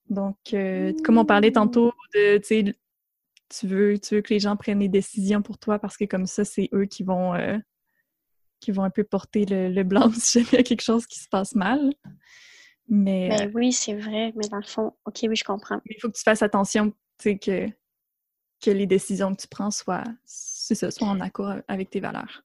[0.10, 4.80] Donc, euh, comme on parlait tantôt de, tu veux, tu veux que les gens prennent
[4.80, 7.34] les décisions pour toi parce que comme ça, c'est eux qui vont
[8.60, 11.20] qui vont un peu porter le, blanc si jamais il y a quelque chose qui
[11.20, 11.94] se passe mal.
[12.88, 15.80] Mais, ben oui, c'est vrai, mais dans le fond, OK, oui, je comprends.
[15.86, 17.68] Il faut que tu fasses attention, tu sais, que,
[18.64, 22.44] que les décisions que tu prends soient, ça, soient en accord avec tes valeurs.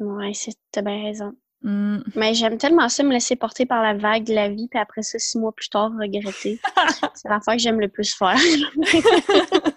[0.00, 1.36] Oui, c'est, t'as bien raison.
[1.62, 2.00] Hmm.
[2.16, 5.02] Mais j'aime tellement ça, me laisser porter par la vague de la vie, puis après
[5.02, 6.60] ça, six mois plus tard, regretter.
[7.14, 8.36] c'est l'affaire que j'aime le plus faire.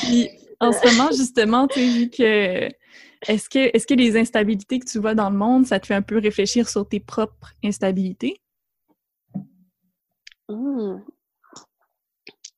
[0.00, 0.30] Puis,
[0.60, 2.68] en ce moment, justement, tu sais, vu que
[3.28, 5.94] est-ce que, est-ce que les instabilités que tu vois dans le monde, ça te fait
[5.94, 8.40] un peu réfléchir sur tes propres instabilités?
[10.48, 10.98] Hmm.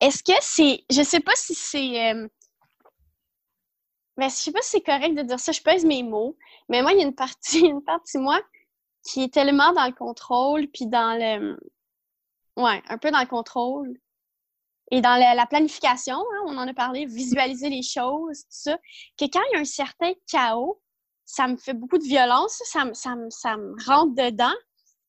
[0.01, 0.85] Est-ce que c'est.
[0.91, 2.13] Je sais pas si c'est.
[2.13, 2.29] euh,
[4.17, 6.37] Mais je sais pas si c'est correct de dire ça, je pèse mes mots.
[6.69, 8.41] Mais moi, il y a une partie, une partie moi
[9.05, 11.59] qui est tellement dans le contrôle, puis dans le.
[12.57, 13.97] Ouais, un peu dans le contrôle.
[14.91, 18.79] Et dans la, la planification, hein, on en a parlé, visualiser les choses, tout ça,
[19.19, 20.81] que quand il y a un certain chaos,
[21.25, 24.55] ça me fait beaucoup de violence, ça me, ça me, ça me rentre dedans.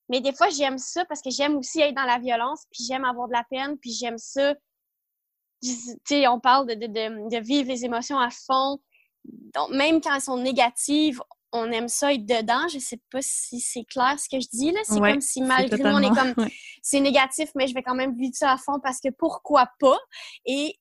[0.10, 3.06] Mais des fois, j'aime ça parce que j'aime aussi être dans la violence, puis j'aime
[3.06, 4.56] avoir de la peine, puis j'aime ça.
[5.62, 5.70] Tu
[6.06, 8.80] sais, on parle de, de, de, de vivre les émotions à fond.
[9.26, 11.22] Donc, même quand elles sont négatives,
[11.52, 12.68] on aime ça être dedans.
[12.68, 14.80] Je sais pas si c'est clair ce que je dis, là.
[14.84, 16.52] C'est Ouais, comme si malgré nous, on est comme ouais.
[16.82, 19.98] c'est négatif, mais je vais quand même vivre ça à fond parce que pourquoi pas?
[20.46, 20.78] Et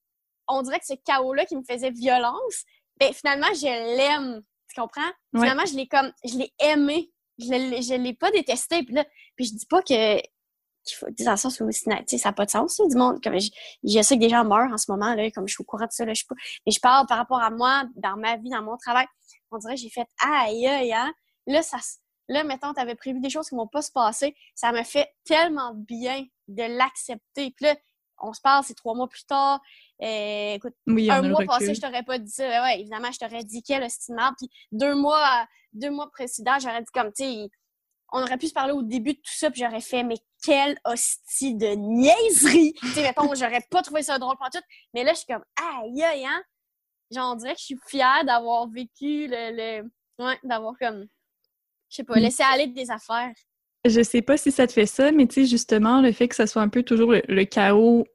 [0.49, 2.65] on dirait que ce chaos-là qui me faisait violence,
[2.99, 4.43] ben finalement, je l'aime.
[4.69, 5.03] Tu comprends?
[5.33, 5.41] Ouais.
[5.41, 7.11] Finalement, je l'ai comme, je l'ai aimé.
[7.39, 8.83] Je l'ai, l'ai pas détesté.
[8.83, 9.05] Puis là,
[9.37, 10.17] puis je dis pas que
[11.21, 13.23] dans le sens où sais, ça n'a pas de sens, ça, du monde.
[13.23, 13.51] Comme je,
[13.85, 15.87] je sais que des gens meurent en ce moment, là, comme je suis au courant
[15.87, 16.35] de ça, là, je sais pas.
[16.67, 19.07] Mais je parle par rapport à moi, dans ma vie, dans mon travail.
[19.51, 21.13] On dirait que j'ai fait aïe, aïe, hein.
[21.47, 21.79] Là, ça,
[22.29, 24.35] là, mettons, tu avais prévu des choses qui vont pas se passer.
[24.55, 27.53] Ça me fait tellement bien de l'accepter.
[27.53, 27.77] Puis là,
[28.19, 29.61] on se parle, c'est trois mois plus tard.
[30.03, 32.47] Euh, écoute, Oui, un mois passé, je t'aurais pas dit ça.
[32.49, 34.35] Ouais, ouais, évidemment, je t'aurais dit quel merde.
[34.39, 37.49] Puis deux mois, deux mois précédents, j'aurais dit comme, tu sais,
[38.13, 40.17] on aurait pu se parler au début de tout ça, puis j'aurais fait, mais
[40.47, 42.73] quelle hostie de niaiserie!
[42.81, 44.61] tu sais, mettons, j'aurais pas trouvé ça drôle pour tout.
[44.95, 46.43] Mais là, je suis comme, aïe, aïe, hein?
[47.11, 49.83] Genre, on dirait que je suis fière d'avoir vécu le.
[50.19, 51.07] Ouais, d'avoir comme,
[51.91, 53.33] je sais pas, laissé aller des affaires.
[53.85, 56.35] Je sais pas si ça te fait ça, mais tu sais, justement, le fait que
[56.35, 58.07] ça soit un peu toujours le, le chaos,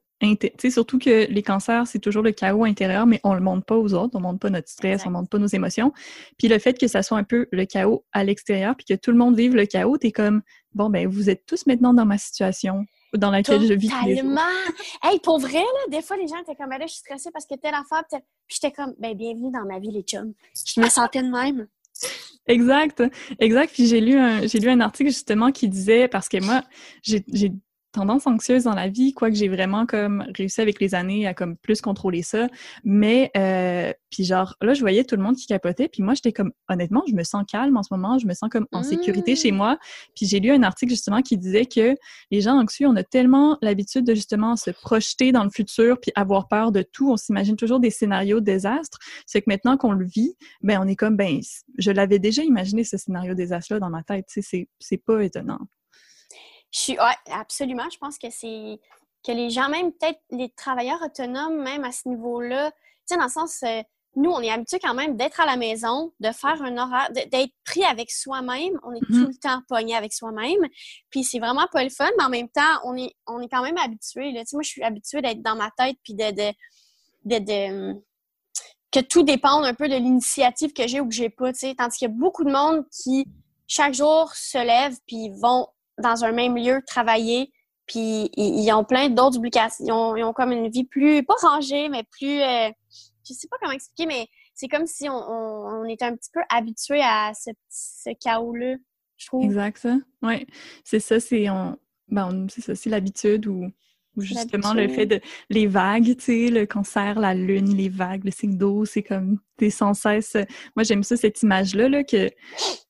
[0.70, 3.92] surtout que les cancers, c'est toujours le chaos intérieur, mais on le montre pas aux
[3.94, 5.08] autres, on montre pas notre stress, Exact.
[5.08, 5.92] on montre pas nos émotions.
[6.38, 9.10] Puis le fait que ça soit un peu le chaos à l'extérieur, puis que tout
[9.10, 10.42] le monde vive le chaos, t'es comme,
[10.74, 13.88] bon, ben, vous êtes tous maintenant dans ma situation, dans laquelle je vis.
[13.88, 14.40] Totalement!
[15.02, 17.30] Hey, pour vrai, là, des fois, les gens étaient comme, Ben là, je suis stressée
[17.32, 20.32] parce que telle affaire, puis j'étais comme, ben, bienvenue dans ma vie, les chums.
[20.54, 21.66] Je me sentais de même.
[22.46, 23.02] Exact,
[23.38, 23.72] exact.
[23.72, 26.62] Puis j'ai lu un, j'ai lu un article justement qui disait parce que moi,
[27.02, 27.24] j'ai
[27.92, 31.56] tendance anxieuse dans la vie, quoique j'ai vraiment comme réussi avec les années à comme
[31.56, 32.48] plus contrôler ça.
[32.84, 36.32] Mais euh, puis genre là, je voyais tout le monde qui capotait, puis moi j'étais
[36.32, 39.36] comme honnêtement, je me sens calme en ce moment, je me sens comme en sécurité
[39.36, 39.78] chez moi.
[40.16, 41.94] Puis j'ai lu un article justement qui disait que
[42.30, 46.12] les gens anxieux, on a tellement l'habitude de justement se projeter dans le futur puis
[46.14, 47.10] avoir peur de tout.
[47.10, 48.98] On s'imagine toujours des scénarios de désastre.
[49.26, 51.40] C'est que maintenant qu'on le vit, ben on est comme ben
[51.78, 54.98] je l'avais déjà imaginé ce scénario désastre là dans ma tête tu sais c'est c'est
[54.98, 55.60] pas étonnant
[56.72, 57.88] Je suis, ouais, absolument.
[57.90, 58.80] Je pense que c'est
[59.24, 63.24] que les gens, même peut-être les travailleurs autonomes, même à ce niveau-là, tu sais, dans
[63.24, 63.82] le sens, euh,
[64.16, 67.52] nous, on est habitués quand même d'être à la maison, de faire un horaire, d'être
[67.64, 68.78] pris avec soi-même.
[68.82, 69.22] On est Mhm.
[69.22, 70.68] tout le temps pogné avec soi-même.
[71.10, 73.62] Puis c'est vraiment pas le fun, mais en même temps, on est, on est quand
[73.62, 74.32] même habitué.
[74.32, 74.40] Là.
[74.40, 76.52] Tu sais, moi, je suis habituée d'être dans ma tête puis de, de,
[77.24, 78.02] de, de-
[78.90, 81.52] que tout dépende un peu de l'initiative que j'ai ou que j'ai pas.
[81.54, 81.74] Tu sais.
[81.74, 83.24] Tandis qu'il y a beaucoup de monde qui,
[83.66, 85.68] chaque jour, se lèvent puis vont
[85.98, 87.52] dans un même lieu travailler.
[87.86, 90.16] Puis ils, ont plein d'autres obligations.
[90.16, 92.40] Ils ont, comme une vie plus, pas rangée, mais plus.
[92.40, 92.70] euh,
[93.26, 97.00] je sais pas comment expliquer, mais c'est comme si on, était un petit peu habitué
[97.02, 98.76] à ce, ce chaos-là,
[99.16, 99.44] je trouve.
[99.44, 100.46] exact ça ouais
[100.84, 101.76] c'est ça c'est on
[102.08, 102.46] ben
[102.86, 103.70] l'habitude ou
[104.18, 108.30] justement le fait de les vagues tu sais le cancer la lune les vagues le
[108.30, 110.36] signe d'eau c'est comme t'es sans cesse
[110.76, 112.30] moi j'aime ça cette image là que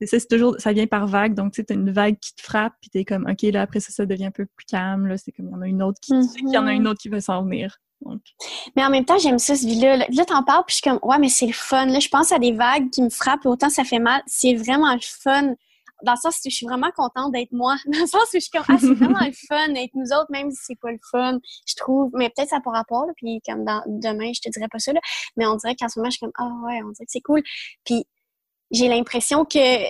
[0.01, 2.35] c'est ça c'est toujours ça vient par vague donc tu sais t'as une vague qui
[2.35, 5.07] te frappe puis t'es comme ok là après ça ça devient un peu plus calme
[5.07, 6.73] là c'est comme il y en a une autre qui sais qu'il y en a
[6.73, 8.20] une autre qui va s'en venir donc
[8.77, 9.97] Mais en même temps, j'aime ça, ce vie-là.
[9.97, 11.86] Là, Là, t'en parles, puis je suis comme, ouais, mais c'est le fun.
[11.86, 14.23] Là, je pense à des vagues qui me frappent, autant ça fait mal.
[14.27, 15.55] C'est vraiment le fun.
[16.03, 17.77] Dans le sens où je suis vraiment contente d'être moi.
[17.87, 20.31] Dans le sens où je suis comme, ah, c'est vraiment le fun d'être nous autres,
[20.31, 22.11] même si c'est pas le fun, je trouve.
[22.15, 24.93] Mais peut-être ça pas rapport, là, puis comme dans, demain, je te dirais pas ça,
[24.93, 25.01] là.
[25.37, 27.20] Mais on dirait qu'en ce moment, je suis comme, ah ouais, on dirait que c'est
[27.20, 27.43] cool.
[27.85, 28.07] Puis
[28.70, 29.85] j'ai l'impression que,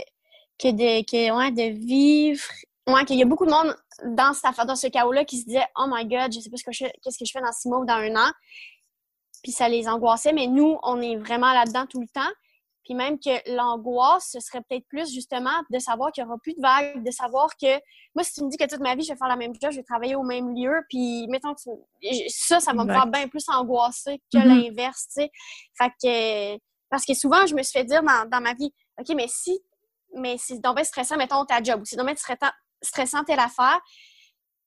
[0.58, 2.44] que, de, que, ouais, de vivre.
[2.88, 5.44] Ouais, qu'il y a beaucoup de monde dans cette affaire, dans ce chaos-là, qui se
[5.46, 7.40] disait, oh my god, je sais pas ce que je fais, qu'est-ce que je fais
[7.40, 8.30] dans six mois ou dans un an.
[9.42, 12.30] Puis ça les angoissait, mais nous, on est vraiment là-dedans tout le temps.
[12.84, 16.54] Puis même que l'angoisse, ce serait peut-être plus justement de savoir qu'il n'y aura plus
[16.54, 17.78] de vagues, de savoir que
[18.14, 19.72] moi, si tu me dis que toute ma vie, je vais faire la même chose,
[19.72, 23.06] je vais travailler au même lieu, puis mettons que tu- ça, ça va me faire
[23.06, 24.48] bien plus angoisser que Mhm.
[24.48, 25.30] l'inverse, tu sais.
[25.78, 29.14] Fait que, parce que souvent, je me suis fait dire dans, dans ma vie, OK,
[29.16, 29.60] mais si
[30.14, 32.50] mais c'est donc bien stressant, mettons, ta job, ou c'est donc bien stressant,
[32.82, 33.80] stressant telle affaire,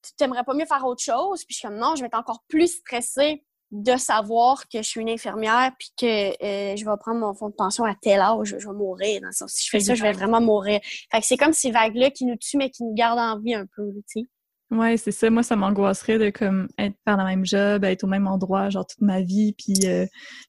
[0.02, 1.44] tu t'aimerais pas mieux faire autre chose?
[1.44, 4.88] Puis je suis comme, non, je vais être encore plus stressée de savoir que je
[4.88, 8.20] suis une infirmière puis que euh, je vais prendre mon fonds de pension à tel
[8.20, 9.20] âge, je, vais mourir.
[9.20, 10.80] Dans le sens, si je fais ça, je vais vraiment mourir.
[11.10, 13.54] Fait que c'est comme ces vagues-là qui nous tuent, mais qui nous gardent en vie
[13.54, 14.26] un peu, tu sais.
[14.70, 15.30] Ouais, c'est ça.
[15.30, 18.86] Moi, ça m'angoisserait de comme être faire le même job, être au même endroit, genre
[18.86, 20.06] toute ma vie, puis euh,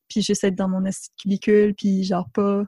[0.07, 2.63] puis juste être dans mon astuce cubicule, puis genre pas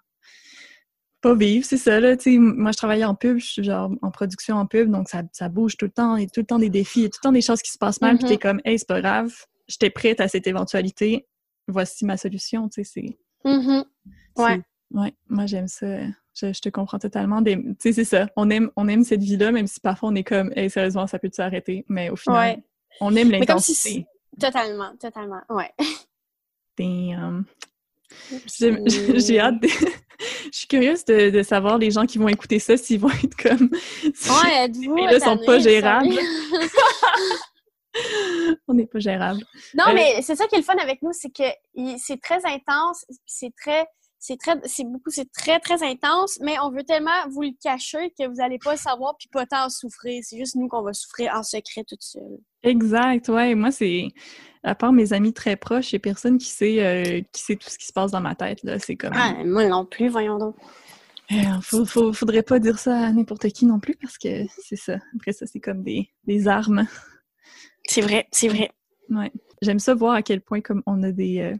[1.21, 3.91] pas vivre, c'est ça, là, tu sais, moi, je travaillais en pub, je suis genre
[4.01, 6.39] en production en pub, donc ça, ça bouge tout le temps, il y a tout
[6.39, 7.99] le temps des défis, il y a tout le temps des choses qui se passent
[7.99, 8.39] mal, puis t'es Mhm.
[8.39, 9.33] comme, hey, c'est pas grave,
[9.69, 11.25] j'étais prête à cette éventualité,
[11.69, 13.49] voici ma solution, tu sais, c'est...
[13.49, 13.85] Mhm.
[14.37, 14.61] Ouais.
[14.91, 15.85] Ouais, moi, j'aime ça,
[16.33, 19.51] je, je te comprends totalement, tu sais, c'est ça, on aime, on aime cette vie-là,
[19.51, 22.63] même si parfois on est comme, hey, sérieusement, ça peut s'arrêter, mais au final, Ouais.
[22.99, 24.05] on aime Mais comme si l'intensité.
[24.39, 25.41] Totalement, totalement.
[25.49, 25.71] Ouais.
[26.77, 27.45] Damn.
[29.17, 29.67] J'ai hâte de...
[30.51, 33.35] Je suis curieuse de, de savoir les gens qui vont écouter ça, s'ils vont être
[33.37, 33.69] comme...
[34.03, 34.95] Ouais, êtes-vous.
[34.97, 36.09] filles-là sont tannées, pas gérables.
[38.67, 39.41] On n'est pas gérable.
[39.73, 41.43] Non, Euh, mais c'est ça qui est le fun avec nous, c'est que
[41.97, 43.85] c'est très intense, c'est très,
[44.19, 48.11] c'est très, c'est beaucoup, c'est très, très intense, mais on veut tellement vous le cacher
[48.19, 50.21] que vous n'allez pas le savoir puis pas tant en souffrir.
[50.23, 52.37] C'est juste nous qu'on va souffrir en secret toute seule.
[52.63, 53.55] Exact, ouais.
[53.55, 54.07] Moi, c'est...
[54.61, 57.77] À part mes amis très proches, a personne qui sait, euh, qui sait tout ce
[57.77, 58.77] qui se passe dans ma tête, là.
[58.77, 59.13] C'est comme...
[59.15, 60.55] Ah, moi non plus, voyons donc.
[61.31, 64.75] Euh, faut, faut- faudrait pas dire ça à n'importe qui non plus, parce que c'est
[64.75, 64.97] ça.
[65.15, 66.85] Après ça, c'est comme des, des armes.
[67.89, 68.69] C'est vrai, c'est vrai.
[69.09, 69.31] Ouais.
[69.63, 71.55] J'aime ça voir à quel point comme on a des, euh,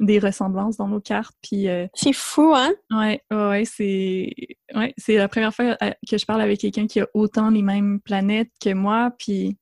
[0.00, 1.68] des ressemblances dans nos cartes, puis...
[1.68, 2.72] euh, C'est fou, hein?
[2.90, 4.34] Ouais, ouais, ouais, c'est
[4.74, 7.62] ouais, c'est la première fois euh, que je parle avec quelqu'un qui a autant les
[7.62, 9.56] mêmes planètes que moi, puis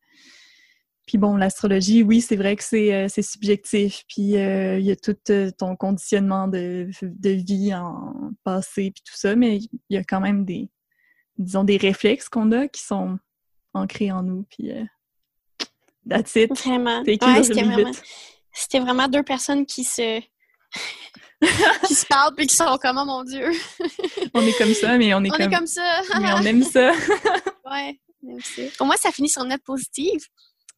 [1.06, 4.96] puis bon, l'astrologie, oui, c'est vrai que c'est euh, c'est subjectif, puis il y a
[4.96, 5.16] tout
[5.58, 10.20] ton conditionnement de, de vie en passé puis tout ça, mais il y a quand
[10.20, 10.70] même des
[11.36, 13.18] disons des réflexes qu'on a qui sont
[13.74, 14.70] ancrés en nous, puis
[16.08, 16.50] that's it.
[16.58, 17.02] Vraiment.
[17.02, 18.02] Ouais, c'était vraiment, it.
[18.52, 20.20] c'était vraiment deux personnes qui se,
[21.86, 23.50] qui se parlent puis qui sont comme, oh mon Dieu.
[24.34, 26.00] On est comme ça, mais on est On comme est comme ça.
[26.20, 26.92] mais on aime ça.
[26.92, 27.98] ouais.
[28.22, 28.62] j'aime ça.
[28.80, 30.20] Au moins, ça finit sur une note positive.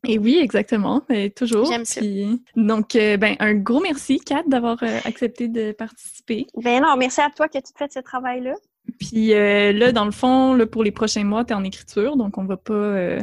[0.06, 1.66] Et oui, exactement, mais toujours.
[1.66, 2.00] J'aime ça.
[2.00, 6.46] Puis- Donc, euh, ben, un gros merci, Kat, d'avoir euh, accepté de participer.
[6.56, 8.54] Ben non, merci à toi que tu fais ce travail-là.
[8.98, 12.16] Puis euh, là, dans le fond, là, pour les prochains mois, tu es en écriture,
[12.16, 13.18] donc on va pas,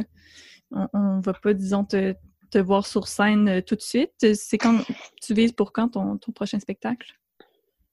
[0.72, 2.14] on, on va pas, disons, te,
[2.50, 4.34] te voir sur scène euh, tout de suite.
[4.34, 4.78] C'est quand
[5.22, 7.12] tu vises pour quand ton, ton prochain spectacle?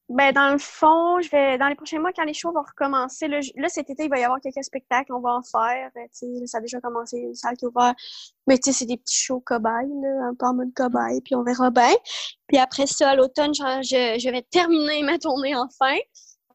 [0.10, 3.28] Ben, dans le fond, je vais dans les prochains mois, quand les shows vont recommencer,
[3.28, 5.92] là, cet été, il va y avoir quelques spectacles, on va en faire.
[5.98, 7.98] euh, ça a déjà commencé, une salle qui est ouverte.
[8.48, 11.36] Mais tu sais, c'est des petits shows cobayes, là, un peu en mode cobaye, puis
[11.36, 11.94] on verra bien.
[12.48, 15.96] Puis après ça, à l'automne, je, je, je vais terminer ma tournée enfin.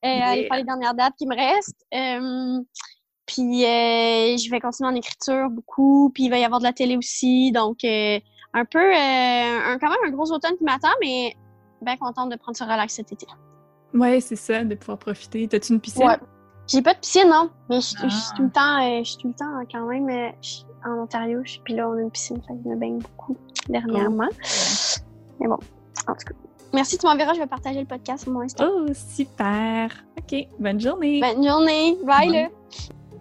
[0.05, 0.49] Euh, aller Yeah.
[0.49, 1.85] faire les dernières dates qui me restent.
[1.95, 2.61] Euh,
[3.35, 6.11] puis euh, je vais continuer en écriture beaucoup.
[6.15, 7.51] Puis il va y avoir de la télé aussi.
[7.53, 8.19] Donc, euh,
[8.55, 11.35] un peu, euh, un, quand même un gros automne qui m'attend, mais
[11.81, 13.27] bien contente de prendre ce relax cet été.
[13.95, 15.49] Ouais, c'est ça, de pouvoir profiter.
[15.49, 16.07] T'as-tu une piscine?
[16.07, 16.17] Ouais.
[16.69, 18.35] J'ai pas de piscine, non, mais je suis Ah.
[18.37, 20.33] tout le temps, je suis tout le temps euh, quand même
[20.87, 21.41] en Ontario.
[21.65, 23.37] Puis là, on a une piscine, fait que je me baigne beaucoup
[23.69, 24.29] dernièrement.
[25.41, 25.59] Mais bon,
[26.07, 26.35] en tout cas.
[26.73, 28.67] Merci, tu m'enverras, je vais partager le podcast sur mon Insta.
[28.71, 29.91] Oh, super!
[30.19, 31.21] OK, bonne journée!
[31.21, 32.49] Bonne journée, bye Bonne- là!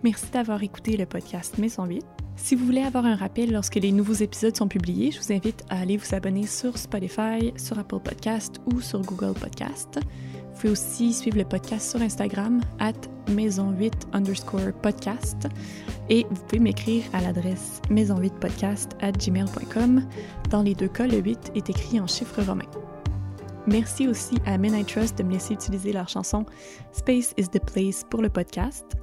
[0.03, 2.03] Merci d'avoir écouté le podcast Maison 8.
[2.35, 5.63] Si vous voulez avoir un rappel lorsque les nouveaux épisodes sont publiés, je vous invite
[5.69, 9.99] à aller vous abonner sur Spotify, sur Apple Podcast ou sur Google Podcast.
[9.99, 12.93] Vous pouvez aussi suivre le podcast sur Instagram, at
[13.27, 15.47] maison8 underscore podcast.
[16.09, 20.03] Et vous pouvez m'écrire à l'adresse maison8podcast at gmail.com.
[20.49, 22.65] Dans les deux cas, le 8 est écrit en chiffres romains.
[23.67, 26.45] Merci aussi à Men I Trust de me laisser utiliser leur chanson
[26.91, 28.97] Space is the Place pour le podcast.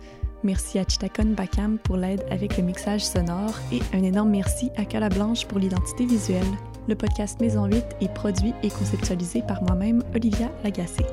[0.45, 4.85] Merci à Chitakon Bakam pour l'aide avec le mixage sonore et un énorme merci à
[4.85, 6.47] Cala Blanche pour l'identité visuelle.
[6.87, 11.05] Le podcast Maison 8 est produit et conceptualisé par moi-même, Olivia Lagacé.